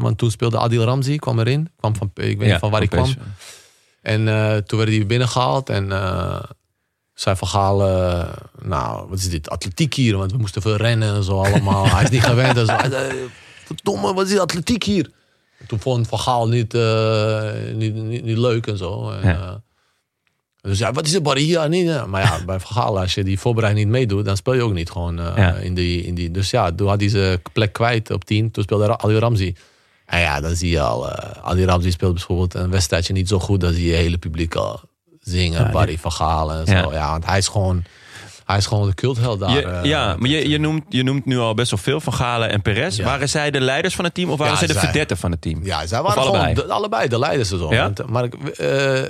[0.00, 1.68] Want toen speelde Adil Ramzi, kwam erin.
[1.76, 3.14] Kwam van, ik weet niet van waar hij kwam.
[4.02, 4.24] En
[4.66, 5.92] toen werd hij binnengehaald en
[7.20, 7.76] zei Van
[8.62, 10.16] nou, wat is dit, atletiek hier?
[10.16, 11.88] Want we moesten veel rennen en zo allemaal.
[11.90, 12.76] hij is niet gewend en zo.
[13.64, 15.10] Verdomme, wat is dit, atletiek hier?
[15.66, 19.10] Toen vond Van Gaal niet, eh, niet, niet, niet leuk en zo.
[19.10, 19.40] En, Ja.
[19.40, 19.54] eh,
[20.60, 21.68] dus ja, wat is het barrière?
[21.68, 22.06] Niet.
[22.06, 24.72] Maar ja, bij Van Gaal, als je die voorbereiding niet meedoet, dan speel je ook
[24.72, 25.54] niet gewoon eh, Ja.
[25.54, 26.30] in, die, in die.
[26.30, 28.50] Dus ja, toen had hij zijn plek kwijt op 10.
[28.50, 29.54] Toen speelde Ali Ramzi.
[30.06, 31.10] En ja, dan zie je al,
[31.42, 33.60] Ali Ramzi speelt bijvoorbeeld een wedstrijdje niet zo goed.
[33.60, 34.80] Dan zie je het hele publiek al
[35.28, 36.72] zingen, Ja, Barry van Gaal en zo.
[36.72, 36.88] Ja.
[36.92, 37.10] Ja.
[37.10, 37.84] want hij is gewoon,
[38.44, 39.50] hij is gewoon de cultheld daar.
[39.50, 42.12] Je- eh, ja, maar je, je, noemt, je noemt nu al best wel veel van
[42.12, 42.96] Galen en Perez.
[42.96, 43.04] Ja.
[43.04, 45.40] Waren zij de leiders van het team of waren Ja, zij de verdetten van het
[45.40, 45.64] team?
[45.64, 46.54] Ja, zij waren allebei?
[46.54, 47.50] gewoon de, allebei de leiders.
[47.50, 47.58] Ja?
[47.66, 49.02] Want, maar het eh,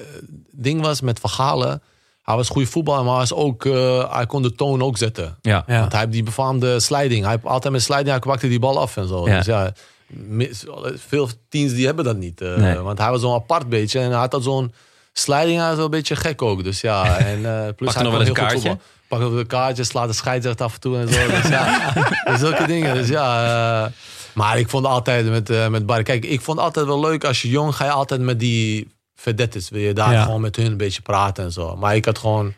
[0.52, 1.82] ding was met Van Galen,
[2.22, 5.36] hij was goede voetballer, maar hij, was ook, eh, hij kon de toon ook zetten.
[5.42, 5.64] Ja.
[5.66, 5.78] Ja.
[5.80, 7.22] Want hij heeft die befaamde sliding.
[7.22, 9.28] Hij heeft altijd met sliding, hij kwakte die bal af en zo.
[9.28, 9.36] Ja.
[9.36, 9.72] Dus ja,
[10.06, 10.64] mis-
[11.08, 12.40] veel teams die hebben dat niet.
[12.40, 12.78] eh, Nee.
[12.78, 14.00] Want hij was zo'n apart beetje.
[14.00, 14.72] En hij had dat zo'n
[15.18, 16.64] sliding, was wel een beetje gek ook.
[16.64, 18.78] Dus ja, en uh, plus hij nog wel een heel kaartje?
[19.08, 21.26] Pak ook een kaartje, slaat de scheidsrechter af en toe en zo.
[21.26, 21.92] Dus ja,
[22.24, 22.94] dus zulke dingen.
[22.94, 23.44] Dus ja,
[23.84, 23.90] eh,
[24.34, 26.02] maar ik vond altijd met, eh met Barry...
[26.02, 29.68] Kijk, ik vond altijd wel leuk als je jong ga je altijd met die vedettes.
[29.68, 30.22] Wil je daar Ja.
[30.22, 31.76] gewoon met hun een beetje praten en zo.
[31.76, 32.54] Maar ik had gewoon...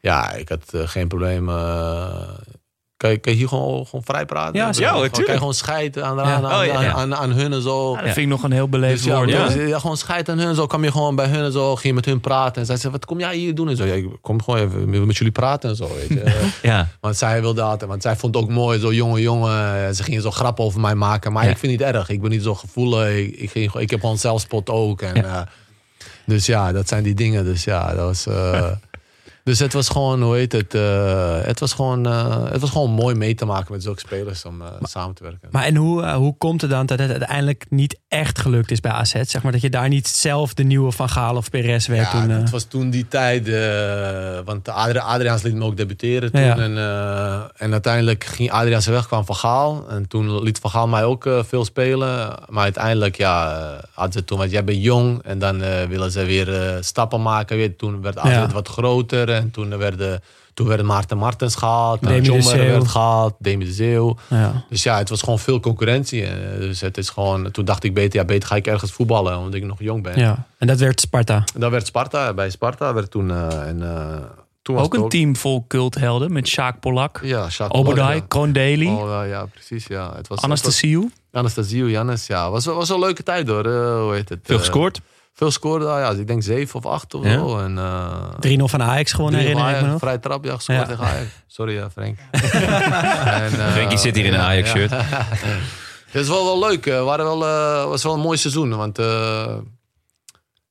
[0.00, 1.48] Ja, ik had geen probleem.
[3.02, 4.54] Kan, je, kan je hier gewoon, gewoon vrij praten?
[4.54, 4.70] Ja.
[4.72, 6.92] Ja, hoor, Kan je gewoon scheiden aan, aan, aan, Oh, ja, ja.
[6.92, 7.94] aan, aan hun en zo.
[7.94, 9.30] Dat vind ik nog een heel beleefd Dus ja, woord.
[9.30, 9.52] ja.
[9.52, 9.66] hoor.
[9.66, 10.54] ja, gewoon scheid aan hun.
[10.54, 11.70] Zo kwam je gewoon bij hun en zo.
[11.74, 12.60] Ging je met hun praten.
[12.60, 13.68] En zij zei, wat kom jij hier doen?
[13.68, 15.88] En zo, ik kom gewoon even met jullie praten en zo.
[15.94, 16.50] Weet je.
[16.62, 16.88] Ja.
[17.00, 17.90] want zij wilde altijd.
[17.90, 18.78] Want zij vond het ook mooi.
[18.80, 19.94] Zo jonge jongen.
[19.94, 21.32] Ze gingen zo grappen over mij maken.
[21.32, 22.08] Maar ik vind het niet erg.
[22.08, 23.08] Ik ben niet zo gevoelig.
[23.08, 25.02] Ik, ik, ging, ik heb gewoon zelfspot ook.
[25.02, 25.40] En, eh,
[26.26, 27.44] dus ja, dat zijn die dingen.
[27.44, 28.26] Dus ja, dat was...
[28.26, 28.70] eh,
[29.44, 30.74] dus het was gewoon, hoe heet het?
[30.74, 34.44] eh, het, was gewoon, eh, het was gewoon mooi mee te maken met zulke spelers
[34.44, 35.48] om eh, samen te werken.
[35.50, 38.90] Maar en hoe, hoe komt het dan dat het uiteindelijk niet echt gelukt is bij
[38.92, 39.12] AZ?
[39.22, 42.20] Zeg maar dat je daar niet zelf de nieuwe Van Gaal of Perez werd Ja,
[42.20, 42.30] toen.
[42.30, 43.48] het was toen die tijd,
[44.44, 46.40] want Adri Adriaans liet me ook debuteren toen.
[46.40, 46.56] Ja.
[46.58, 46.76] En,
[47.56, 49.88] en uiteindelijk ging Adriaans weg, kwam Van Gaal.
[49.88, 52.34] En toen liet Van Gaal mij ook veel spelen.
[52.48, 53.60] Maar uiteindelijk, ja,
[53.92, 55.22] hadden ze toen, want jij bent jong.
[55.22, 57.56] En dan willen ze weer stappen maken.
[57.56, 57.76] Weet, je.
[57.76, 58.46] toen werd AZ Ja.
[58.48, 59.31] wat groter.
[59.36, 60.22] En toen werden,
[60.54, 62.02] toen werden Maarten Martens gehaald.
[62.02, 63.34] De Jommer werd gehaald.
[63.38, 64.16] Demi de Zeeuw.
[64.28, 64.64] ja.
[64.68, 66.24] Dus ja, het was gewoon veel concurrentie.
[66.26, 69.38] Eh, Dus het is gewoon, toen dacht ik beter, ja, beter ga ik ergens voetballen.
[69.38, 70.18] Omdat ik nog jong ben.
[70.18, 71.44] ja, en dat werd Sparta.
[71.54, 72.34] Dat werd Sparta.
[72.34, 73.30] Bij Sparta werd toen...
[73.30, 74.16] eh, en, eh,
[74.62, 78.94] toen was Ook een team vol culthelden met Sjaak Polak, Ja, Jacques Obadai, ja.
[78.96, 79.86] Oh, ja, ja, precies.
[79.86, 80.12] Ja.
[80.16, 80.40] Het was,
[81.32, 81.90] Anastasiou.
[81.90, 82.26] Jannes.
[82.26, 83.66] Ja, was, was wel een leuke tijd hoor.
[83.66, 84.38] Eh, hoe heet het?
[84.42, 85.00] Veel Eh, gescoord.
[85.32, 85.84] Veel scoorde.
[85.84, 87.32] Ja, ik denk zeven of acht of Ja.
[87.32, 87.58] zo.
[87.58, 90.10] En, eh 3-0 van Ajax gewonnen, drie herinner ik me Ajax, nog.
[90.10, 90.84] Vrij trap, ja, gescoord Ja.
[90.86, 91.26] tegen Ajax.
[91.46, 92.18] Sorry, ja, Frank.
[92.30, 94.90] en, eh, Frenkie zit hier in een ja, Ajax-shirt.
[94.90, 95.02] ja.
[96.12, 96.84] Het is wel, wel leuk.
[96.84, 98.76] Het waren wel, eh, was wel een mooi seizoen.
[98.76, 99.56] Want eh,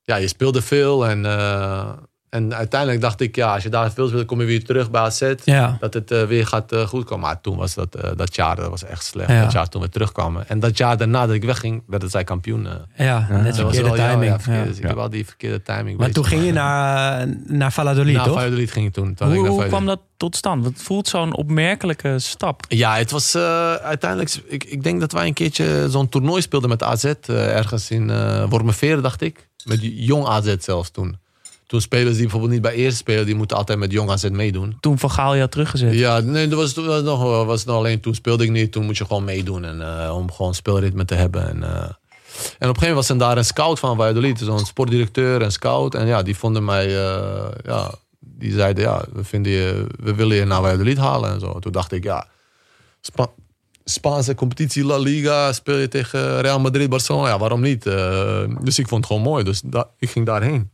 [0.03, 1.07] ja, je speelde veel.
[1.07, 1.89] En, eh,
[2.31, 5.01] en uiteindelijk dacht ik, ja, als je daar veel speelt, kom je weer terug bij
[5.01, 5.33] AZ.
[5.43, 5.77] Ja.
[5.79, 7.25] Dat het eh, weer gaat eh, goed komen.
[7.25, 9.29] Maar toen was dat, eh, dat jaar dat was echt slecht.
[9.29, 9.41] Ja.
[9.43, 10.49] Dat jaar toen we terugkwamen.
[10.49, 12.67] En dat jaar daarna dat ik wegging, werden zij kampioen.
[12.95, 14.31] Ja, net dat was verkeerde wel, ja, timing.
[14.31, 14.65] Ja, verkeerde- Ja.
[14.67, 15.97] Dus ik heb wel die verkeerde timing.
[15.97, 18.33] Maar toen ging je naar, naar Valladolid, Na toch?
[18.33, 19.13] Valladolid ging ik toen.
[19.13, 20.63] toen Hoe, ging ik naar hoe kwam dat tot stand?
[20.63, 22.63] Want het voelt zo'n opmerkelijke stap.
[22.67, 24.35] Ja, het was eh, uiteindelijk...
[24.47, 27.03] Ik, ik denk dat wij een keertje zo'n toernooi speelden met AZ.
[27.27, 29.49] ergens in eh Wormerveer, dacht ik.
[29.65, 31.19] Met die jong AZ zelfs toen.
[31.71, 33.25] Toen spelers die bijvoorbeeld niet bij eerst spelen...
[33.25, 34.77] die moeten altijd met jong AZ meedoen.
[34.79, 35.93] Toen Van Gaal je had teruggezet.
[35.93, 38.71] Ja, nee, dat was, nog, was nog alleen toen speelde ik niet.
[38.71, 41.47] Toen moet je gewoon meedoen en, eh, om gewoon speelritme te hebben.
[41.47, 41.95] En, eh, en op
[42.59, 44.39] een gegeven moment was er daar een scout van Valladolid.
[44.39, 45.95] Zo'n sportdirecteur en scout.
[45.95, 46.85] En ja, die vonden mij...
[46.85, 51.39] eh, ja, die zeiden, ja, we, vinden je, we willen je naar Valladolid halen en
[51.39, 51.59] zo.
[51.59, 52.27] Toen dacht ik, ja...
[53.01, 53.31] Spa-
[53.83, 57.27] Spaanse competitie, La Liga, speel je tegen Real Madrid, Barcelona.
[57.27, 57.83] Ja, waarom niet?
[58.61, 59.43] Dus ik vond het gewoon mooi.
[59.43, 59.61] Dus
[59.97, 60.70] ik ging daarheen.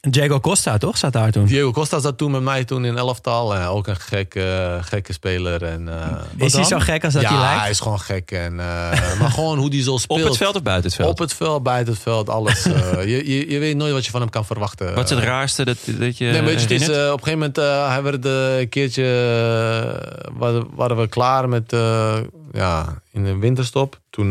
[0.00, 0.96] Diego Costa, toch?
[0.98, 1.44] Zat daar toen.
[1.44, 3.54] Diego Costa zat toen met mij toen in elftal.
[3.54, 5.62] En ook een gekke, gekke speler.
[5.64, 7.60] En, eh, Is hij zo gek als dat ja, hij lijkt?
[7.60, 8.30] hij is gewoon gek.
[8.30, 10.24] En, eh, maar gewoon hoe die zo Op speelt.
[10.24, 11.10] het veld of buiten het veld?
[11.10, 12.64] Op het veld, buiten het veld, alles.
[12.66, 14.94] eh, je, je, je weet nooit wat je van hem kan verwachten.
[14.94, 17.06] Wat is het Eh, raarste dat, dat je Nee, weet je, het is, herinnert?
[17.06, 21.48] eh, op een gegeven moment, eh, hij werd eh, een keertje, eh, waren, we klaar
[21.48, 22.16] met, eh,
[22.52, 24.00] ja, in de winterstop.
[24.10, 24.30] Toen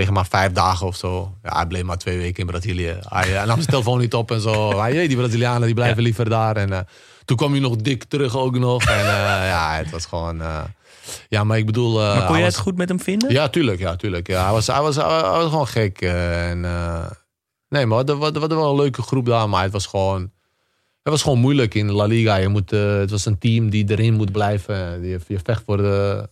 [0.00, 1.36] eh we maar vijf dagen of zo.
[1.42, 2.96] Ja, hij bleef maar twee weken in Brazilië.
[3.00, 4.70] Hij, hij nam zijn telefoon niet op en zo.
[4.80, 6.56] Hij, die Brazilianen die blijven liever daar.
[6.56, 6.78] En eh,
[7.24, 8.84] toen kwam hij nog dik terug ook nog.
[8.84, 9.06] En eh,
[9.54, 10.40] ja, het was gewoon...
[10.42, 10.62] eh,
[11.28, 12.00] ja, maar ik bedoel...
[12.00, 13.32] eh, Maar kon je was- het goed met hem vinden?
[13.32, 13.78] ja, tuurlijk.
[13.78, 14.26] Ja, tuurlijk.
[14.28, 16.00] Ja, hij, was, hij, was, hij was gewoon gek.
[16.00, 17.10] eh, en, eh,
[17.68, 19.48] nee, maar we hadden, we hadden wel een leuke groep daar.
[19.48, 20.20] Maar het was gewoon,
[21.02, 22.34] het was gewoon moeilijk in La Liga.
[22.36, 25.00] Je moet, eh, het was een team die erin moet blijven.
[25.02, 26.28] Die, je vecht voor, de,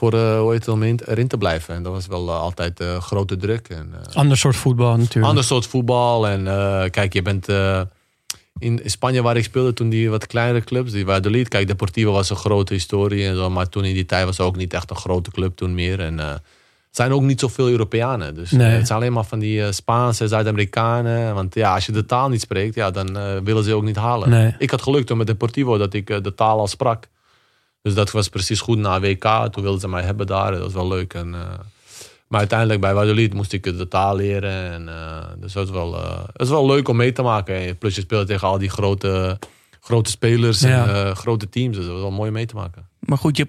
[0.00, 1.74] voor de, hoe heet het, om in- erin te blijven.
[1.74, 3.68] En dat was wel eh, altijd eh, grote druk.
[3.68, 5.26] En, eh, Ander soort voetbal natuurlijk.
[5.26, 6.28] ander soort voetbal.
[6.28, 7.80] En eh, kijk, je bent eh,
[8.58, 11.48] in Spanje waar ik speelde toen die wat kleinere clubs, die Valladolid.
[11.48, 14.46] Kijk, Deportivo was een grote historie en zo, maar toen in die tijd was het
[14.46, 16.00] ook niet echt een grote club toen meer.
[16.00, 16.34] En eh,
[16.90, 18.34] zijn ook niet zoveel Europeanen.
[18.34, 18.66] Dus Nee.
[18.70, 21.34] eh, het zijn alleen maar van die eh, Spaanse, Zuid-Amerikanen.
[21.34, 23.82] Want ja, als je de taal niet spreekt, ja, dan eh, willen ze je ook
[23.84, 24.28] niet halen.
[24.30, 24.54] Nee.
[24.58, 27.08] Ik had geluk toen met Deportivo dat ik eh, de taal al sprak.
[27.82, 29.24] Dus dat was precies goed na WK.
[29.24, 30.52] Toen wilden ze mij hebben daar.
[30.52, 31.14] Dat was wel leuk.
[31.14, 31.40] En, eh,
[32.28, 34.72] maar uiteindelijk bij Valladolid moest ik de taal leren.
[34.72, 37.54] En, eh, dus dat is, wel, eh, is wel leuk om mee te maken.
[37.54, 39.38] En Plus je speelt tegen al die grote,
[39.80, 40.86] grote spelers Ja.
[40.86, 41.76] en grote teams.
[41.76, 42.88] Dus dat was wel mooi om mee te maken.
[42.98, 43.48] Maar goed, je,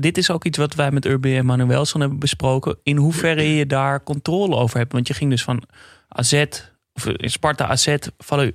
[0.00, 2.76] dit is ook iets wat wij met Urbi en Manuelson hebben besproken.
[2.82, 4.92] In hoeverre je daar controle over hebt.
[4.92, 5.62] Want je ging dus van
[6.08, 6.44] AZ,
[6.92, 7.96] of Sparta AZ,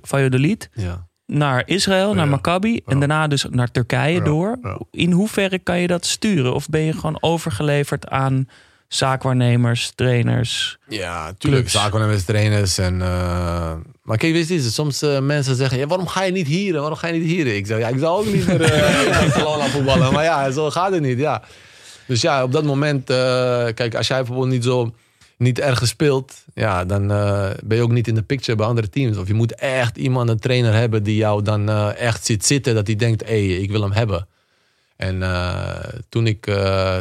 [0.02, 0.70] Valladolid...
[0.72, 1.08] Ja.
[1.30, 2.30] Naar Israël, naar Ja.
[2.30, 2.80] Maccabi...
[2.86, 4.58] en daarna dus naar Turkije Ja, door.
[4.90, 6.54] In hoeverre kan je dat sturen?
[6.54, 8.48] Of ben je gewoon overgeleverd aan
[8.88, 10.78] zaakwaarnemers, trainers.
[10.88, 11.62] Ja, tuurlijk.
[11.62, 11.72] Clubs.
[11.72, 12.78] Zaakwaarnemers, trainers.
[12.78, 13.72] En, eh,
[14.02, 15.78] maar kijk, weet je, soms eh, mensen zeggen...
[15.78, 16.72] Ja, waarom ga je niet hier?
[16.72, 17.46] Waarom ga je niet hier?
[17.46, 20.12] Ik zeg, ja, ik zou ook niet naar eh, Barcelona voetballen.
[20.12, 21.42] Maar ja, zo gaat het niet, ja.
[22.06, 23.06] Dus ja, op dat moment...
[23.74, 24.94] kijk, als jij bijvoorbeeld niet zo...
[25.40, 28.88] Niet ergens speelt, ja, dan eh, ben je ook niet in de picture bij andere
[28.88, 29.16] teams.
[29.16, 32.74] Of je moet echt iemand, een trainer hebben die jou dan eh, echt ziet zitten.
[32.74, 34.28] Dat hij denkt, hé, hey, ik wil hem hebben.
[34.96, 35.74] En eh,
[36.08, 36.44] toen, ik,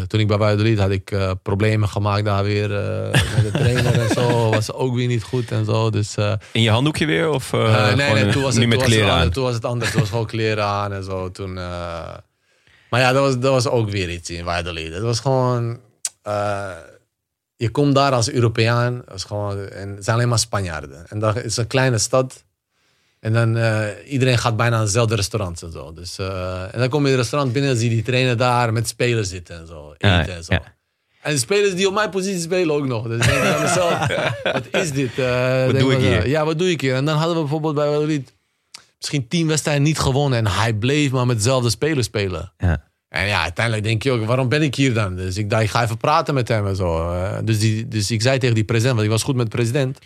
[0.07, 4.49] toen ik bij Valladolid had ik problemen gemaakt daar weer met de trainer en zo.
[4.49, 5.89] Was ook weer niet goed en zo.
[5.89, 6.15] Dus,
[6.51, 7.29] In je handdoekje weer?
[7.29, 9.33] Of nee, nee, toen was het, toen was het anders?
[9.33, 9.91] Toen was het anders.
[9.91, 11.31] Toen was gewoon kleren aan en zo.
[11.31, 14.93] Toen, Maar ja, dat was, dat was ook weer iets in Valladolid.
[14.93, 15.79] Het was gewoon...
[17.60, 19.01] je komt daar als Europeaan.
[19.14, 21.05] Is gewoon, en het zijn alleen maar Spanjaarden.
[21.10, 22.43] En dat is een kleine stad.
[23.20, 25.93] En dan eh, iedereen gaat bijna naar dezelfde restaurants en zo.
[25.93, 28.38] Dus, eh, en dan kom je in het restaurant binnen en zie je die trainer
[28.38, 29.91] daar met spelers zitten en zo.
[29.91, 30.53] Eten Ja, en zo.
[30.53, 30.62] ja.
[31.22, 33.07] En de spelers die op mijn positie spelen ook nog.
[33.07, 34.07] Dus ik denk aan mezelf,
[34.53, 35.18] wat is dit?
[35.18, 36.28] Eh, denk doe ik hier?
[36.28, 36.95] Ja, wat doe ik hier?
[36.95, 38.34] En dan hadden we bijvoorbeeld bij Valladolid
[38.97, 40.39] misschien tien wedstrijden niet gewonnen.
[40.39, 42.53] En hij bleef maar met dezelfde spelers spelen.
[42.57, 42.88] Ja.
[43.10, 45.16] En ja, uiteindelijk denk je ook, waarom ben ik hier dan?
[45.16, 47.12] Dus ik dacht, ik ga even praten met hem en zo.
[47.12, 49.57] Eh, dus, die, dus ik zei tegen die president, want ik was goed met de
[49.57, 49.99] president.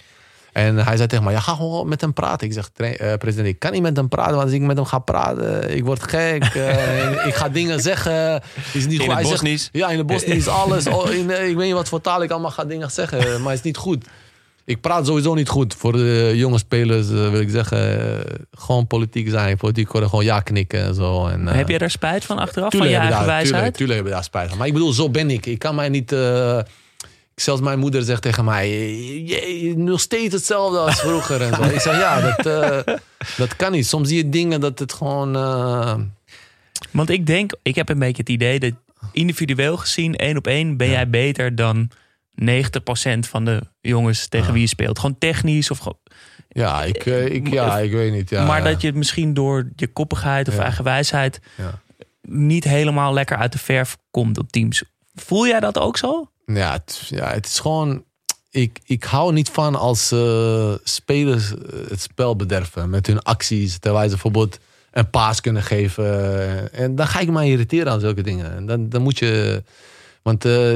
[0.53, 2.47] En hij zei tegen mij, ja, ga gewoon met hem praten.
[2.47, 4.31] Ik zeg, "Tra- eh, president, ik kan niet met hem praten.
[4.33, 6.43] Want als ik met hem ga praten, ik word gek.
[6.43, 8.41] eh, ik ga dingen zeggen.
[8.73, 9.17] Is niet In goed.
[9.17, 9.69] het Bosnisch?
[9.71, 10.87] ja, in de Bosnisch alles.
[10.87, 13.41] Oh, in, ik weet niet wat voor taal ik allemaal ga dingen zeggen.
[13.41, 14.05] Maar het is niet goed.
[14.65, 15.73] Ik praat sowieso niet goed.
[15.75, 19.57] Voor de jonge spelers eh, wil ik zeggen, eh, gewoon politiek zijn.
[19.57, 21.27] Politiek worden gewoon ja knikken en zo.
[21.27, 23.51] En, eh, Heb jij daar spijt van achteraf, van je eigen daar- wijsheid?
[23.53, 24.57] Tuurlijk, tuurlijk heb ik daar spijt van.
[24.57, 25.45] Maar ik bedoel, zo ben ik.
[25.45, 26.11] Ik kan mij niet...
[26.11, 26.59] eh,
[27.35, 28.69] zelfs mijn moeder zegt tegen mij...
[29.25, 31.41] Je, je- nog steeds hetzelfde als vroeger.
[31.41, 31.61] en zo.
[31.75, 32.93] Ik zeg, ja, dat, eh,
[33.37, 33.87] dat kan niet.
[33.87, 35.35] Soms zie je dingen dat het gewoon...
[35.35, 35.95] eh,
[36.91, 38.71] Want ik denk, ik heb een beetje het idee dat
[39.11, 41.89] individueel gezien, één op één, ben jij beter dan
[42.41, 42.43] 90%
[43.19, 44.99] van de jongens tegen wie je speelt.
[44.99, 45.97] Gewoon technisch of gewoon.
[46.49, 48.29] ja, ik, eh, ik, ja, ik weet niet.
[48.29, 51.79] Ja, maar dat je het misschien door je koppigheid of eigenwijsheid Ja.
[52.21, 54.83] niet helemaal lekker uit de verf komt op teams.
[55.15, 56.29] Voel jij dat ook zo?
[56.45, 58.03] Ja, het, ja, het is gewoon...
[58.49, 61.59] Ik, ik hou niet van als eh, spelers eh,
[61.89, 63.77] het spel bederven met hun acties.
[63.79, 64.59] Terwijl ze bijvoorbeeld
[64.91, 66.73] een paas kunnen geven.
[66.73, 68.55] En dan ga ik me irriteren aan zulke dingen.
[68.55, 69.63] En dan, dan moet je...
[70.23, 70.71] Want eh,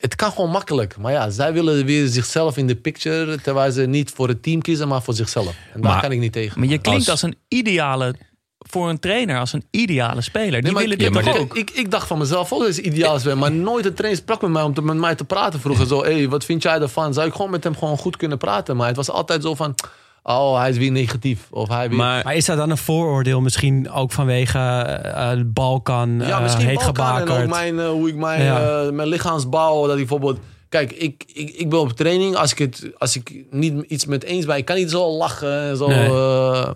[0.00, 0.96] het kan gewoon makkelijk.
[0.96, 3.40] Maar ja, zij willen weer zichzelf in de picture.
[3.40, 5.46] Terwijl ze niet voor het team kiezen, maar voor zichzelf.
[5.74, 6.60] En daar Maar- kan ik niet tegen.
[6.60, 8.14] Maar je klinkt Als- als, een ideale,
[8.58, 10.50] voor een trainer, als een ideale speler.
[10.52, 11.56] Die Nee, maar, willen ja, dit maar toch ook?
[11.56, 13.38] Ik, ik dacht van mezelf ook dat is ideaal zijn.
[13.38, 15.86] Maar nooit een trainer sprak met mij om te, met mij te praten vroeger.
[15.86, 17.14] Zo, hey, wat vind jij ervan?
[17.14, 18.76] Zou ik gewoon met hem gewoon goed kunnen praten?
[18.76, 19.74] Maar het was altijd zo van,
[20.22, 21.46] oh, hij is weer negatief.
[21.50, 21.98] Of hij weer...
[21.98, 24.58] Maar Maar is dat dan een vooroordeel misschien ook vanwege
[25.36, 28.82] de Balkan, ja, eh, misschien heet Balkan en ook mijn, hoe ik mijn, Ja.
[28.84, 30.38] eh, mijn lichaamsbouw, dat ik bijvoorbeeld...
[30.68, 32.36] Kijk, ik, ik, ik ben op training.
[32.36, 35.60] Als ik, het, als ik niet iets met eens ben, ik kan niet zo lachen
[35.62, 35.86] en zo.
[35.88, 36.06] Nee.
[36.08, 36.70] eh,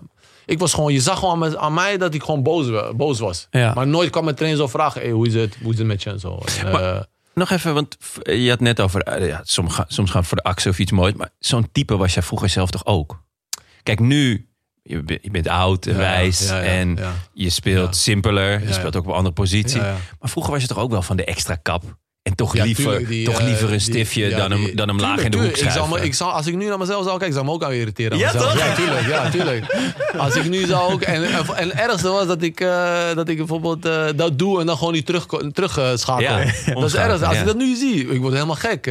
[0.45, 3.19] ik was gewoon, je zag gewoon aan, me- aan mij dat ik gewoon boos, boos
[3.19, 3.47] was.
[3.51, 3.73] Ja.
[3.73, 6.03] Maar nooit kwam mijn trainer zo vragen, hey, hoe, is het, hoe is het met
[6.03, 6.39] je en zo.
[6.65, 7.01] En, Maar- eh,
[7.33, 10.69] nog even, want je had net over, ja, soms, gaan, soms gaan voor de actie
[10.71, 11.13] of iets moois.
[11.13, 13.23] Maar zo'n type was jij vroeger zelf toch ook?
[13.87, 14.47] Kijk, nu,
[14.83, 16.97] je, be- je bent oud en Ja, wijs ja, en
[17.33, 18.67] je speelt simpeler.
[18.67, 19.81] Je speelt ook op een andere positie.
[19.81, 21.83] Maar vroeger was je toch ook wel van de extra kap.
[22.21, 25.19] En toch Ja, liever, die, toch eh, liever een stiftje dan, hem, dan hem laag
[25.23, 25.55] in de hoek tuurlijk.
[25.55, 25.99] ik zal, schuiven.
[25.99, 27.73] me- ik zal, Als ik nu naar mezelf zou kijken, zou ik me ook aan
[27.77, 28.11] irriteren.
[28.11, 28.51] aan Ja, mezelf.
[28.51, 28.59] toch?
[28.59, 29.07] Ja, tuurlijk.
[29.07, 29.75] Ja, tuurlijk.
[30.17, 31.01] Als ik nu zou ook...
[31.01, 34.59] En, en, en het ergste was dat ik, eh, dat ik bijvoorbeeld eh, dat doe
[34.59, 36.23] en dan gewoon niet terug, terug eh, schakel.
[36.23, 36.37] Ja,
[36.73, 37.25] dat is ergste.
[37.25, 38.83] Als ik dat nu zie, ik word helemaal gek.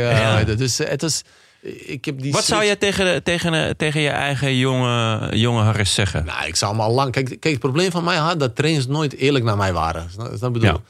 [0.59, 1.23] Dus het is...
[1.67, 6.25] Ik heb die Wat zou jij tegen, tegen, tegen je eigen jonge, jonge Harris zeggen?
[6.25, 7.13] Nou, ik zou hem al lang...
[7.13, 10.09] Kijk, kijk, het probleem van mij had dat trainers nooit eerlijk naar mij waren.
[10.11, 10.81] Je wat ik bedoel?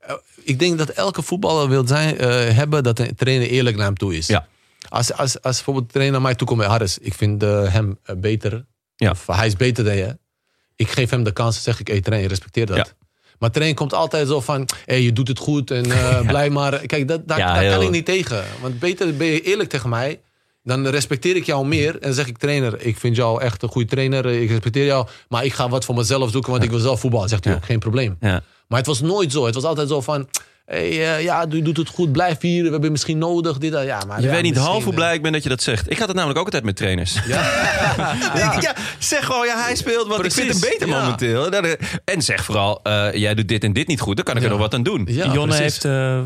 [0.00, 0.14] Eh,
[0.44, 3.96] Ik denk dat elke voetballer wil zijn, eh, hebben dat een trainer eerlijk naar hem
[3.96, 4.26] toe is.
[4.26, 4.46] Ja.
[4.88, 7.98] Als, als, als bijvoorbeeld de trainer naar mij toe komt, Harris, ik vind eh, hem
[8.16, 8.64] beter.
[8.96, 9.10] Ja.
[9.10, 10.18] Of hij is beter dan je.
[10.76, 12.76] Ik geef hem de kans, zeg ik, hey trainer, respecteer dat.
[12.76, 12.86] Ja.
[13.40, 16.86] Maar trainer komt altijd zo van, hey, je doet het goed en eh, blij maar.
[16.86, 18.44] Kijk, dat, daar, Ja, daar kan ik niet tegen.
[18.60, 20.20] Want beter ben je eerlijk tegen mij.
[20.62, 23.88] Dan respecteer ik jou meer en zeg ik trainer, ik vind jou echt een goede
[23.88, 24.26] trainer.
[24.26, 27.28] Ik respecteer jou, maar ik ga wat voor mezelf zoeken, want ik wil zelf voetballen.
[27.28, 28.16] Zegt hij ook, geen probleem.
[28.20, 28.42] Ja.
[28.68, 29.44] Maar het was nooit zo.
[29.44, 30.28] Het was altijd zo van,
[30.70, 32.62] hey, eh, ja, je doet het goed, blijf hier.
[32.62, 33.58] We hebben je misschien nodig.
[33.58, 33.84] Dit, dat.
[33.84, 35.62] ja, maar Je ja, weet niet half hoe eh, blij ik ben dat je dat
[35.62, 35.90] zegt.
[35.90, 37.18] Ik had het namelijk ook altijd met trainers.
[37.26, 37.42] Ja,
[38.60, 41.00] ja zeg gewoon, ja, hij speelt, want ik vind hem beter ja.
[41.00, 41.48] momenteel.
[41.48, 44.42] Nou, En zeg vooral, eh, jij doet dit en dit niet goed, dan kan ik
[44.42, 45.06] er nog wat aan doen.
[45.10, 45.60] Ja, Jonne precies.
[45.60, 46.20] heeft eh,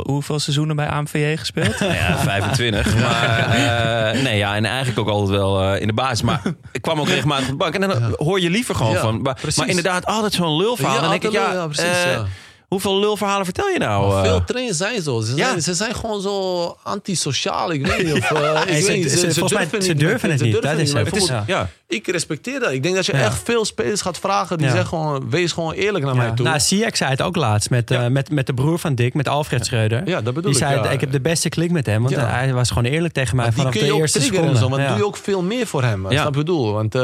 [0.00, 1.80] hoeveel seizoenen bij AMVJ gespeeld?
[1.80, 2.94] Nou ja, 25.
[2.94, 6.22] Maar eh, nee, ja, en eigenlijk ook altijd wel eh, in de basis.
[6.22, 7.74] Maar ik kwam ook regelmatig op de bank.
[7.74, 9.22] En dan hoor je liever gewoon Ja, van.
[9.22, 10.94] Maar, inderdaad, altijd zo'n lulverhaal.
[10.94, 12.26] Ja, dan denk ik, ja, wel, ja, precies, ja.
[12.72, 14.08] Hoeveel lulverhalen vertel je nou?
[14.08, 14.30] Maar eh?
[14.30, 15.20] veel trainers zijn zo.
[15.20, 15.46] Ze Ja.
[15.48, 17.72] zijn, ze zijn gewoon zo antisociaal.
[17.72, 18.30] Ik weet niet of...
[18.30, 20.62] eh, ik ze- weet niet, ze- volgens mij- ze durven het niet.
[20.62, 21.42] Dat is het.
[21.46, 21.68] ja.
[21.88, 22.70] Ik respecteer dat.
[22.72, 23.18] Ik denk dat je Ja.
[23.22, 24.58] echt veel spelers gaat vragen.
[24.58, 26.46] Die zeggen gewoon, wees gewoon eerlijk naar mij toe.
[26.46, 29.28] Nou, Ziyech zei het ook laatst met, eh, met, met de broer van Dick, met
[29.28, 30.02] Alfred Schreuder.
[30.08, 30.90] Ja, dat bedoel Die ik, zei, ja.
[30.90, 33.54] ik heb de beste klik met hem, want hij was gewoon eerlijk tegen mij Maar
[33.54, 34.58] die vanaf de eerste seconde.
[34.68, 36.06] Want doe je ook veel meer voor hem.
[36.08, 36.72] Snap je bedoel?
[36.72, 36.94] Want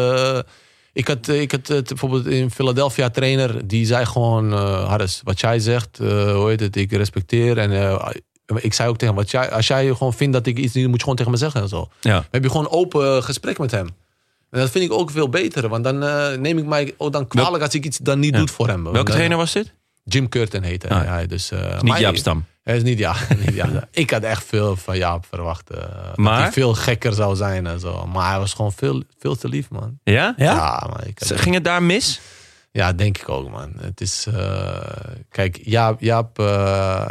[0.99, 3.67] ik had, ik had eh, bijvoorbeeld in Philadelphia trainer.
[3.67, 7.59] Die zei gewoon, eh Harris, wat jij zegt, eh, hoe heet het, ik respecteer.
[7.59, 8.11] En eh,
[8.57, 10.87] ik zei ook tegen hem, wat jij, als jij gewoon vindt dat ik iets niet,
[10.87, 11.89] moet je gewoon tegen me zeggen en zo.
[12.01, 12.13] Ja.
[12.15, 13.87] Dan heb je gewoon open gesprek met hem.
[14.51, 15.69] En dat vind ik ook veel beter.
[15.69, 18.39] Want dan eh, neem ik mij ook dan kwalijk als ik iets dan niet Ja.
[18.39, 18.83] doe voor hem.
[18.83, 19.73] Welke dan- trainer was dit?
[20.05, 20.99] Jim Curtin heet hij.
[20.99, 21.05] Ah.
[21.05, 22.45] ja, dus, eh, Niet maar- Jaap Stam.
[22.69, 23.15] Hij is niet, ja,
[23.47, 23.89] niet ja.
[23.91, 25.71] Ik had echt veel van Jaap verwacht.
[25.71, 25.79] eh,
[26.15, 26.33] Maar?
[26.35, 28.07] Dat hij veel gekker zou zijn en zo.
[28.07, 29.99] Maar hij was gewoon veel, veel te lief, man.
[30.03, 30.35] Ja?
[30.37, 30.87] Ja?
[30.89, 31.01] man.
[31.07, 32.21] Ik had- Ging het daar mis?
[32.71, 33.73] ja, denk ik ook, man.
[33.81, 34.27] Het is...
[34.27, 34.81] eh,
[35.31, 36.01] kijk, Jaap...
[36.01, 37.09] Jaap eh,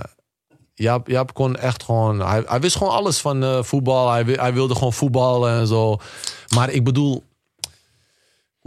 [0.74, 2.20] Jaap, Jaap kon echt gewoon...
[2.20, 4.12] Hij, hij wist gewoon alles van eh, voetbal.
[4.12, 5.98] Hij, hij wilde gewoon voetballen en zo.
[6.56, 7.24] Maar ik bedoel...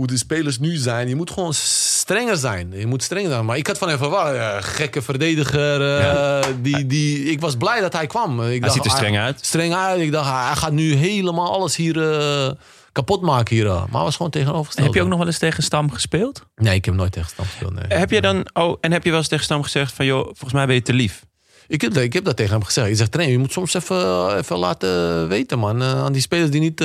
[0.00, 1.08] Hoe de spelers nu zijn.
[1.08, 2.72] Je moet gewoon strenger zijn.
[2.76, 3.44] Je moet strenger zijn.
[3.44, 4.34] Maar ik had van hem verwacht.
[4.34, 5.98] eh, gekke verdediger.
[5.98, 8.42] eh, die, die, ik was blij dat hij kwam.
[8.42, 9.38] Ik Hij ziet er streng uit.
[9.42, 10.00] Streng uit.
[10.00, 12.50] Ik dacht, hij gaat nu helemaal alles hier eh,
[12.92, 13.56] kapot maken.
[13.56, 13.64] Hier.
[13.66, 14.86] Maar hij was gewoon tegenovergesteld.
[14.86, 16.46] Heb je ook nog wel eens tegen Stam gespeeld?
[16.54, 17.72] Nee, ik heb nooit tegen Stam gespeeld.
[17.74, 17.98] Nee.
[17.98, 20.52] Heb je dan, oh, en heb je wel eens tegen Stam gezegd van, joh, volgens
[20.52, 21.24] mij ben je te lief?
[21.68, 22.88] Ik heb, dat, ik heb dat tegen hem gezegd.
[22.88, 25.82] Je zegt, trainer, je moet soms even, even laten weten, man.
[25.82, 26.84] Aan die spelers die niet...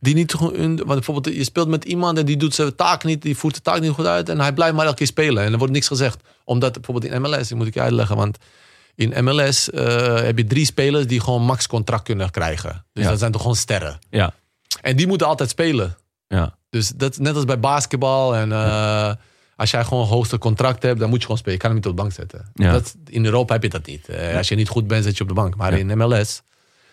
[0.00, 3.04] die niet gewoon hun- want bijvoorbeeld, je speelt met iemand en die doet zijn taak
[3.04, 5.44] niet, die voert de taak niet goed uit en hij blijft maar elke keer spelen
[5.44, 6.22] en er wordt niks gezegd.
[6.44, 8.38] Omdat bijvoorbeeld in MLS, die moet ik je uitleggen, want
[8.94, 12.84] in MLS eh, heb je drie spelers die gewoon max contract kunnen krijgen.
[12.92, 13.10] Dus Ja.
[13.10, 13.98] dat zijn toch gewoon sterren.
[14.10, 14.32] Ja.
[14.80, 15.96] En die moeten altijd spelen.
[16.28, 16.56] Ja.
[16.70, 18.34] Dus dat net als bij basketbal.
[18.36, 19.12] En eh,
[19.56, 21.54] als jij gewoon een hoogste contract hebt, dan moet je gewoon spelen.
[21.54, 22.50] Je kan hem niet op de bank zetten.
[22.54, 22.72] Ja.
[22.72, 24.08] Dat, in Europa heb je dat niet.
[24.08, 25.56] Eh, als je niet goed bent, zet je op de bank.
[25.56, 26.42] Maar in MLS.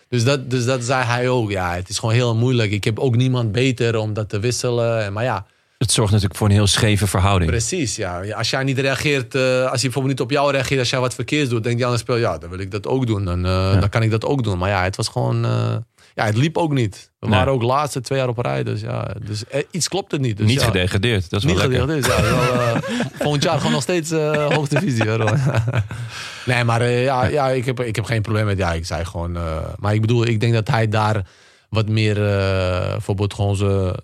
[0.08, 1.50] Dus dat, dus dat zei hij ook.
[1.50, 2.70] Ja, het is gewoon heel moeilijk.
[2.72, 5.04] Ik heb ook niemand beter om dat te wisselen.
[5.04, 5.46] En- Maar ja,
[5.78, 7.50] Het zorgt natuurlijk voor een heel scheve verhouding.
[7.50, 7.96] precies.
[7.96, 8.30] Ja.
[8.32, 11.14] Als jij niet reageert, eh, als hij bijvoorbeeld niet op jou reageert, als jij wat
[11.14, 13.24] verkeers doet, denkt die andere speler, ja, dan wil ik dat ook doen.
[13.24, 14.58] Dan, eh, dan kan ik dat ook doen.
[14.58, 15.44] Maar ja, het was gewoon.
[15.44, 15.76] eh,
[16.14, 17.10] ja, het liep ook niet.
[17.18, 17.38] We Nee.
[17.38, 18.62] waren ook laatste twee jaar op rij.
[18.62, 20.36] Dus ja, dus, eh, iets klopt het niet.
[20.36, 20.66] Dus, Niet ja.
[20.66, 21.96] gedegradeerd, dat is wel Niet lekker.
[21.96, 22.22] ja.
[22.22, 22.80] Wel, eh,
[23.22, 25.04] volgend jaar gewoon nog steeds eh hoogste.
[25.08, 25.38] Hoor.
[26.54, 28.58] nee, maar ja, ja ik, heb, ik heb geen probleem met...
[28.58, 29.32] Ja, ik zei gewoon...
[29.78, 31.26] maar ik bedoel, ik denk dat hij daar
[31.68, 32.14] wat meer...
[32.14, 33.94] bijvoorbeeld gewoon zijn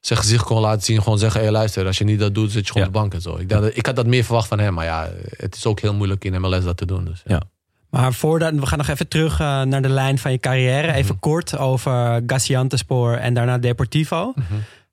[0.00, 1.02] zijn gezicht kon laten zien.
[1.02, 2.88] Gewoon zeggen, hey, luister, als je niet dat doet, zit je gewoon Ja.
[2.88, 3.36] op de bank en zo.
[3.36, 4.74] Ik, dacht, ik had dat meer verwacht van hem.
[4.74, 7.04] Maar ja, het is ook heel moeilijk in MLS dat te doen.
[7.04, 7.42] Dus, ja.
[7.90, 10.92] Maar voordat, we gaan nog even terug eh, naar de lijn van je carrière.
[10.92, 11.20] Even Mhm.
[11.20, 14.32] kort over Gaziantepspor en daarna Deportivo.
[14.36, 14.44] Mhm.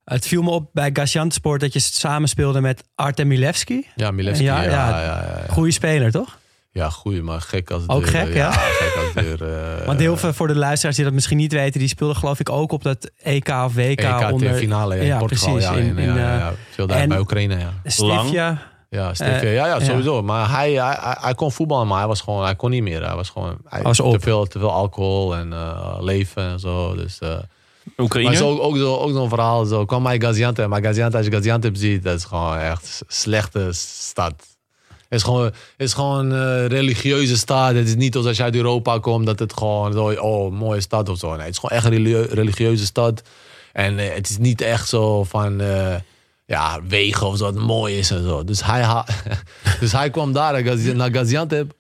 [0.06, 3.88] Het viel me op bij Gaziantepspor dat je samen speelde met Artem Milevski.
[3.96, 4.44] Ja, Milevski.
[4.44, 4.90] Ja, Ja, ja.
[4.90, 6.38] ja, ja, ja, Goeie speler, toch?
[6.72, 8.52] Ja, goeie, maar gek als Ook deur, gek, ja?
[8.52, 9.44] gek als deur.
[9.80, 12.40] eh, Want heel veel voor de luisteraars die dat misschien niet weten, die speelden geloof
[12.40, 15.52] ik ook op dat EK of WK EK onder finale ja, in Ja, Portugal.
[15.54, 15.70] precies.
[15.70, 16.54] Ja, In- in, in, ja, ja, eh, ja.
[16.72, 17.74] Veel daar en- bij Oekraïne, ja.
[17.84, 18.58] Stifja.
[18.96, 19.86] Ja, Steve, Eh, ja, ja, ja.
[19.86, 20.22] sowieso.
[20.22, 23.06] Maar hij, hij, hij, hij kon voetballen, maar hij, was gewoon, hij kon niet meer.
[23.06, 26.96] Hij was gewoon hij, Was te, veel, te veel alcohol en eh, leven en zo.
[26.96, 27.38] Dus, eh,
[27.98, 28.30] Oekraïne?
[28.30, 29.66] maar zo, ook, zo, ook zo'n verhaal.
[29.66, 30.68] Zo kwam bij Gaziantep.
[30.68, 34.34] Maar Gaziantep, als je Gaziantep ziet, dat is gewoon echt een slechte stad.
[34.88, 37.74] Het is gewoon, is gewoon een religieuze stad.
[37.74, 41.10] Het is niet als je uit Europa komt dat het gewoon zo, oh, mooie stad
[41.10, 41.30] of zo.
[41.30, 43.22] Nee, het is gewoon echt een religie- religieuze stad.
[43.74, 45.96] En het is niet echt zo van, eh,
[46.46, 48.44] ja, wegen of zo, dat mooi is en zo.
[48.44, 49.04] Dus hij,
[49.80, 51.74] dus hij kwam daar naar Gazi- naar Gaziantep.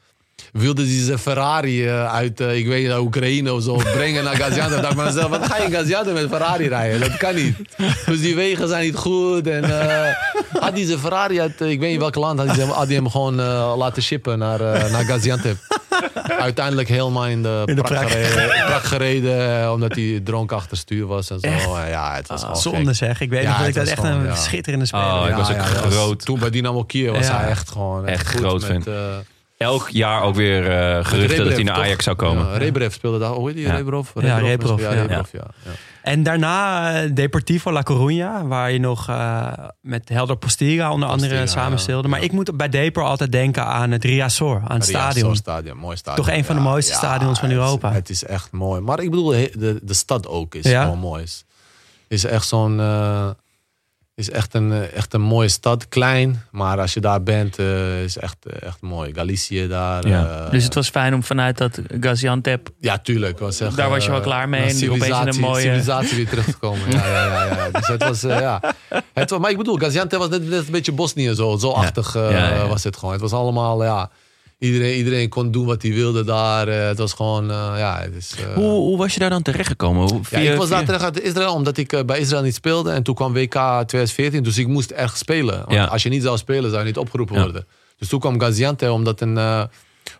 [0.51, 4.35] Wilde hij zijn Ferrari eh, uit, eh, ik weet niet, Oekraïne of zo brengen naar
[4.35, 4.77] Gaziantep.
[4.81, 6.99] dacht ik bij mezelf, wat ga je in Gaziantep met Ferrari rijden?
[6.99, 7.55] Dat kan niet.
[8.05, 9.47] Dus die wegen zijn niet goed.
[9.47, 10.13] En eh,
[10.59, 13.35] had hij zijn Ferrari uit, ik weet niet welk land, had hij, hem- gewoon
[13.77, 14.59] laten shippen naar,
[14.91, 15.57] naar Gaziantep.
[16.39, 18.09] Uiteindelijk helemaal in de, In de prak, prak.
[18.11, 21.47] gereden, prak gereden, eh, omdat hij dronken achter stuur was en zo.
[21.47, 22.95] En ja, het was gewoon Zonde gek.
[22.95, 23.21] zeg.
[23.21, 24.35] Ik weet Ja, nog dat ik dat echt gewoon, een ja.
[24.35, 25.37] schitterende speler Oh, ik ja.
[25.37, 26.25] was ook groot.
[26.25, 27.37] toen bij Dynamo Kiev was Ja.
[27.39, 28.85] hij echt gewoon Echt goed groot met, vent.
[29.57, 31.83] Elk jaar ook weer eh, geruchten dat hij Rebrev, naar toch?
[31.83, 32.45] Ajax zou komen.
[32.51, 33.29] Ja, Rebrev speelde daar.
[33.29, 33.65] Hoe heet die?
[33.65, 33.75] Ja.
[33.75, 34.09] Rebrov?
[34.15, 35.01] Ja, Rebrov, Ja, ja.
[35.01, 35.43] Rebrov, ja.
[35.65, 35.71] ja.
[36.01, 39.47] En daarna eh, Deportivo La Coruña, waar je nog eh,
[39.81, 42.07] met Helder Postiga onder andere samen speelde.
[42.07, 42.25] Maar Ja.
[42.25, 45.35] ik moet bij Depor altijd denken aan het Riazor, aan het stadion.
[45.35, 45.77] stadion.
[45.77, 46.25] Mooi stadion.
[46.25, 47.91] Toch een van de mooiste stadions van het is- Europa.
[47.91, 48.81] Het is echt mooi.
[48.81, 50.83] Maar ik bedoel, de, de stad ook is Ja?
[50.83, 51.23] gewoon mooi.
[51.23, 51.45] Is,
[52.07, 52.79] is echt zo'n...
[54.15, 55.87] Is echt een, eh, echt een mooie stad.
[55.87, 59.13] Klein, maar als je daar bent, eh, is echt, eh, echt mooi.
[59.13, 60.07] Galicië daar.
[60.07, 60.49] Ja.
[60.49, 62.69] Dus het was fijn om vanuit dat Gaziantep...
[62.79, 63.39] Ja, tuurlijk.
[63.39, 66.29] Was echt, Daar was je wel klaar mee en opeens in een mooie- civilisatie weer
[66.29, 66.91] terug te komen.
[66.91, 67.69] Ja, ja, ja, ja.
[67.71, 68.61] Dus het was, ja.
[69.13, 71.57] Het, was- maar ik bedoel, Gaziantep was net, net een beetje Bosnië zo.
[71.57, 72.13] Zo achtig
[72.67, 73.13] was het gewoon.
[73.13, 74.09] Het was allemaal, ja...
[74.65, 76.67] Iedereen, iedereen kon doen wat hij wilde daar.
[76.67, 77.99] eh, het was gewoon, eh, ja...
[78.01, 80.07] Het is, eh, Hoe, hoe was je daar dan terechtgekomen?
[80.07, 82.91] Ja, via- ik was daar terug uit Israël omdat ik bij Israël niet speelde.
[82.91, 85.57] En toen kwam WK 2014, dus ik moest ergens spelen.
[85.57, 85.85] Want Ja.
[85.85, 87.65] als je niet zou spelen, zou je niet opgeroepen worden.
[87.97, 89.37] Dus toen kwam Gaziantep omdat een,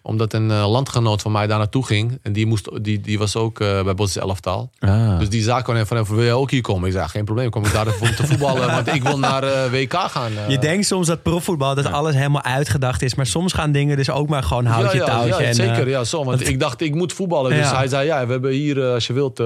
[0.02, 2.20] omdat een eh, landgenoot van mij daar naartoe ging.
[2.22, 4.70] En die, moest, die, die was ook eh, bij Bosnisch elftal.
[4.80, 5.20] Ah.
[5.20, 6.88] Dus die zaak kwam van, wil jij ook hier komen?
[6.88, 8.68] Ik zei, geen probleem, kom ik daar even te voetballen.
[8.76, 10.32] Want ik wil naar eh, WK gaan.
[10.48, 13.16] Je denkt soms dat profvoetbal, dat alles helemaal uitgedacht is.
[13.16, 15.41] Maar soms gaan dingen dus ook maar gewoon houtje ja, ja, touwtje.
[15.41, 15.90] ja, en, zeker.
[15.90, 16.24] ja, zo.
[16.24, 17.52] Want ik dacht, ik moet voetballen.
[17.52, 17.76] Dus Ja.
[17.78, 19.38] hij zei, ja, we hebben hier, als je wilt,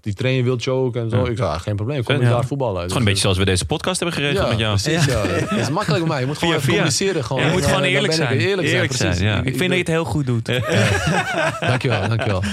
[0.00, 1.24] die trainer wilt je ook en zo.
[1.24, 2.74] Ik zei, geen probleem, kom ik daar voetballen.
[2.82, 4.78] Het is Dus, gewoon een beetje zoals we deze podcast hebben geregeld ja, met jou.
[4.80, 5.04] precies.
[5.04, 5.20] Ja.
[5.56, 6.20] Het is makkelijk bij mij.
[6.20, 6.82] Je moet gewoon Via, even via.
[6.82, 7.24] communiceren.
[7.24, 7.44] Gewoon.
[7.46, 8.38] Je moet gewoon eerlijk ben ik zijn.
[8.38, 9.18] Eerlijk, Eerlijk zijn, precies.
[9.28, 9.50] zijn, ja.
[9.50, 10.46] Ik vind dat je het heel goed doet.
[11.60, 12.42] Dankjewel, dankjewel.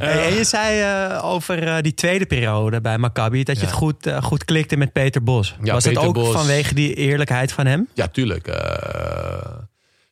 [0.00, 3.74] Hey, en je zei eh, over eh, die tweede periode bij Maccabi dat je het
[3.74, 5.56] goed, eh, goed klikte met Peter Bos.
[5.62, 6.32] Ja, Was Peter het ook Bos.
[6.32, 7.88] vanwege die eerlijkheid van hem?
[7.94, 8.46] Ja, tuurlijk.
[8.46, 9.40] Eh,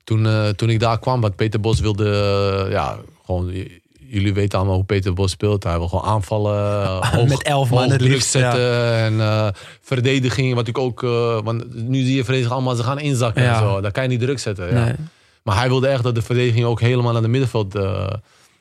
[0.04, 2.96] toen, eh, toen ik daar kwam, want Peter Bos wilde, ja,
[3.26, 3.52] gewoon,
[3.98, 5.64] jullie weten allemaal hoe Peter Bos speelt.
[5.64, 9.48] Hij wil gewoon aanvallen, hoog, Met elf man het druk liefst, zetten en eh,
[9.82, 10.54] verdediging.
[10.54, 13.52] Wat ik ook, eh, want nu zie je verdediging allemaal, ze gaan inzakken Ja.
[13.52, 13.80] en zo.
[13.80, 14.74] Daar kan je niet druk zetten.
[14.76, 14.94] Ja.
[15.42, 18.06] Maar hij wilde echt dat de verdediging ook helemaal naar de middenveld eh,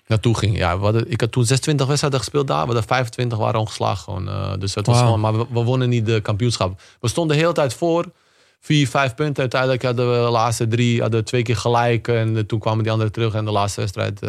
[0.08, 0.58] naartoe ging.
[0.58, 2.60] Ja, hadden, ik had toen 26 wedstrijden gespeeld daar.
[2.60, 4.04] We hadden 25 waren ongeslagen.
[4.04, 4.30] Gewoon.
[4.30, 6.82] eh, dus het was gewoon, maar we, we wonnen niet de kampioenschap.
[7.00, 8.06] We stonden de hele tijd voor.
[8.60, 9.42] Vier, vijf punten.
[9.42, 12.08] Uiteindelijk hadden we de laatste drie hadden we twee keer gelijk.
[12.08, 13.34] En eh, toen kwamen die anderen terug.
[13.34, 14.20] En de laatste wedstrijd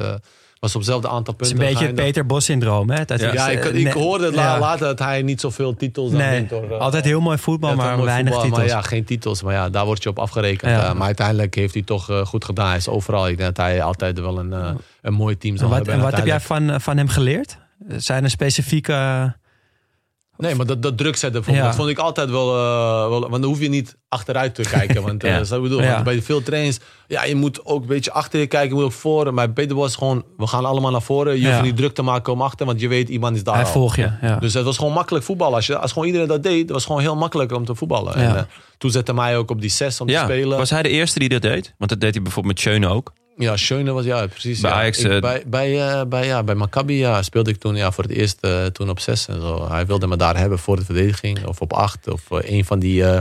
[0.61, 1.67] was op hetzelfde aantal Het is punten.
[1.69, 1.95] een beetje het.
[1.95, 2.91] Peter Bos syndroom.
[2.91, 3.05] Hè?
[3.05, 3.27] Dat Ja.
[3.29, 4.59] is, Ja, ik, eh, ik hoorde het ja.
[4.59, 6.49] later dat hij niet zoveel titels Nee,
[6.79, 8.67] altijd heel mooi voetbal, maar mooi weinig voetbal, titels.
[8.73, 9.43] Maar ja, geen titels.
[9.43, 10.71] Maar ja, daar word je op afgerekend.
[10.71, 10.89] Ja.
[10.89, 12.69] Eh, maar uiteindelijk heeft hij toch eh, goed gedaan.
[12.69, 13.29] Hij is overal.
[13.29, 14.55] Ik denk dat hij altijd wel een,
[15.03, 15.95] een mooi team zal en wat, hebben.
[15.95, 17.59] en En wat heb jij van, van hem geleerd?
[17.97, 18.93] Zijn er specifieke...
[20.39, 21.71] Nee, maar dat, dat druk zetten, bijvoorbeeld, Ja.
[21.71, 23.21] dat vond ik altijd wel, eh, wel...
[23.21, 25.03] Want dan hoef je niet achteruit te kijken.
[25.03, 25.43] Want eh, Ja.
[25.43, 25.83] dat bedoel.
[25.83, 25.93] Ja.
[25.93, 26.79] Want bij veel trains,
[27.09, 28.69] ja, je moet ook een beetje achter je kijken.
[28.69, 29.35] Je moet ook voor.
[29.35, 31.41] Maar Peter is gewoon, we gaan allemaal naar voren.
[31.41, 33.65] Je hoeft niet druk te maken om achter, want je weet, iemand is daar Hij
[33.65, 33.71] al.
[33.71, 34.37] volgt je.
[34.41, 35.55] Dus het was gewoon makkelijk voetballen.
[35.55, 38.15] Als, je, als gewoon iedereen dat deed, het was gewoon heel makkelijk om te voetballen.
[38.15, 38.43] En, eh,
[38.79, 40.59] toen zette mij ook op die zes om te spelen.
[40.59, 41.75] was hij de eerste die dat deed?
[41.79, 43.13] Want dat deed hij bijvoorbeeld met Schöne ook.
[43.39, 44.61] Ja, Schöne was, ja, precies.
[44.61, 44.77] Bij ja.
[44.77, 47.93] Ajax, Ik- eh, bij, bij, eh, bij, ja, bij Maccabi ja, speelde ik toen ja,
[47.93, 49.69] voor het eerst eh, toen op zes en zo.
[49.71, 51.47] Hij wilde me daar hebben voor de verdediging.
[51.47, 52.09] Of op acht.
[52.09, 53.05] Of eh, een van die...
[53.05, 53.21] eh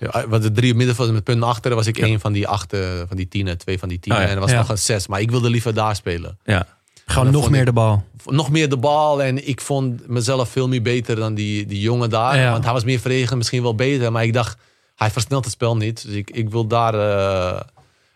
[0.00, 2.80] ja, wat de drie middenvelders met punten achter was ik een van die acht, eh,
[3.08, 3.58] van die tienen.
[3.58, 4.20] Twee van die tienen.
[4.20, 4.30] Ah, ja.
[4.32, 4.58] En er was Ja.
[4.58, 5.06] nog een zes.
[5.06, 6.38] Maar ik wilde liever daar spelen.
[6.44, 6.66] Ja.
[7.06, 8.04] Gewoon nog meer ik- de bal.
[8.24, 9.22] Nog meer de bal.
[9.22, 12.38] En ik vond mezelf veel meer beter dan die, die jongen daar.
[12.38, 12.50] Ja.
[12.52, 14.12] Want hij was meer verdedigend, misschien wel beter.
[14.12, 14.58] Maar ik dacht,
[14.96, 16.06] hij versnelt het spel niet.
[16.06, 16.94] Dus ik, ik wil daar...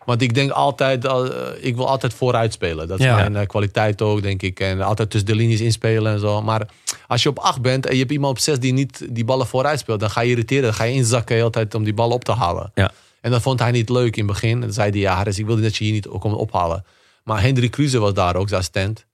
[0.05, 1.23] want ik denk altijd, eh,
[1.59, 2.87] ik wil altijd vooruit spelen.
[2.87, 3.15] Dat is Ja.
[3.15, 4.59] mijn eh, kwaliteit ook, denk ik.
[4.59, 6.41] En altijd tussen de linies inspelen en zo.
[6.41, 6.67] Maar
[7.07, 9.47] als je op acht bent en je hebt iemand op zes die niet die ballen
[9.47, 10.63] vooruit speelt, dan ga je irriteren.
[10.63, 12.71] Dan ga je inzakken de hele tijd om die bal op te halen.
[12.75, 12.91] Ja.
[13.21, 14.51] En dat vond hij niet leuk in het begin.
[14.53, 16.85] En dan zei hij, ja, Harris, ik wilde dat je hier niet komt ophalen.
[17.23, 19.05] Maar Hendrik Kruse was daar ook, zijn assistent.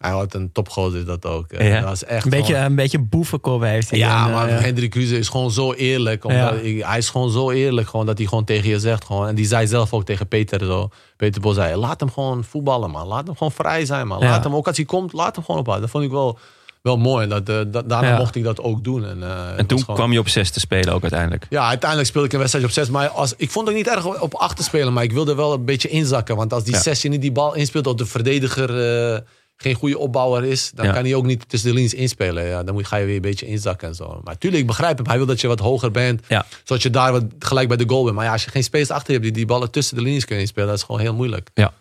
[0.00, 1.46] Hij had een topgozer is dat ook.
[1.52, 1.80] Eh, Ja.
[1.80, 3.98] Dat was echt Een beetje, gewoon- een beetje boevenkop heeft hij.
[3.98, 6.24] ja, En, maar Hendrik Kruse is gewoon zo eerlijk.
[6.24, 6.86] Omdat Ja.
[6.86, 9.04] hij is gewoon zo eerlijk gewoon, dat hij gewoon tegen je zegt.
[9.04, 10.88] Gewoon, en die zei zelf ook tegen Peter zo.
[11.16, 13.06] Peter Bos zei, laat hem gewoon voetballen man.
[13.06, 14.18] Laat hem gewoon vrij zijn man.
[14.20, 14.28] Ja.
[14.28, 15.80] Laat hem ook als hij komt, laat hem gewoon ophalen.
[15.80, 16.38] Dat vond ik wel,
[16.82, 17.22] wel mooi.
[17.22, 18.16] En dat, eh, dat, daarna Ja.
[18.16, 19.04] mocht ik dat ook doen.
[19.06, 21.46] En, eh, En toen gewoon- kwam je op zes te spelen ook uiteindelijk.
[21.50, 22.88] ja, uiteindelijk speelde ik een wedstrijd op zes.
[22.88, 24.92] Maar als, ik vond het niet erg op acht te spelen.
[24.92, 26.36] Maar ik wilde wel een beetje inzakken.
[26.36, 26.80] Want als die Ja.
[26.80, 27.86] zes je niet die bal inspeelt...
[27.86, 28.70] of de verdediger
[29.14, 29.18] eh,
[29.64, 30.70] geen goede opbouwer is...
[30.74, 30.92] dan Ja.
[30.92, 32.44] kan hij ook niet tussen de linies inspelen.
[32.44, 34.20] Ja, dan moet, ga je weer een beetje inzakken en zo.
[34.24, 35.06] Maar tuurlijk, ik begrijp hem.
[35.06, 36.22] Hij wil dat je wat hoger bent.
[36.28, 36.46] Ja.
[36.64, 38.16] Zodat je daar wat gelijk bij de goal bent.
[38.16, 39.24] Maar ja, als je geen space achter je hebt...
[39.24, 40.68] die die ballen tussen de linies kunnen inspelen...
[40.68, 41.50] dat is gewoon heel moeilijk.
[41.54, 41.72] Ja.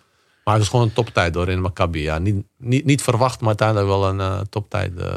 [0.43, 2.01] Maar het was gewoon een toptijd door in Maccabi.
[2.01, 4.95] Ja, niet, niet, niet verwacht, maar uiteindelijk wel een eh, toptijd.
[4.97, 5.15] eh,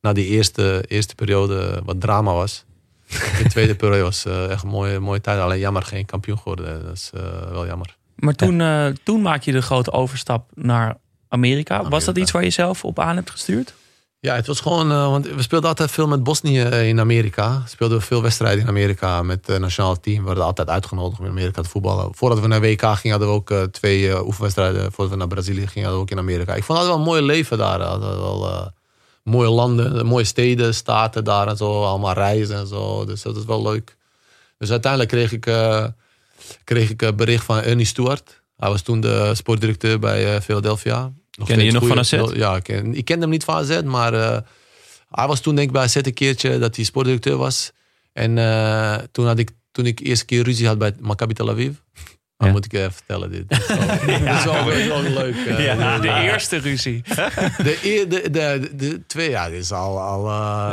[0.00, 2.64] na die eerste, eerste periode wat drama was.
[3.08, 5.40] De tweede periode was eh, echt een mooie, mooie tijd.
[5.40, 6.84] Alleen jammer geen kampioen geworden.
[6.84, 7.96] Dat is eh, wel jammer.
[8.14, 10.96] Maar toen, eh, toen maak je de grote overstap naar
[11.28, 11.88] Amerika.
[11.88, 13.74] Was dat iets waar je zelf op aan hebt gestuurd?
[14.20, 17.62] Ja, het was gewoon, eh, want we speelden altijd veel met Bosnië eh, in Amerika.
[17.66, 20.18] Speelden we veel wedstrijden in Amerika met het nationale team.
[20.18, 22.14] We werden altijd uitgenodigd om in Amerika te voetballen.
[22.14, 24.92] Voordat we naar WK gingen, hadden we ook eh, twee eh, oefenwedstrijden.
[24.92, 26.54] Voordat we naar Brazilië gingen, hadden we ook in Amerika.
[26.54, 27.80] Ik vond het wel een mooi leven daar.
[27.80, 28.66] Hadden wel eh,
[29.22, 31.84] mooie landen, mooie steden, staten daar en zo.
[31.84, 33.04] Allemaal reizen en zo.
[33.04, 33.96] Dus dat is wel leuk.
[34.58, 35.84] Dus uiteindelijk kreeg ik, eh,
[36.64, 38.42] kreeg ik een bericht van Ernie Stewart.
[38.56, 41.12] Hij was toen de sportdirecteur bij eh, Philadelphia.
[41.38, 42.10] Nog Kende je nog van AZ?
[42.34, 44.38] Ja, ik, ken, ik kende hem niet van AZ, maar eh,
[45.10, 47.70] Hij was toen denk ik bij AZ een keertje dat hij sportdirecteur was.
[48.12, 51.72] En eh, toen, had ik, toen ik eerste keer ruzie had bij Maccabi Tel Aviv.
[52.36, 52.52] Dan Ja.
[52.54, 53.48] moet ik even vertellen dit.
[53.48, 55.36] Dat is wel, leuk.
[55.46, 57.02] eh, De eerste ruzie.
[57.66, 58.30] de, eer- de,
[58.76, 60.00] de, twee, ja, dit is al...
[60.00, 60.28] al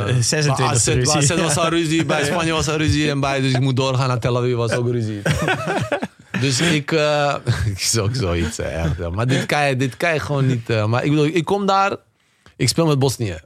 [0.06, 0.20] eh, 26e
[0.56, 1.16] bij AZ, ruzie.
[1.16, 4.08] AZ was al ruzie, bij Spanje was al ruzie en bij, dus ik moet doorgaan
[4.08, 5.22] naar Tel Aviv was ook ruzie.
[6.40, 7.34] dus ik, eh
[7.72, 8.94] ik is ook zoiets, ja.
[9.12, 10.70] Maar dit kan je, dit kan je gewoon niet.
[10.70, 11.96] eh, maar ik bedoel, ik kom daar,
[12.56, 13.38] ik speel met Bosnië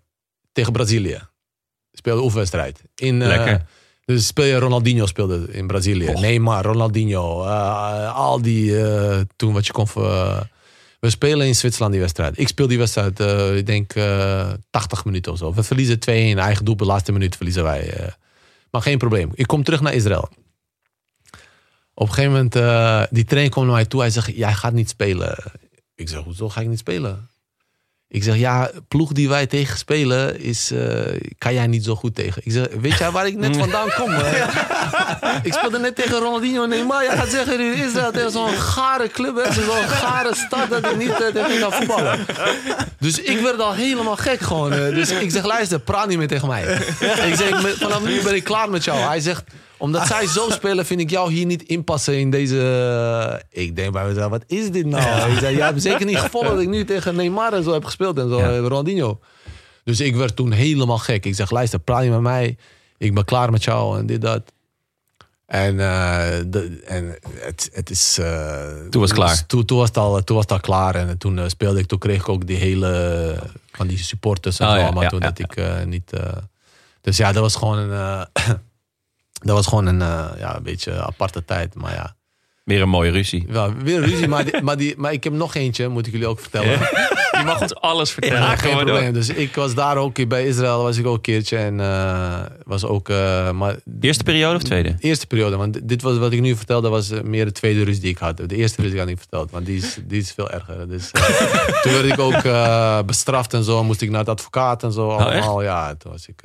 [0.53, 1.29] tegen Brazilië.
[1.93, 2.83] Ik speel de oefenwedstrijd.
[2.95, 3.67] In, eh, Lekker.
[4.05, 6.12] dus speel je Ronaldinho speelde in Brazilië.
[6.12, 7.43] Neymar, Ronaldinho,
[8.07, 8.75] al die
[9.37, 9.87] toen wat je kon.
[11.01, 12.39] we spelen in Zwitserland die wedstrijd.
[12.39, 13.21] Ik speel die wedstrijd,
[13.57, 15.55] ik denk eh 80 minuten of zo.
[15.55, 18.12] We verliezen 2-1, eigen doel, de laatste minuut verliezen wij.
[18.71, 19.31] maar geen probleem.
[19.35, 20.29] Ik kom terug naar Israël.
[22.01, 24.01] Op een gegeven moment, eh, die trainer komt naar mij toe.
[24.01, 25.36] Hij zegt, jij gaat niet spelen.
[25.94, 27.28] Ik zeg, hoezo ga ik niet spelen?
[28.09, 32.14] Ik zeg, ja, ploeg die wij tegen spelen, is, eh, kan jij niet zo goed
[32.14, 32.43] tegen.
[32.44, 34.10] Ik zeg, weet jij waar ik net vandaan kom?
[34.10, 34.44] hè?
[35.43, 37.05] ik speelde net tegen Ronaldinho en Neymar.
[37.05, 41.10] Jij gaat zeggen, in Israël tegen zo'n gare club, zo'n gare stad dat ik niet
[41.20, 42.18] eh, tegen kan voetballen.
[42.98, 44.72] Dus ik werd al helemaal gek gewoon.
[44.72, 44.94] eh.
[44.94, 46.62] Dus ik zeg, luister, praat niet meer tegen mij.
[47.28, 48.98] ik zeg, vanaf nu ben ik klaar met jou.
[49.01, 49.43] Hij zegt,
[49.81, 53.44] omdat zij zo spelen, vind ik jou hier niet inpassen in deze...
[53.51, 55.32] Ik denk bij mezelf, wat is dit nou?
[55.32, 57.85] Ik zei, jij hebt zeker niet gevolgd dat ik nu tegen Neymar en zo heb
[57.85, 58.51] gespeeld en zo, Ja.
[58.51, 59.20] eh, Ronaldinho.
[59.85, 61.24] Dus ik werd toen helemaal gek.
[61.27, 62.57] Ik zeg, luister, praat niet met mij.
[62.98, 64.52] Ik ben klaar met jou en dit, dat.
[65.47, 68.19] En, eh, de, en het, het is...
[68.19, 69.47] eh, Toen was het klaar.
[69.47, 70.94] Toen, toen, was het al, toen was het al klaar.
[70.94, 73.36] En toen eh, speelde ik, toen kreeg ik ook die hele...
[73.73, 74.78] Van die supporters en Oh, zo.
[74.78, 76.12] ja, allemaal ja, toen ja, dat ik eh, niet...
[76.12, 76.32] eh,
[77.01, 78.27] dus ja, dat was gewoon een...
[79.41, 81.75] dat was gewoon een, eh, ja, een beetje aparte tijd.
[81.75, 82.19] Maar ja,
[82.65, 83.47] Weer een mooie ruzie.
[83.49, 84.29] wel, weer ruzie.
[84.29, 86.71] maar, die, maar, die, maar ik heb nog eentje, moet ik jullie ook vertellen.
[86.71, 88.39] Je mag ons alles vertellen.
[88.41, 88.85] Ja, geen door.
[88.85, 89.12] probleem.
[89.12, 91.57] Dus ik was daar ook bij Israël, was ik ook een keertje.
[91.57, 93.09] En eh, was ook.
[93.09, 94.97] eh, maar Eerste periode of tweede?
[94.99, 98.11] Eerste periode, want dit was wat ik nu vertelde, was meer de tweede ruzie die
[98.11, 98.37] ik had.
[98.37, 100.89] De eerste ruzie had ik niet verteld, want die is, die is veel erger.
[100.89, 101.11] Dus,
[101.83, 102.43] toen werd ik ook
[103.07, 105.09] bestraft en zo, moest ik naar de advocaat en zo.
[105.11, 106.43] Allemaal, ja, toen was ik.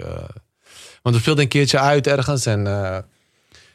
[1.06, 2.98] Want we speelden een keertje uit ergens en eh,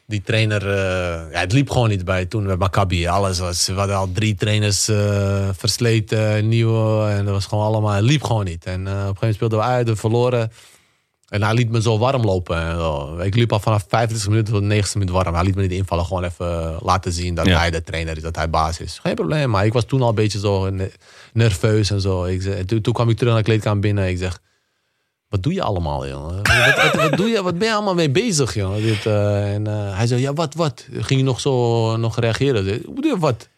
[0.07, 3.07] die trainer, eh, ja, het liep gewoon niet bij toen met Maccabi.
[3.07, 7.91] Alles was, we hadden al drie trainers eh, versleten, nieuwe, en dat was gewoon allemaal,
[7.91, 8.65] het liep gewoon niet.
[8.65, 10.51] En op een gegeven moment speelden we uit, we verloren.
[11.27, 12.57] En hij liet me zo warm lopen.
[12.57, 13.17] En zo.
[13.17, 15.33] Ik liep al vanaf 25 minuten tot de 90 minuut warm.
[15.33, 16.05] Hij liet me niet invallen.
[16.05, 17.57] Gewoon even laten zien dat Ja.
[17.57, 18.23] hij de trainer is.
[18.23, 18.99] Dat hij baas is.
[19.01, 19.49] Geen probleem.
[19.49, 20.91] Maar ik was toen al een beetje zo ne-
[21.33, 22.23] nerveus en zo.
[22.23, 24.07] Ik toen, toen kwam ik terug naar de kleedkamer binnen.
[24.09, 24.39] Ik zeg,
[25.31, 26.35] wat doe je allemaal, jongen?
[26.35, 28.81] Wat, wat, wat, doe je, wat ben je allemaal mee bezig, jongen?
[28.81, 30.87] Dit, eh, en eh, hij zei, ja, wat, wat?
[30.91, 32.67] Ging je nog zo nog reageren?
[32.67, 33.49] Ik bedoel wat?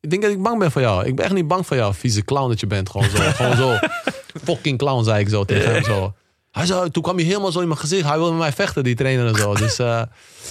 [0.00, 1.06] Ik denk dat ik bang ben voor jou.
[1.06, 2.90] Ik ben echt niet bang voor jou, vieze clown dat je bent.
[2.90, 3.78] Gewoon zo, gewoon zo.
[4.44, 6.14] Fucking clown, zei ik zo tegen hem zo.
[6.50, 8.04] Hij zei, toen kwam hij helemaal zo in mijn gezicht.
[8.08, 9.54] Hij wilde met mij vechten, die trainer en zo.
[9.64, 10.06] Dus eh, op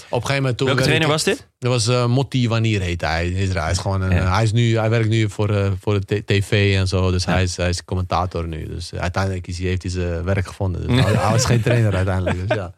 [0.09, 0.57] een gegeven moment...
[0.57, 1.47] Toen Welke trainer ik- was dit?
[1.59, 3.63] Dat was eh Motti Wanneer heette hij in Israël.
[3.63, 4.33] Hij, is gewoon een, Ja.
[4.33, 7.11] hij, is nu, hij werkt nu voor, eh, voor de tv en zo.
[7.11, 8.67] Dus hij, is, hij is commentator nu.
[8.67, 10.87] Dus uiteindelijk is hij, heeft hij zijn werk gevonden.
[10.87, 12.47] Dus hij, hij was geen trainer uiteindelijk.
[12.47, 12.71] Dus ja.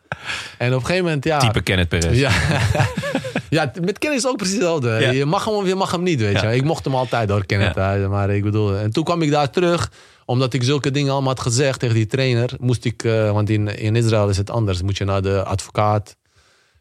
[0.58, 1.24] En op een gegeven moment...
[1.26, 2.20] Ja, Type Kenneth Perez.
[2.20, 2.32] ja,
[3.50, 5.10] ja, met Kenneth is het ook precies hetzelfde.
[5.14, 6.56] Je mag hem of je mag hem niet, weet je.
[6.56, 7.76] Ik mocht hem altijd door Kenneth.
[7.76, 8.76] hè, Maar ik bedoel...
[8.76, 9.92] En toen kwam ik daar terug
[10.32, 13.68] omdat ik zulke dingen allemaal had gezegd tegen die trainer, moest ik, eh, want in,
[13.68, 14.82] in Israël is het anders.
[14.82, 16.16] Moet je naar de advocaat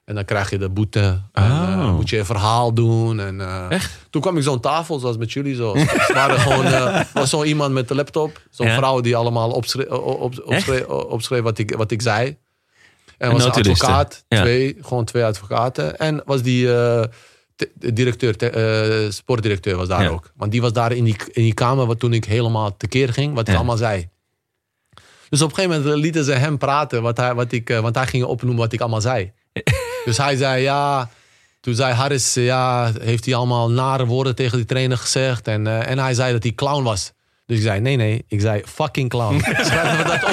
[0.04, 1.00] en dan krijg je de boete.
[1.32, 1.94] En, eh, Oh.
[1.96, 3.20] moet je een verhaal doen.
[3.20, 5.54] En, eh, Toen kwam ik zo'n tafel, zoals met jullie.
[5.54, 5.76] Zo.
[5.76, 8.42] Het waren gewoon, was zo iemand met de laptop.
[8.50, 8.76] Zo'n Ja.
[8.76, 12.36] vrouw die allemaal opschreef, op, op, opschreef, opschreef wat, ik, wat ik zei.
[13.18, 14.40] En was een advocaat, Ja.
[14.40, 15.98] twee, gewoon twee advocaten.
[15.98, 16.68] En was die
[17.74, 20.08] de directeur, te- eh, sportdirecteur was daar Ja.
[20.08, 20.32] ook.
[20.36, 23.34] Want die was daar in die, in die kamer wat toen ik helemaal tekeer ging,
[23.34, 23.56] wat ik Ja.
[23.56, 24.08] allemaal zei.
[25.28, 27.94] Dus op een gegeven moment lieten ze hem praten, wat hij, wat ik, eh, want
[27.94, 29.32] hij ging opnoemen wat ik allemaal zei.
[30.04, 31.10] dus hij zei ja.
[31.60, 35.48] Toen zei Harris, ja, heeft hij allemaal nare woorden tegen die trainer gezegd.
[35.48, 37.12] En, eh, en hij zei dat hij clown was.
[37.50, 38.24] Dus ik zei, nee, nee.
[38.28, 39.38] Ik zei, fucking clown.
[39.68, 40.30] Schrijf even dat op.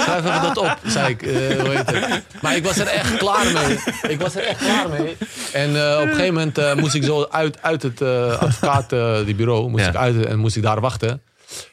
[0.00, 1.22] Schrijf even dat op, zei ik.
[1.22, 2.22] eh, hoe heet het.
[2.42, 3.78] Maar ik was er echt klaar mee.
[4.08, 5.16] Ik was er echt klaar mee.
[5.52, 8.92] En eh, op een gegeven moment eh, moest ik zo uit, uit het eh advocaat,
[8.92, 9.90] eh, die bureau, moest Ja.
[9.90, 11.22] ik uit en moest ik daar wachten.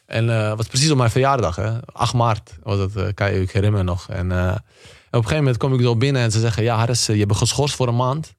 [0.06, 1.72] En het was precies op mijn verjaardag, hè.
[1.92, 4.10] 8 maart was het, eh, kan je je herinneren nog.
[4.10, 4.54] En op een
[5.12, 7.88] gegeven moment kom ik zo binnen en ze zeggen, ja Harris, je bent geschorst voor
[7.88, 8.34] een maand.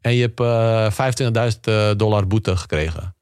[0.00, 3.14] En je hebt eh 25.000 dollar boete gekregen.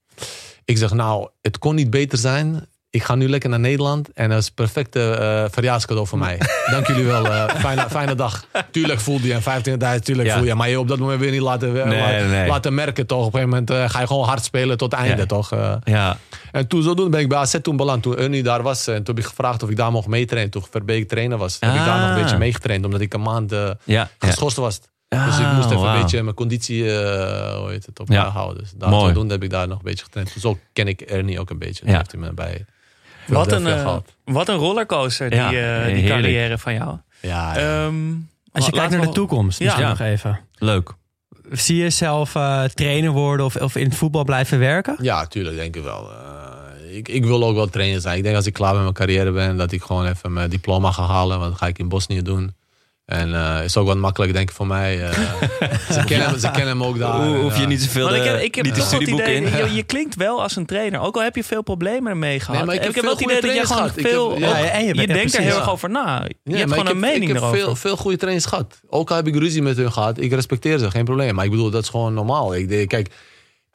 [0.65, 2.67] Ik zeg, nou, het kon niet beter zijn.
[2.91, 4.13] ik ga nu lekker naar Nederland.
[4.15, 6.39] En dat is een perfecte eh verjaarscadeau voor mij.
[6.71, 7.27] Dank jullie wel.
[7.27, 8.45] eh, fijne, fijne dag.
[8.71, 10.37] Tuurlijk voelde je 25.000, tuurlijk Ja.
[10.37, 10.55] voel je.
[10.55, 12.49] Maar je op dat moment je niet laten, Nee, laten, nee.
[12.49, 13.19] laten merken toch.
[13.27, 15.27] Op een gegeven moment eh, ga je gewoon hard spelen tot het einde Ja.
[15.27, 15.53] toch.
[15.53, 15.75] eh.
[15.85, 16.17] Ja,
[16.53, 18.03] En toen zodoende ben ik bij AZ toen beland.
[18.03, 18.87] Toen Ernie daar was.
[18.87, 20.51] En toen heb ik gevraagd of ik daar mocht meetrainen.
[20.51, 21.57] Toen Verbeek trainer was.
[21.61, 22.23] Heb ik daar nog een Ah.
[22.23, 22.85] beetje meegetraind.
[22.85, 24.11] Omdat ik een maand eh, ja.
[24.19, 24.81] geschorst was.
[25.27, 28.15] Dus ik Ah, moest even een beetje mijn conditie eh, hoe heet het, op Ja.
[28.23, 28.29] ja.
[28.29, 28.63] houden.
[28.63, 29.07] Dus daar Mooi.
[29.07, 30.33] zodoende heb ik daar nog een beetje getraind.
[30.33, 31.85] Dus zo ken ik Ernie ook een beetje.
[31.87, 31.91] Ja.
[31.91, 31.97] Ja.
[31.99, 32.65] heeft hij me bij
[33.27, 36.97] Wat een, eh, wat een rollercoaster, die, Ja, eh, die carrière van jou.
[37.21, 37.95] Ja, Ehm,
[38.53, 39.65] Als je kijkt naar we- de toekomst, Ja.
[39.65, 39.91] misschien Ja.
[39.91, 40.41] nog even.
[40.55, 40.91] Leuk.
[41.51, 44.97] Zie je zelf eh, trainer worden of, of in het voetbal blijven werken?
[45.01, 46.11] ja, tuurlijk denk ik wel.
[46.11, 48.17] Eh, ik, ik wil ook wel trainer zijn.
[48.17, 50.91] Ik denk als ik klaar met mijn carrière ben, dat ik gewoon even mijn diploma
[50.93, 51.39] ga halen.
[51.39, 52.55] Want dat ga ik in Bosnië doen.
[53.05, 55.03] En eh is ook wat makkelijk, denk ik, voor mij.
[55.09, 55.13] eh.
[55.97, 57.13] ze, kennen, hem- ze kennen hem ook daar.
[57.27, 59.09] Hoe- Hoef je eh, niet zoveel ik de, heb, ik heb niet de toch het
[59.09, 59.57] idee, in.
[59.67, 61.01] je, je klinkt wel als een trainer.
[61.01, 62.57] Ook al heb je veel problemen ermee gehad.
[62.57, 63.97] Nee, maar ik heb wel veel het idee goede dat je gewoon trainers gehad.
[63.97, 64.51] Ik veel...
[64.51, 66.25] heb- ook- ja, en je je denkt er heel erg over na.
[66.25, 67.59] Je Ja, hebt gewoon een heb, mening ik heb erover.
[67.59, 68.81] veel, veel goede trainers gehad.
[68.89, 70.19] Ook al heb ik ruzie met hun gehad.
[70.19, 71.35] Ik respecteer ze, geen probleem.
[71.35, 72.55] Maar ik bedoel, dat is gewoon normaal.
[72.55, 73.09] Ik, denk, kijk,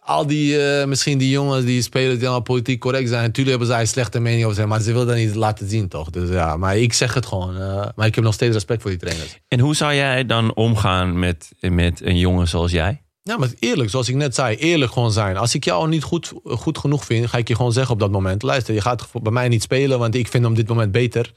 [0.08, 3.22] al die, eh, misschien die jongens die spelen die allemaal politiek correct zijn.
[3.22, 4.68] Natuurlijk hebben zij een slechte mening over zijn.
[4.68, 6.10] Maar ze willen dat niet laten zien, toch?
[6.10, 7.62] Dus ja, maar ik zeg het gewoon.
[7.62, 9.40] eh, maar ik heb nog steeds respect voor die trainers.
[9.48, 13.02] En hoe zou jij dan omgaan met, met een jongen zoals jij?
[13.24, 15.38] Ja, maar eerlijk, zoals ik net zei, eerlijk gewoon zijn.
[15.38, 18.12] Als ik jou niet goed, goed genoeg vind, ga ik je gewoon zeggen op dat
[18.12, 18.44] moment.
[18.44, 21.32] Luister, je gaat bij mij niet spelen, want ik vind hem op dit moment beter.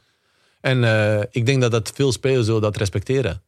[0.60, 3.42] En eh, ik denk dat, dat veel spelers zullen dat respecteren.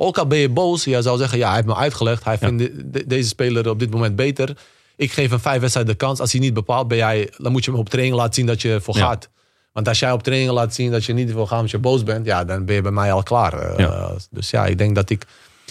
[0.00, 2.24] Ook al ben je boos, jij zou zeggen, ja, hij heeft me uitgelegd.
[2.24, 4.56] Hij vindt de- de- deze speler op dit moment beter.
[4.96, 6.20] Ik geef hem vijf wedstrijden de kans.
[6.20, 8.62] Als hij niet bepaalt, ben jij, dan moet je hem op training laten zien dat
[8.62, 9.00] je ervoor Ja.
[9.06, 9.28] gaat.
[9.72, 12.02] Want als jij op training laat zien dat je niet ervoor gaat omdat je boos
[12.02, 13.52] bent, ja, dan ben je bij mij al klaar.
[13.76, 14.10] Eh.
[14.30, 15.24] Dus ja, ik denk dat ik.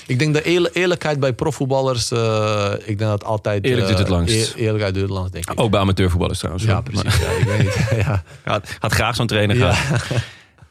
[0.08, 3.66] Ik denk de eer- eerlijkheid bij profvoetballers, eh, ik denk dat altijd.
[3.66, 4.34] Eerlijk eh, het langst.
[4.34, 5.60] eer- eerlijkheid doet het langst, denk ik.
[5.60, 6.66] Ook bij amateurvoetballers trouwens.
[6.66, 7.18] ja, precies.
[7.20, 7.88] Ja, ik weet niet.
[8.06, 8.24] ja.
[8.44, 9.74] Had, had graag zo'n trainer Ja.
[9.74, 10.02] gehad.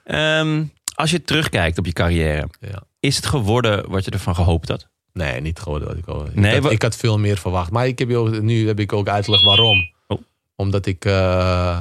[0.05, 0.65] Ehm,
[0.95, 2.83] als je terugkijkt op je carrière, Ja.
[3.07, 4.89] Is het geworden wat je ervan gehoopt had?
[5.13, 6.35] Nee, niet geworden wat ik.
[6.35, 7.71] Nee, ik, had, ik had veel meer verwacht.
[7.71, 9.91] Maar ik heb je ook, nu heb ik ook uitgelegd waarom.
[10.07, 10.21] Oh.
[10.57, 11.81] Omdat ik, eh,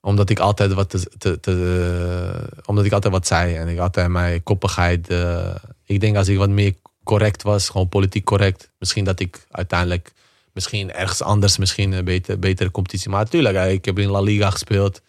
[0.00, 4.08] omdat ik altijd wat te, te, te- omdat ik altijd wat zei en ik altijd
[4.08, 5.08] mijn koppigheid.
[5.08, 5.54] eh,
[5.84, 6.74] ik denk als ik wat meer
[7.04, 10.12] correct was, gewoon politiek correct, misschien dat ik uiteindelijk
[10.52, 13.10] misschien ergens anders, misschien een beter, betere competitie.
[13.10, 15.00] Maar natuurlijk, ik heb in La Liga gespeeld,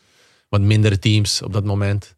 [0.50, 2.16] wat mindere teams op dat moment.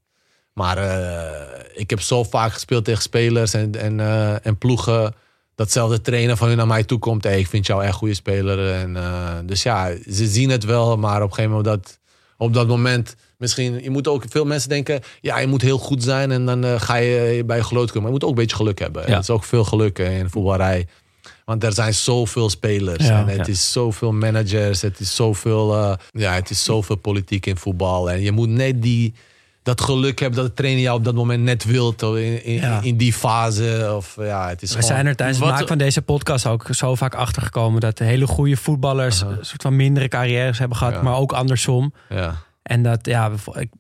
[0.54, 5.16] Maar eh, ik heb zo vaak gespeeld tegen spelers en, en, eh, en ploegen.
[5.56, 7.24] Datzelfde trainer van hun naar mij toe komt.
[7.24, 8.74] Hey, ik vind jou echt een goede speler.
[8.74, 10.98] En, eh, dus ja, ze zien het wel.
[10.98, 12.00] Maar op een gegeven moment, dat,
[12.38, 13.16] op dat moment...
[13.38, 15.02] Misschien, je moet ook, veel mensen denken...
[15.22, 18.02] Ja, je moet heel goed zijn en dan ga je bij je geloof komen.
[18.02, 19.04] Maar je moet ook een beetje geluk hebben.
[19.08, 19.14] Ja.
[19.14, 20.88] Het is ook veel geluk in voetballerij.
[21.46, 23.08] Want er zijn zoveel spelers.
[23.08, 23.20] Ja.
[23.20, 23.54] en het Ja.
[23.54, 24.82] is zoveel managers.
[24.82, 28.12] Het is zoveel, eh, ja, het is zoveel politiek in voetbal.
[28.12, 29.14] En je moet net die,
[29.64, 32.02] dat geluk hebben dat de trainer jou op dat moment net wilt.
[32.02, 32.80] In, in, Ja.
[32.82, 33.94] in die fase.
[33.96, 36.68] Of, ja, het is We gewoon, zijn er tijdens het maken van deze podcast ook
[36.72, 41.02] zo vaak achtergekomen dat hele goede voetballers een soort van mindere carrières hebben gehad, Ja.
[41.02, 41.94] maar ook andersom.
[42.10, 42.36] Ja.
[42.64, 43.72] En dat, ja, ik-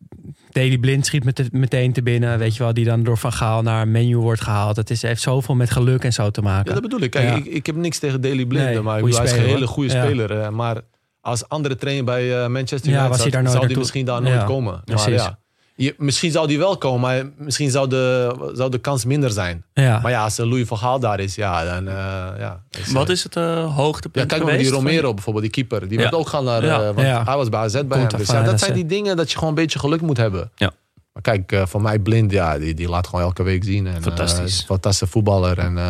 [0.49, 3.61] Daily Blind schiet met meteen te binnen, weet je wel, die dan door Van Gaal
[3.61, 4.75] naar een menu wordt gehaald.
[4.75, 6.65] Het is, heeft zoveel met geluk en zo te maken.
[6.67, 7.11] ja, dat bedoel ik.
[7.11, 7.35] Kijk, Ja.
[7.35, 8.65] ik, ik heb niks tegen Daily Blind.
[8.65, 10.53] Nee, maar hij is een hele goede speler.
[10.53, 10.81] maar
[11.21, 14.05] als andere trainer bij eh, Manchester Ja, United was hij daar nooit zou hij misschien
[14.05, 14.73] daar nooit komen.
[14.73, 15.23] Maar precies.
[15.23, 15.39] ja,
[15.75, 19.63] je, misschien zou die wel komen, maar misschien zou de, zou de kans minder zijn.
[19.73, 19.99] ja.
[19.99, 21.87] Maar ja, als Louis van Gaal daar is, ja, dan...
[21.87, 21.93] eh,
[22.39, 25.43] ja, is, Wat eh, is het eh, hoogtepunt Ja, kijk maar die van- Romero bijvoorbeeld,
[25.45, 25.87] die keeper.
[25.87, 26.03] Die Ja.
[26.03, 26.65] werd ook gaan naar...
[26.65, 26.79] Ja.
[26.79, 27.23] eh, want Ja.
[27.23, 28.07] hij was bij AZ bij hem.
[28.09, 30.51] er Dus dat zijn die dingen dat je gewoon een beetje geluk moet hebben.
[30.55, 30.71] Ja.
[31.13, 33.87] Maar kijk, eh, voor mij Blind, ja, die, die laat gewoon elke week zien.
[33.87, 34.39] En, Fantastisch.
[34.39, 35.57] eh, is een fantastische voetballer.
[35.59, 35.83] En, eh,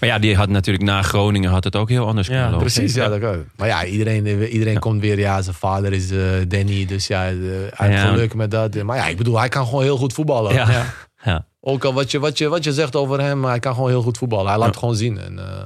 [0.00, 2.66] Maar ja, die had natuurlijk na Groningen had het ook heel anders Ja, kunnen lopen.
[2.72, 3.08] precies, ja.
[3.08, 3.44] Dat kan.
[3.56, 4.78] Maar ja, iedereen, iedereen Ja.
[4.78, 5.18] komt weer...
[5.18, 6.18] Ja, zijn vader is eh,
[6.48, 7.34] Danny, dus ja, hij
[7.74, 8.08] heeft Ja.
[8.08, 8.82] geluk met dat.
[8.82, 10.54] Maar ja, ik bedoel, hij kan gewoon heel goed voetballen.
[10.54, 10.70] Ja.
[10.70, 10.84] Ja.
[11.24, 11.46] Ja.
[11.60, 14.02] Ook al wat je, wat, je, wat je zegt over hem, hij kan gewoon heel
[14.02, 14.46] goed voetballen.
[14.46, 14.70] Hij laat Ja.
[14.70, 15.18] het gewoon zien.
[15.18, 15.64] En, eh,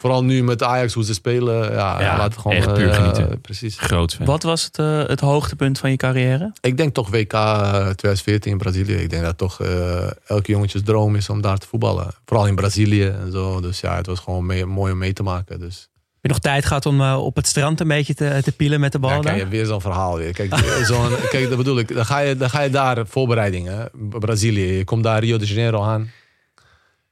[0.00, 1.72] vooral nu met Ajax, hoe ze spelen.
[1.72, 3.40] Ja, laat het gewoon, echt puur eh, genieten.
[3.40, 3.78] precies.
[3.78, 4.26] Groot fan.
[4.26, 6.52] Wat was het, eh, het hoogtepunt van je carrière?
[6.60, 8.94] Ik denk toch WK eh, 2014 in Brazilië.
[8.94, 12.06] Ik denk dat toch eh, elke jongetjes droom is om daar te voetballen.
[12.24, 13.60] Vooral in Brazilië en zo.
[13.60, 15.60] Dus ja, het was gewoon mee- mooi om mee te maken.
[15.60, 15.88] Dus.
[16.20, 18.80] Heb je nog tijd gehad om eh, op het strand een beetje te, te pielen
[18.80, 20.32] met de bal Ja, kijk, je weer zo'n verhaal weer.
[20.32, 20.54] Kijk,
[20.90, 21.94] zo'n, kijk, dat bedoel ik.
[21.94, 23.90] Dan ga je, dan ga je daar voorbereidingen.
[24.18, 24.72] Brazilië.
[24.72, 26.10] Je komt daar Rio de Janeiro aan.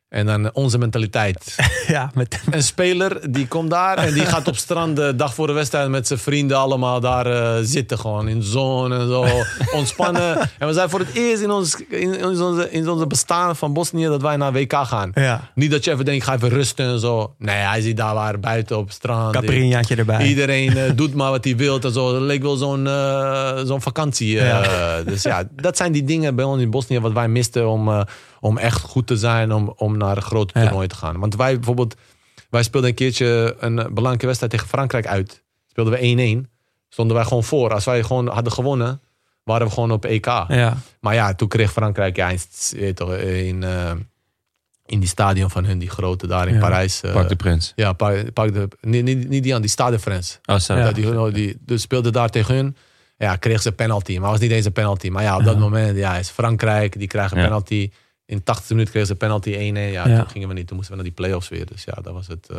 [0.08, 1.56] En dan onze mentaliteit.
[1.88, 5.46] Ja, met, Een speler die komt daar en die gaat op strand de dag voor
[5.46, 7.98] de wedstrijd met zijn vrienden allemaal daar eh, zitten.
[7.98, 9.26] Gewoon in zon en zo.
[9.78, 10.50] Ontspannen.
[10.58, 14.04] En we zijn voor het eerst in ons, in, onze, in onze bestaan van Bosnië
[14.04, 15.10] dat wij naar WK gaan.
[15.14, 17.34] ja, Niet dat je even denkt, ga even rusten en zo.
[17.38, 19.32] Nee, hij zit daar waar buiten op strand.
[19.32, 20.26] Caprinjaatje erbij.
[20.26, 22.14] Iedereen eh, doet maar wat hij wil en zo.
[22.14, 24.40] Het leek wel zo'n eh, zo'n vakantie.
[25.04, 28.04] Dus ja, dat zijn die dingen bij ons in Bosnië wat wij misten om,
[28.40, 30.64] om echt goed te zijn, om, om naar een grote Ja.
[30.64, 31.18] toernooi te gaan.
[31.18, 31.94] Want wij bijvoorbeeld,
[32.50, 35.42] wij speelden een keertje een belangrijke wedstrijd tegen Frankrijk uit.
[35.66, 36.50] Speelden we 1-1.
[36.88, 37.72] Stonden wij gewoon voor.
[37.72, 39.00] Als wij gewoon hadden gewonnen,
[39.44, 40.24] waren we gewoon op EK.
[40.48, 42.30] Ja, Maar ja, toen kreeg Frankrijk ja,
[42.76, 43.90] in, toch, in, eh,
[44.86, 46.60] in die stadion van hun, die grote daar in Ja.
[46.60, 47.00] Parijs.
[47.00, 47.72] eh, Park de Prins.
[47.76, 50.38] ja, Park, Park de, niet, niet, niet die aan, die Stade de France.
[50.44, 50.56] Oh.
[50.58, 50.92] Ja.
[50.92, 52.76] Die, die, dus speelde daar tegen hun.
[53.18, 54.12] Ja, kreeg ze een penalty.
[54.12, 55.08] Maar het was niet eens een penalty.
[55.08, 56.98] Maar ja, op dat moment ja, is Frankrijk.
[56.98, 57.90] Die krijgen penalty.
[58.28, 59.56] In 80 minuten kregen ze penalty 1-1.
[59.56, 60.18] Ja, Ja.
[60.18, 60.66] toen gingen we niet.
[60.66, 61.66] Toen moesten we naar die play-offs weer.
[61.66, 62.48] Dus ja, dat was het.
[62.50, 62.56] eh.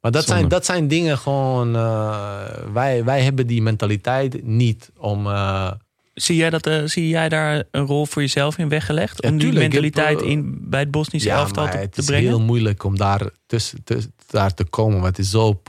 [0.00, 0.38] Maar dat Zonde.
[0.38, 1.76] zijn, dat zijn dingen gewoon...
[1.76, 5.26] eh, wij, wij hebben die mentaliteit niet om...
[5.26, 5.70] eh,
[6.14, 9.22] Zie jij, dat, eh, zie jij daar een rol voor jezelf in weggelegd?
[9.22, 9.72] Ja, om die tuurlijk.
[9.72, 12.28] Mentaliteit in, bij het Bosnische elftal maar te, het te is brengen?
[12.28, 15.00] heel moeilijk om daar, tussen, tussen- daar te komen.
[15.00, 15.62] Want het is zo,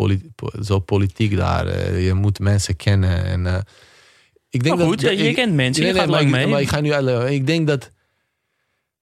[0.61, 1.93] zo politiek daar.
[1.97, 3.23] Je moet mensen kennen.
[3.23, 3.59] En, eh,
[4.49, 6.29] ik denk Maar goed, dat, je- je ik- kent mensen, je Nee, gaat nee, lang
[6.31, 6.53] maar ik- mee.
[6.53, 7.33] Maar ik ga nu uitleggen.
[7.33, 7.91] Ik denk dat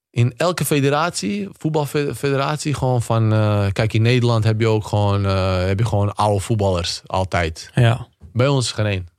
[0.09, 3.33] in elke federatie, voetbalfederatie, gewoon van...
[3.33, 7.01] eh, kijk, in Nederland heb je ook gewoon, eh, heb je gewoon oude voetballers.
[7.05, 7.69] Altijd.
[7.73, 8.07] ja.
[8.33, 9.05] Bij ons geen één.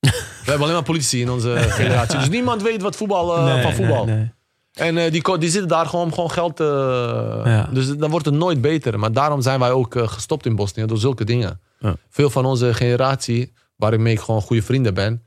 [0.00, 2.18] We hebben alleen maar politici in onze federatie.
[2.18, 4.04] Dus niemand weet wat voetbal, eh, Nee, van voetbal.
[4.04, 4.32] nee, nee.
[4.72, 7.40] En die, die zitten daar gewoon om gewoon geld te...
[7.44, 7.68] Ja.
[7.72, 8.98] Dus dan wordt het nooit beter.
[8.98, 11.60] Maar daarom zijn wij ook gestopt in Bosnië door zulke dingen.
[11.78, 11.96] Ja.
[12.10, 15.22] Veel van onze generatie, waarmee ik gewoon goede vrienden ben...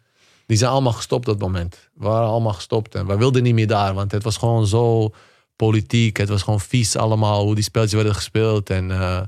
[0.52, 1.90] die zijn allemaal gestopt op dat moment.
[1.94, 2.96] We waren allemaal gestopt.
[2.96, 3.94] En wij wilden niet meer daar.
[3.94, 5.12] Want het was gewoon zo
[5.56, 6.18] politiek.
[6.18, 7.44] Het was gewoon vies allemaal.
[7.44, 8.70] Hoe die spelletjes werden gespeeld.
[8.70, 9.22] En eh,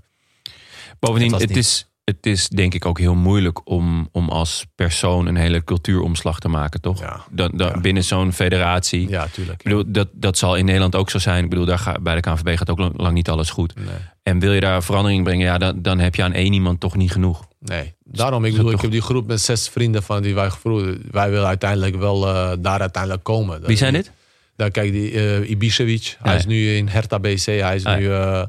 [1.00, 5.36] Bovendien, Het is, het is denk ik ook heel moeilijk om, om als persoon een
[5.36, 7.00] hele cultuuromslag te maken, toch?
[7.00, 7.24] Ja.
[7.30, 7.80] Dan, dan, Ja.
[7.80, 9.10] Binnen zo'n federatie.
[9.10, 9.58] ja, tuurlijk.
[9.58, 11.44] Ik bedoel, dat, dat zal in Nederland ook zo zijn.
[11.44, 13.76] Ik bedoel, daar ga, bij de KNVB gaat ook lang, lang niet alles goed.
[13.76, 13.86] Nee.
[14.24, 16.96] En wil je daar verandering brengen, ja, dan, dan heb je aan één iemand toch
[16.96, 17.48] niet genoeg.
[17.60, 20.98] Nee, daarom, ik bedoel, ik heb die groep met zes vrienden van die wij gevoerd.
[21.12, 23.62] Wij willen uiteindelijk wel eh, daar uiteindelijk komen.
[23.66, 24.12] Wie zijn dit?
[24.56, 26.18] Daar kijk, die eh Ibišević.
[26.22, 27.46] Hij is nu in Hertha BC.
[27.46, 28.44] Hij is Ah, nu eh,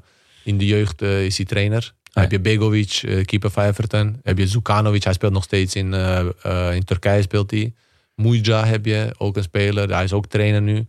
[0.45, 1.93] in de jeugd is hij trainer.
[2.15, 4.21] Heb je Begovic, eh, keeper van Everton.
[4.23, 7.73] Heb je Zukanovic, hij speelt nog steeds in, eh, eh, in Turkije speelt hij.
[8.15, 9.89] Muja heb je, ook een speler.
[9.95, 10.87] Hij is ook trainer nu.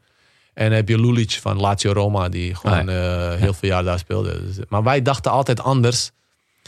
[0.53, 3.99] En dan heb je Lulic van Lazio Roma, die gewoon Ah, heel veel jaar daar
[3.99, 4.45] speelde.
[4.45, 6.11] Dus, maar wij dachten altijd anders.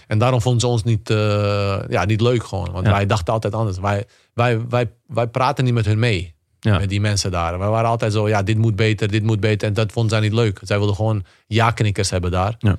[0.07, 1.09] En daarom vonden ze ons niet,
[1.89, 2.71] ja, niet leuk gewoon.
[2.71, 2.91] Want Ja.
[2.91, 3.77] wij dachten altijd anders.
[3.77, 6.35] Wij, wij, wij, wij praten niet met hun mee.
[6.59, 6.77] Ja.
[6.77, 7.59] Met die mensen daar.
[7.59, 9.67] Wij waren altijd zo, ja, dit moet beter, dit moet beter.
[9.67, 10.59] En dat vonden zij niet leuk.
[10.61, 12.55] Zij wilden gewoon ja-knikkers hebben daar.
[12.59, 12.77] Ja.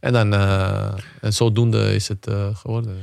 [0.00, 2.96] En, dan, eh, en zodoende is het eh, geworden.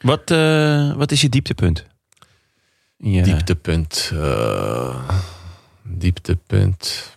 [0.00, 1.84] Wat, eh, wat is je dieptepunt?
[2.96, 3.22] Ja.
[3.22, 4.10] Dieptepunt.
[4.14, 5.08] eh,
[5.82, 7.16] dieptepunt.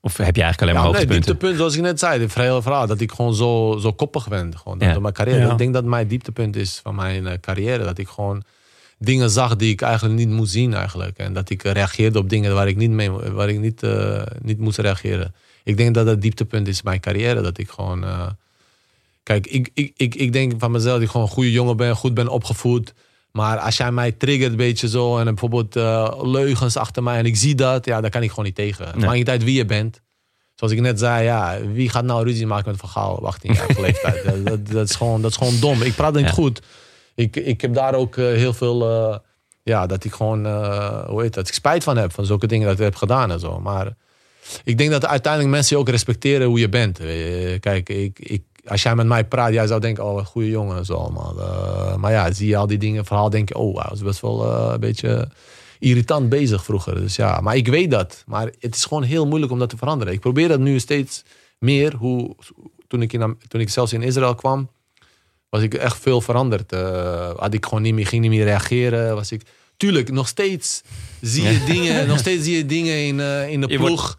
[0.00, 1.26] Of heb je eigenlijk alleen maar Ja, nee, hoogtepunten?
[1.30, 2.86] dieptepunt, zoals ik net zei, het hele verhaal.
[2.86, 4.58] Dat ik gewoon zo, zo koppig ben.
[4.58, 4.92] Gewoon, dat Ja.
[4.92, 5.38] door mijn carrière.
[5.46, 5.50] Ja.
[5.52, 7.84] Ik denk dat mijn dieptepunt is van mijn carrière.
[7.84, 8.42] Dat ik gewoon
[8.98, 11.18] dingen zag die ik eigenlijk niet moest zien eigenlijk.
[11.18, 14.58] En dat ik reageerde op dingen waar ik niet, mee, waar ik niet, eh, niet
[14.58, 15.34] moest reageren.
[15.68, 17.40] Ik denk dat dat dieptepunt is in mijn carrière.
[17.40, 18.04] Dat ik gewoon...
[18.04, 18.26] eh,
[19.22, 21.96] kijk, ik, ik, ik, ik denk van mezelf dat ik gewoon een goede jongen ben.
[21.96, 22.94] Goed ben opgevoed.
[23.32, 25.18] Maar als jij mij triggert een beetje zo...
[25.18, 27.84] en bijvoorbeeld eh, leugens achter mij en ik zie dat...
[27.84, 28.84] ja, daar kan ik gewoon niet tegen.
[28.86, 29.04] Het Nee.
[29.04, 30.00] maakt niet uit wie je bent.
[30.54, 33.52] Zoals ik net zei, ja, wie gaat nou ruzie maken met Van Gaal op 18
[33.52, 34.24] jaar leeftijd?
[34.24, 35.82] Dat, dat, dat, is gewoon, dat is gewoon dom.
[35.82, 36.30] Ik praat niet Ja.
[36.30, 36.62] goed.
[37.14, 38.82] Ik, ik heb daar ook eh, heel veel...
[39.62, 40.46] ja, dat ik gewoon...
[41.06, 41.48] hoe heet dat?
[41.48, 43.60] Ik spijt van heb, van zulke dingen dat ik heb gedaan en zo.
[43.60, 43.94] Maar
[44.64, 46.98] ik denk dat uiteindelijk mensen je ook respecteren hoe je bent.
[47.00, 47.06] Eh,
[47.60, 50.76] Kijk, ik, ik, als jij met mij praat, jij zou denken, oh, wat goede jongen
[50.76, 51.34] en zo allemaal.
[51.40, 54.20] Eh, maar ja, zie je al die dingen, verhaal, denk je, oh, hij was best
[54.20, 55.28] wel eh, een beetje
[55.78, 56.94] irritant bezig vroeger.
[56.94, 58.22] Dus ja, maar ik weet dat.
[58.26, 60.12] Maar het is gewoon heel moeilijk om dat te veranderen.
[60.12, 61.22] Ik probeer dat nu steeds
[61.58, 61.94] meer.
[61.94, 62.36] Hoe,
[62.88, 64.70] toen, ik in, toen ik zelfs in Israël kwam,
[65.48, 66.70] was ik echt veel veranderd.
[67.36, 69.14] Had ik gewoon niet meer, ging niet meer reageren.
[69.14, 69.42] Was ik,
[69.76, 70.82] tuurlijk, nog steeds
[71.20, 73.20] zie je dingen, nog steeds zie je dingen in,
[73.50, 74.18] in de Je wordt- ploeg.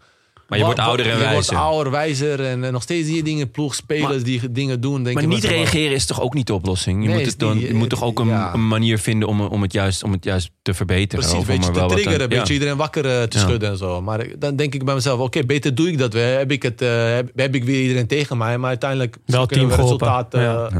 [0.50, 1.54] Maar je wordt ouder en je wijzer.
[1.54, 2.44] wordt ouder, wijzer.
[2.44, 5.02] En nog steeds zie je dingen, ploegspelers die dingen doen.
[5.02, 7.02] Denk Maar je niet reageren is toch ook niet de oplossing?
[7.02, 8.54] Je, Nee, moet, het dan, je moet toch ook een, ja.
[8.54, 11.24] een manier vinden om, om, het juist, om het juist te verbeteren?
[11.24, 12.38] Precies, of een beetje te triggeren, een ja.
[12.38, 13.44] beetje iedereen wakker eh, te Ja.
[13.44, 14.02] schudden en zo.
[14.02, 16.38] Maar dan denk ik bij mezelf, oké, beter doe ik dat weer.
[16.38, 18.58] Heb ik, het, eh, heb, heb ik weer iedereen tegen mij.
[18.58, 20.70] Maar uiteindelijk Wel kunnen we team resultaat Ja.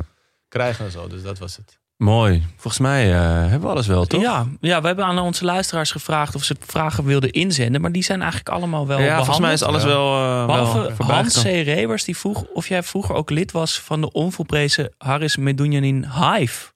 [0.49, 1.07] krijgen en zo.
[1.09, 1.79] Dus dat was het.
[2.01, 2.43] Mooi.
[2.57, 4.21] Volgens mij eh, hebben we alles wel, toch?
[4.21, 7.81] Ja, ja, we hebben aan onze luisteraars gevraagd of ze vragen wilden inzenden.
[7.81, 10.95] Maar die zijn eigenlijk allemaal wel Ja, volgens mij is alles wel, eh wel Behalve
[10.95, 11.45] voorbij Hans C.
[11.45, 16.71] Rebers, die vroeg of jij vroeger ook lid was van de onvolprezen Haris Medunjanin Hive.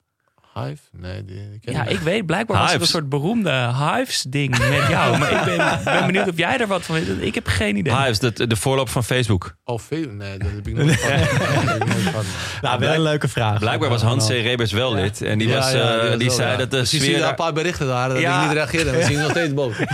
[0.55, 0.81] Hive?
[0.93, 4.59] Nee, die, die ken Ja, ik ik weet, blijkbaar was het een soort beroemde Hives-ding
[4.59, 5.18] met jou.
[5.18, 7.09] Maar ik ben, ben benieuwd of jij er wat van weet.
[7.20, 7.97] Ik heb geen idee.
[7.97, 9.56] Hives, de, de voorloop van Facebook.
[9.64, 10.09] Oh, veel?
[10.10, 12.22] Nee, dat heb ik nooit van.
[12.62, 13.59] Nou, wel een leuke vraag.
[13.59, 14.31] Blijkbaar was Hans C.
[14.31, 15.22] Rebers wel lid.
[15.22, 16.56] En die, was, Ja, ja, eh, was die zei ja.
[16.56, 17.10] dat de zie sfeer...
[17.10, 18.40] je daar daar- een paar berichten daar dat Ja.
[18.40, 18.90] ik niet reageerde.
[18.90, 19.74] We zien nog steeds boos.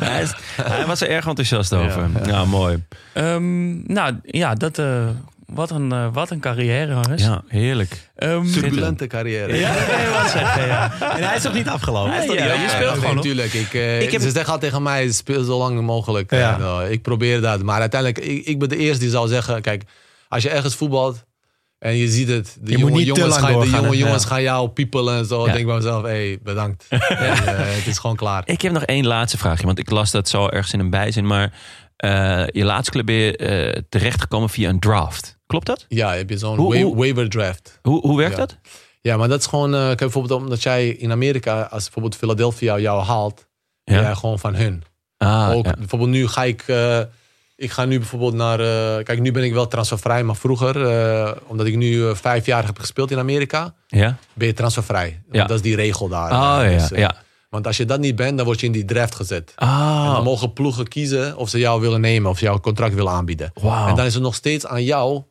[0.00, 2.08] hij, is- hij was er erg enthousiast over.
[2.26, 2.82] Ja, mooi.
[3.12, 5.06] Ehm, nou ja, dat, eh,
[5.54, 7.22] wat, een, eh, wat een carrière, Hannes.
[7.22, 8.10] Ja, heerlijk.
[8.16, 9.56] Ehm, Turbulente carrière.
[9.58, 10.92] ja, zeggen, ja.
[11.16, 12.10] En hij is nog niet afgelopen.
[12.10, 13.22] Nee, ja, je speelt Ja, gewoon nee, nog.
[13.24, 13.52] Tuurlijk.
[13.52, 16.30] Ik, eh, Ik heb- Ze zeggen altijd tegen mij, speel zo lang mogelijk.
[16.30, 16.54] Ja.
[16.54, 17.62] En, eh, ik probeer dat.
[17.62, 19.62] Maar uiteindelijk, ik, ik ben de eerste die zou zeggen...
[19.62, 19.82] Kijk,
[20.28, 21.24] als je ergens voetbalt
[21.78, 22.56] en je ziet het...
[22.60, 23.94] De Je jonge jongens, gaan, de jonge hè?
[23.94, 24.28] jongens Ja.
[24.28, 25.46] gaan jou piepelen en zo.
[25.46, 25.52] Ja.
[25.52, 26.84] denk bij mezelf, hé, hey, bedankt.
[26.88, 28.42] En, eh, het is gewoon klaar.
[28.46, 29.66] Ik heb nog één laatste vraagje.
[29.66, 31.26] Want ik las dat zo ergens in een bijzin.
[31.26, 31.52] Maar
[31.96, 35.37] eh, je laatste club ben je terechtgekomen via een draft.
[35.48, 35.84] Klopt dat?
[35.88, 37.78] Ja, heb je zo'n wa- waiver draft.
[37.82, 38.38] Hoe, hoe werkt Ja.
[38.46, 38.56] dat?
[39.00, 39.74] Ja, maar dat is gewoon...
[39.74, 41.60] eh, kijk, bijvoorbeeld omdat jij in Amerika...
[41.62, 43.46] Als bijvoorbeeld Philadelphia jou haalt...
[43.84, 44.02] ben Ja.
[44.02, 44.82] jij gewoon van hun.
[45.16, 45.74] Ah, ook ja.
[45.78, 46.62] bijvoorbeeld nu ga ik.
[46.66, 47.00] eh,
[47.56, 48.60] ik ga nu bijvoorbeeld naar.
[48.60, 50.76] eh, kijk, nu ben ik wel transfervrij, maar vroeger,
[51.46, 54.16] omdat ik nu vijf jaar heb gespeeld in Amerika, ja?
[54.32, 55.22] ben je transfervrij.
[55.30, 55.44] Ja.
[55.44, 56.30] Dat is die regel daar.
[56.32, 57.14] Ja, dus, eh, ja.
[57.50, 59.52] Want als je dat niet bent, dan word je in die draft gezet.
[59.56, 62.94] En Ah, dan mogen ploegen kiezen of ze jou willen nemen, of ze jouw contract
[62.94, 63.50] willen aanbieden.
[63.54, 63.88] wauw.
[63.88, 65.22] En dan is het nog steeds aan jou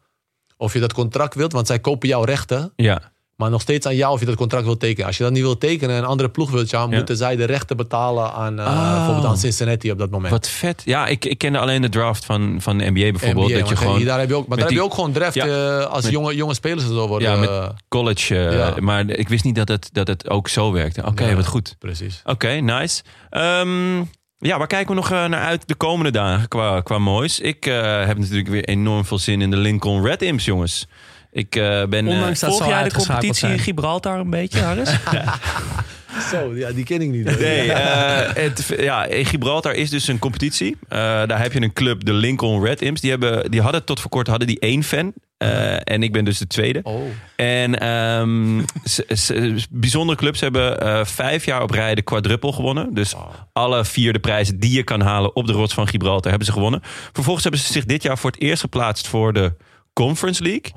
[0.57, 2.71] of je dat contract wilt, want zij kopen jouw rechten.
[2.75, 3.11] Ja.
[3.35, 5.07] Maar nog steeds aan jou of je dat contract wilt tekenen.
[5.07, 6.88] Als je dat niet wilt tekenen en een andere ploeg wilt Ja.
[6.88, 8.93] moeten zij de rechten betalen aan, eh, Oh.
[8.95, 10.31] bijvoorbeeld aan Cincinnati op dat moment.
[10.31, 10.81] Wat vet.
[10.85, 13.47] Ja, ik, ik kende alleen de draft van, van de NBA bijvoorbeeld.
[13.49, 15.34] NBA, dat je gewoon daar heb je ook, maar daar heb je ook gewoon draft
[15.34, 15.45] Ja.
[15.45, 17.29] eh, als Met- jonge, jonge spelers zo worden.
[17.29, 18.35] Ja, met- eh, college.
[18.35, 18.73] Ja.
[18.79, 21.05] Maar ik wist niet dat het, dat het ook zo werkte.
[21.05, 21.75] Oké, wat goed.
[21.79, 22.21] precies.
[22.25, 23.03] Oké, nice.
[23.29, 24.03] Ehm,
[24.39, 27.39] ja, waar kijken we nog eh, naar uit de komende dagen qua, qua moois?
[27.39, 30.88] Ik eh, heb natuurlijk weer enorm veel zin in de Lincoln Red Imps, jongens.
[31.31, 32.07] Ik eh, ben...
[32.07, 33.59] eh, Ondanks dat Volg zal jij de uitgeschakeld competitie in.
[33.59, 34.89] Gibraltar een beetje, Harris?
[36.31, 37.39] Zo, ja, die ken ik niet.
[37.39, 40.77] Nee, eh, het, ja, in Gibraltar is dus een competitie.
[40.89, 43.01] Eh, daar heb je een club, de Lincoln Red Imps.
[43.01, 45.14] Die, hebben, die hadden tot voor kort hadden die één fan.
[45.38, 46.80] Eh, en ik ben dus de tweede.
[46.84, 47.01] Oh,
[47.35, 48.61] En ehm,
[49.69, 52.93] bijzondere clubs hebben eh, vijf jaar op rij de quadruple gewonnen.
[52.93, 53.15] Dus
[53.53, 56.53] alle vier de prijzen die je kan halen op de rots van Gibraltar hebben ze
[56.53, 56.81] gewonnen.
[57.11, 59.55] Vervolgens hebben ze zich dit jaar voor het eerst geplaatst voor de
[59.93, 60.72] Conference League.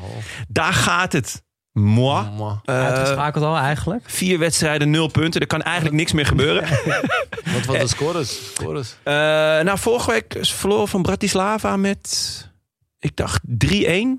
[0.48, 1.42] Daar gaat het.
[1.72, 2.26] Moi.
[2.36, 2.58] mwah.
[2.64, 4.02] Eh, Uitgeschakeld al eigenlijk.
[4.06, 5.40] vier wedstrijden, nul punten.
[5.40, 6.62] Er kan eigenlijk niks meer gebeuren.
[7.54, 8.52] Wat was de scores?
[8.54, 8.96] scores?
[9.02, 12.49] Eh, nou, vorige week verloren van Bratislava met,
[13.00, 13.48] ik dacht 3-1.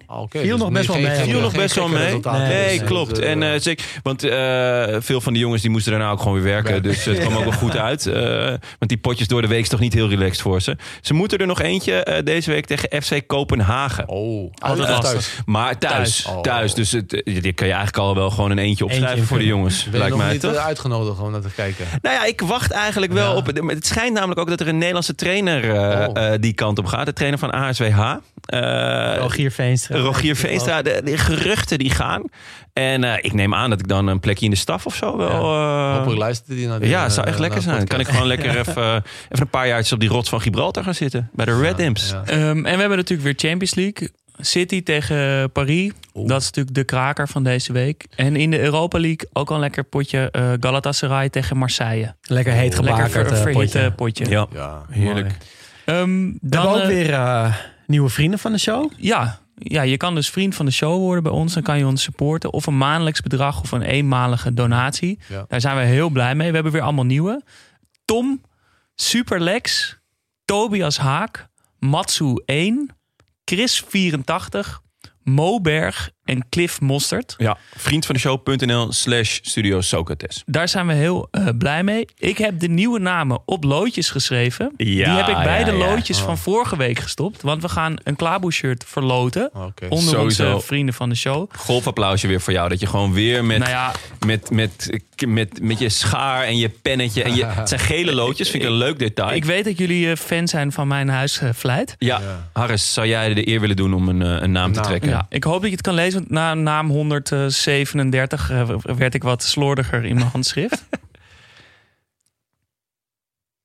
[0.05, 1.15] Ah, oké, Viel dus nog best wel mee.
[1.15, 2.19] Viel nog best wel mee.
[2.31, 3.19] Nee, Dus, klopt.
[3.19, 6.43] En, eh, zeker, want eh, veel van die jongens die moesten daarna ook gewoon weer
[6.43, 6.83] werken.
[6.83, 8.05] Dus het kwam ook wel goed uit.
[8.05, 10.77] Eh, want die potjes door de week is toch niet heel relaxed voor ze.
[11.01, 14.07] Ze moeten er nog eentje eh, deze week tegen FC Kopenhagen.
[14.09, 15.11] Oh, Altijd uit of lastig.
[15.11, 15.41] thuis?
[15.45, 16.21] Maar thuis.
[16.21, 16.41] Thuis.
[16.41, 16.69] Thuis.
[16.71, 16.75] Oh.
[16.77, 19.45] Dus het, die kan je eigenlijk al wel gewoon een eentje opschrijven Eentje voor de
[19.45, 19.83] jongens.
[19.83, 20.55] Ben je lijkt nog mij niet toch?
[20.55, 21.85] uitgenodigd om naar te kijken?
[22.01, 23.37] Nou ja, ik wacht eigenlijk wel Ja.
[23.37, 23.45] op.
[23.67, 26.33] Het schijnt namelijk ook dat er een Nederlandse trainer eh, Oh.
[26.33, 27.05] eh, die kant op gaat.
[27.05, 28.13] De trainer van ASWH.
[28.71, 29.97] Eh, Rogier Veenstra.
[29.99, 32.23] Rogier Veenstra, de, de geruchten die gaan.
[32.73, 35.17] En eh, ik neem aan dat ik dan een plekje in de staf of zo
[35.17, 35.29] wel...
[35.55, 37.77] eh, Hopelijk luistert hij naar die ja, het zou eh, echt lekker zijn.
[37.77, 40.41] Dan kan ik gewoon lekker even, eh, even een paar jaartjes op die rots van
[40.41, 41.29] Gibraltar gaan zitten.
[41.33, 42.09] Bij de Red Imps.
[42.09, 42.23] Ja.
[42.25, 44.09] Ehm, en we hebben natuurlijk weer Champions League.
[44.43, 45.91] City tegen Paris.
[46.13, 48.05] Dat is natuurlijk de kraker van deze week.
[48.15, 52.15] En in de Europa League ook al een lekker potje eh, Galatasaray tegen Marseille.
[52.21, 54.23] Lekker heet Lekker gebakerd ver, eh, verhitte potje.
[54.25, 54.29] potje.
[54.29, 54.81] Ja, Ja.
[54.89, 55.31] heerlijk.
[55.85, 57.53] Ehm, We dan, hebben ook eh, weer eh,
[57.91, 58.91] nieuwe vrienden van de show.
[58.97, 61.53] Ja, ja, je kan dus vriend van de show worden bij ons.
[61.53, 62.53] Dan kan je ons supporten.
[62.53, 65.19] Of een maandelijks bedrag of een eenmalige donatie.
[65.29, 65.45] Ja.
[65.47, 66.47] Daar zijn we heel blij mee.
[66.47, 67.43] We hebben weer allemaal nieuwe.
[68.05, 68.41] Tom,
[68.95, 69.97] Superlex,
[70.45, 71.47] Tobias Haak,
[71.79, 72.95] Matsu 1,
[73.45, 74.81] Chris 84,
[75.23, 77.35] Moberg en Cliff Mostert.
[77.37, 80.43] Ja, vriend van de show.nl slash studio Socrates.
[80.45, 82.05] Daar zijn we heel eh, blij mee.
[82.17, 84.71] Ik heb de nieuwe namen op loodjes geschreven.
[84.77, 85.77] Ja, Die heb ik bij ja, de ja.
[85.77, 87.41] loodjes van vorige week gestopt.
[87.41, 89.51] Want we gaan een Klaboe shirt verloten.
[89.89, 90.53] Onder Sowieso.
[90.53, 91.49] onze vrienden van de show.
[91.57, 92.69] Golfapplausje weer voor jou.
[92.69, 93.91] Dat je gewoon weer met, Nou ja,
[94.25, 97.23] met, met, met, met je schaar en je pennetje.
[97.23, 99.35] En je, het zijn gele loodjes, vind ik een leuk detail.
[99.35, 101.95] ik weet dat jullie eh, fan zijn van mijn huisvlijt.
[101.97, 102.49] ja, Ja.
[102.53, 104.87] Harris, zou jij de eer willen doen om een, eh, een naam te naam.
[104.87, 105.09] trekken?
[105.09, 106.10] Ja, ik hoop dat je het kan lezen.
[106.27, 110.83] Na naam 137 eh, werd ik wat slordiger in mijn handschrift.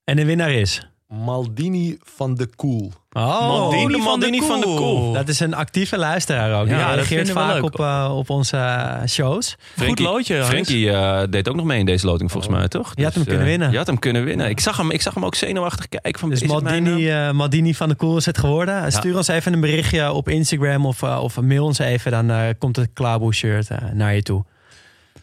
[0.04, 0.95] En de winnaar is...
[1.08, 2.92] Maldini van de Koel.
[3.12, 5.12] Oh, Maldini de Maldini van de Koel.
[5.12, 6.66] dat is een actieve luisteraar ook.
[6.66, 9.56] Die Ja, reageert vaak op, eh, op onze eh, shows.
[9.78, 10.34] Goed loodje.
[10.36, 10.48] Hans.
[10.48, 12.92] Frenkie eh, deed ook nog mee in deze loting volgens mij, toch?
[12.94, 13.70] Je had hem eh, kunnen winnen.
[13.70, 14.48] Je had hem kunnen winnen.
[14.48, 16.20] Ik zag hem, ik zag hem ook zenuwachtig kijken.
[16.20, 18.92] Van, Dus Maldini, eh, Maldini van de Koel is het geworden.
[18.92, 22.10] Stuur ons even een berichtje op Instagram of, of mail ons even.
[22.10, 24.44] Dan eh, komt het Klaarboe shirt naar je toe.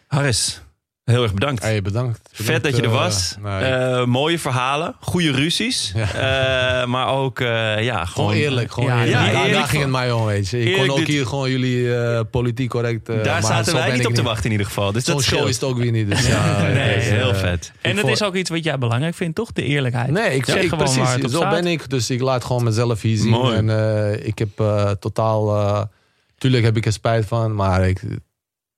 [0.08, 0.62] Harris,
[1.04, 1.64] heel erg bedankt.
[1.64, 2.30] Hey, bedankt.
[2.32, 3.36] Vet dat je er eh, was.
[3.42, 5.94] nou, ik- Eh, mooie verhalen, goede ruzies.
[5.96, 7.48] Eh, maar ook, eh,
[7.84, 8.06] ja, gewoon...
[8.06, 8.72] gewoon eerlijk.
[8.72, 9.12] Gewoon Ja, eerlijk.
[9.14, 10.60] ja, daar, eerlijk daar ging het mij om, weet je.
[10.60, 13.10] Ik Eerlijk kon ook dit- hier gewoon jullie eh, politiek correct...
[13.10, 14.92] eh, Daar maar zaten wij niet op te wachten in ieder geval.
[14.92, 15.50] Dus Zo'n dat show scheelt.
[15.50, 16.10] is het ook weer niet.
[16.10, 17.72] Dus ja, Nee, dus, heel vet.
[17.82, 19.52] En dat is ook iets wat jij belangrijk vindt, toch?
[19.52, 20.10] De eerlijkheid.
[20.12, 21.14] Nee, ik Zeg gewoon waar precies.
[21.14, 21.52] het op Zo staat.
[21.52, 21.90] ben ik.
[21.90, 23.30] Dus ik laat gewoon mezelf hier zien.
[23.30, 23.56] Mooi.
[23.58, 25.56] En eh, ik heb eh, totaal...
[25.58, 25.82] eh,
[26.38, 28.02] tuurlijk heb ik er spijt van, maar ik,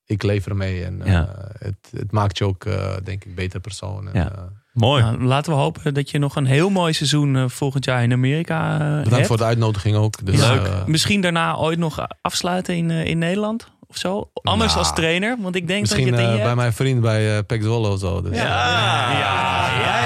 [0.06, 0.84] ik leef ermee.
[0.84, 1.28] En eh, Ja.
[1.58, 4.08] het, het maakt je ook, eh, denk ik, beter persoon.
[4.12, 4.30] En, Ja.
[4.30, 4.38] eh,
[4.72, 5.02] Mooi.
[5.02, 8.72] Nou, laten we hopen dat je nog een heel mooi seizoen volgend jaar in Amerika
[8.72, 9.26] eh, bedankt hebt.
[9.26, 10.26] voor de uitnodiging ook.
[10.26, 10.70] Dus, Leuk.
[10.86, 14.30] Misschien daarna ooit nog afsluiten in, in Nederland of zo.
[14.42, 16.46] Anders Nou, als trainer, want ik denk misschien dat je het in eh, je bij
[16.46, 16.60] hebt.
[16.60, 18.22] mijn vriend bij uh, Pek Zwolle of zo.
[18.22, 18.42] Dus, Ja,
[19.10, 19.18] ja,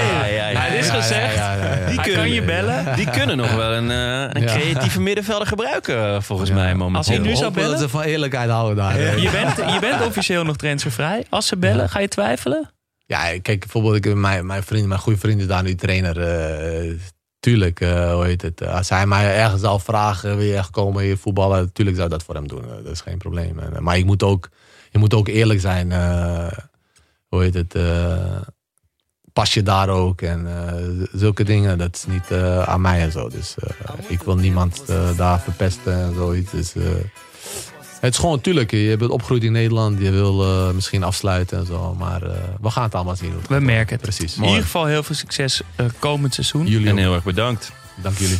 [0.02, 0.68] ja, ja, ja.
[0.70, 1.34] Dit is Ja, ja, gezegd.
[1.34, 1.39] ja, ja, ja.
[1.90, 2.96] Die Hij kunnen- kan je bellen.
[2.96, 4.54] Die kunnen nog wel een, eh, een Ja.
[4.56, 6.54] creatieve middenvelder gebruiken, eh, volgens Ja.
[6.54, 6.96] mij momenteel.
[6.96, 7.78] Als hij nu zou dat bellen?
[7.78, 8.98] ze van eerlijkheid houden daar.
[8.98, 11.24] Je bent, je bent officieel nog transfervrij.
[11.28, 12.70] Als ze bellen, ga je twijfelen?
[13.06, 16.20] Ja, kijk, bijvoorbeeld ik, mijn, mijn vriend, mijn goede vriend is daar nu trainer.
[16.20, 16.92] eh,
[17.40, 18.66] tuurlijk, eh, hoe heet het?
[18.66, 21.72] Als hij mij ergens al vragen, wil je echt komen hier voetballen?
[21.72, 22.62] Tuurlijk zou ik dat voor hem doen.
[22.84, 23.58] dat is geen probleem.
[23.78, 24.48] Maar ik moet ook,
[24.90, 25.92] je moet ook eerlijk zijn.
[25.92, 26.46] eh,
[27.28, 27.74] hoe heet het?
[29.32, 30.22] Pas je daar ook?
[30.22, 30.74] En eh,
[31.12, 33.28] zulke dingen, dat is niet eh, aan mij en zo.
[33.28, 33.70] Dus eh,
[34.06, 34.82] ik wil niemand
[35.16, 36.50] daar verpesten en zoiets.
[36.50, 36.82] Dus, eh,
[38.00, 41.66] het is gewoon natuurlijk, je bent opgegroeid in Nederland, je wil eh, misschien afsluiten en
[41.66, 42.30] zo, maar eh,
[42.60, 43.32] we gaan het allemaal zien.
[43.38, 44.00] het We merken het.
[44.02, 44.36] Precies.
[44.36, 46.66] In ieder geval heel veel succes eh, komend seizoen.
[46.66, 46.98] Jullie En ook.
[46.98, 47.72] heel erg bedankt.
[48.02, 48.38] Dank jullie.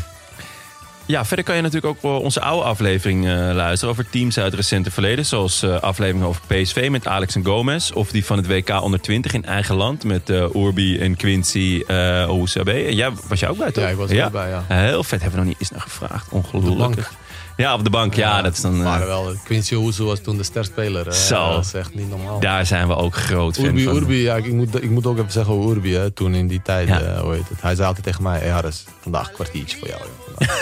[1.11, 4.47] Ja, verder kan je natuurlijk ook eh, onze oude aflevering eh, luisteren over teams uit
[4.47, 5.27] het recente verleden.
[5.27, 7.91] Zoals eh afleveringen over PSV met Alex en Gomez.
[7.91, 11.83] Of die van het WK onder 20 in eigen land met eh Urbi en Quincy
[11.89, 12.57] uh.
[12.67, 13.85] En jij was jij ook bij toch?
[13.85, 14.65] Ja, ik was er ook bij, ja.
[14.69, 16.29] Heel vet, hebben we nog niet eens naar gevraagd.
[16.31, 17.09] Ongelooflijk.
[17.57, 18.15] Ja, op de bank.
[18.15, 18.75] Ja, dat is dan...
[18.77, 21.13] eh, Maar wel, Quincy Owusu was toen de sterspeler.
[21.15, 21.51] Zo.
[21.51, 22.41] Dat is echt niet normaal.
[22.41, 23.97] daar zijn we ook groot fan Urbi, van.
[23.97, 26.89] Urbi, ja, ik, moet, ik moet ook even zeggen Urbi, hè, toen in die tijd,
[26.89, 27.01] Ja.
[27.01, 27.63] eh, hoe heet het.
[27.63, 30.01] Hij zei altijd tegen mij, hey Harris, vandaag een kwartiertje voor jou.
[30.01, 30.59] joh, vandaag."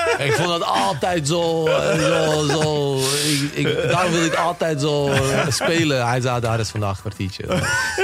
[0.17, 5.11] ik vond dat altijd zo, eh, zo, zo ik, ik, daarom wil ik altijd zo
[5.11, 5.19] eh,
[5.49, 6.07] spelen.
[6.07, 7.43] Hij zei, Harris, vandaag een kwartiertje.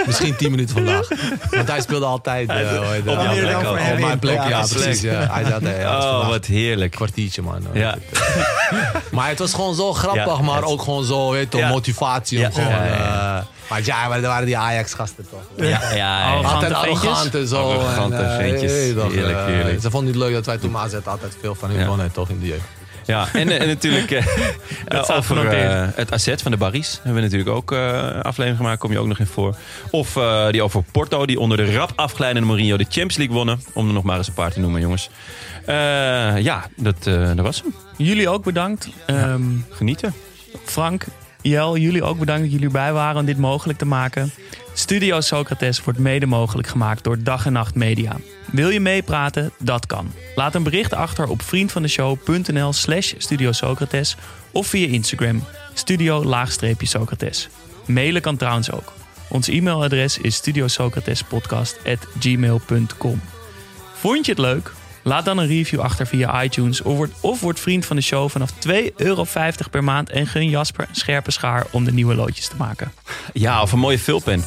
[0.06, 1.08] Misschien tien minuten vandaag.
[1.50, 2.56] Want hij speelde altijd, eh,
[3.00, 5.02] Op jouw ja, plek op mijn plek, ja, Ja, precies.
[5.02, 5.28] Ja.
[5.32, 6.92] Hij zei, hey, Oh, wat heerlijk.
[6.92, 7.62] kwartiertje, man.
[7.74, 7.98] Ja.
[9.12, 12.46] maar het was gewoon zo grappig, maar ook gewoon zo, weet motivatie.
[12.46, 13.38] Om gewoon, eh,
[13.70, 15.42] maar ja, maar er waren die Ajax-gasten toch.
[15.56, 16.24] Ja, ja, ja.
[16.32, 17.02] Arrogante Altijd ventjes?
[17.10, 17.70] arrogant en zo.
[17.72, 18.72] Arrogante en, eh, ventjes.
[18.72, 19.82] Heerlijk, eh, heerlijk.
[19.82, 21.88] Ze vonden het leuk dat wij toen AZ altijd veel van hun Ja.
[21.88, 22.66] wonnen, toch, in de jeugd.
[23.06, 24.26] Ja, en, en natuurlijk eh,
[25.04, 26.94] staat over eh, het asset van de Barries.
[26.96, 29.56] Hebben we natuurlijk ook eh aflevering gemaakt, kom je ook nog in voor.
[29.92, 33.62] Of eh, die over Porto, die onder de rap afglijdende Mourinho de Champions League wonnen.
[33.74, 35.10] Om er nog maar eens een paar te noemen, jongens.
[35.66, 35.76] Eh,
[36.38, 37.76] ja, dat, eh, dat was hem.
[37.98, 38.90] Jullie ook bedankt.
[39.06, 40.14] Ehm, Genieten.
[40.66, 41.04] Frank,
[41.42, 44.32] Jel, jullie ook bedankt dat jullie erbij waren om dit mogelijk te maken.
[44.74, 48.16] Studio Socrates wordt mede mogelijk gemaakt door Dag en Nacht Media.
[48.52, 49.52] Wil je meepraten?
[49.60, 50.12] Dat kan.
[50.36, 54.16] Laat een bericht achter op vriendvandeshow.nl slash Studio Socrates
[54.52, 55.44] of via Instagram
[55.74, 57.50] studio-socrates.
[57.86, 58.94] Mailen kan trouwens ook.
[59.30, 63.22] Ons e-mailadres is studiosocratespodcast.gmail.com
[63.94, 64.72] Vond je het leuk?
[65.08, 68.30] Laat dan een review achter via iTunes of word, of word vriend van de show
[68.30, 69.26] vanaf 2,50 euro
[69.72, 72.92] per maand en gun Jasper een scherpe schaar om de nieuwe loodjes te maken.
[73.34, 74.44] Ja, of een mooie vulpen.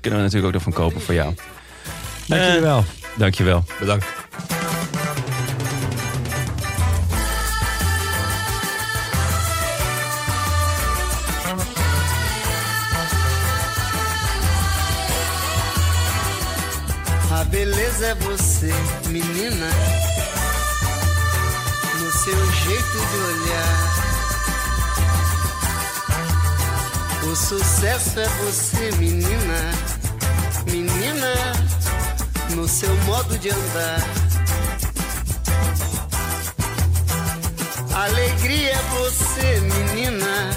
[0.00, 1.34] Kunnen we natuurlijk ook nog van kopen voor jou.
[2.26, 2.84] Dank Eh, jullie wel.
[3.16, 3.64] Dankjewel.
[3.80, 4.06] Bedankt.
[17.50, 18.72] Beleza é você,
[19.08, 19.70] menina,
[22.00, 23.96] no seu jeito de olhar.
[27.30, 29.72] O sucesso é você, menina,
[30.70, 31.34] menina,
[32.54, 34.02] no seu modo de andar.
[37.94, 40.50] Alegria é você, menina,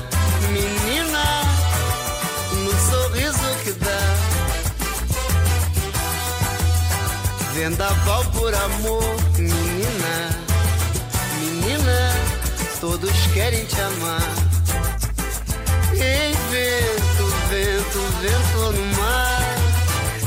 [0.51, 1.58] menina,
[7.59, 9.03] Vendaval por amor,
[9.37, 10.29] menina,
[11.41, 12.15] menina,
[12.79, 14.23] todos querem te amar.
[15.91, 19.43] Ei, vento, vento, vento no mar,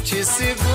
[0.05, 0.72] te segura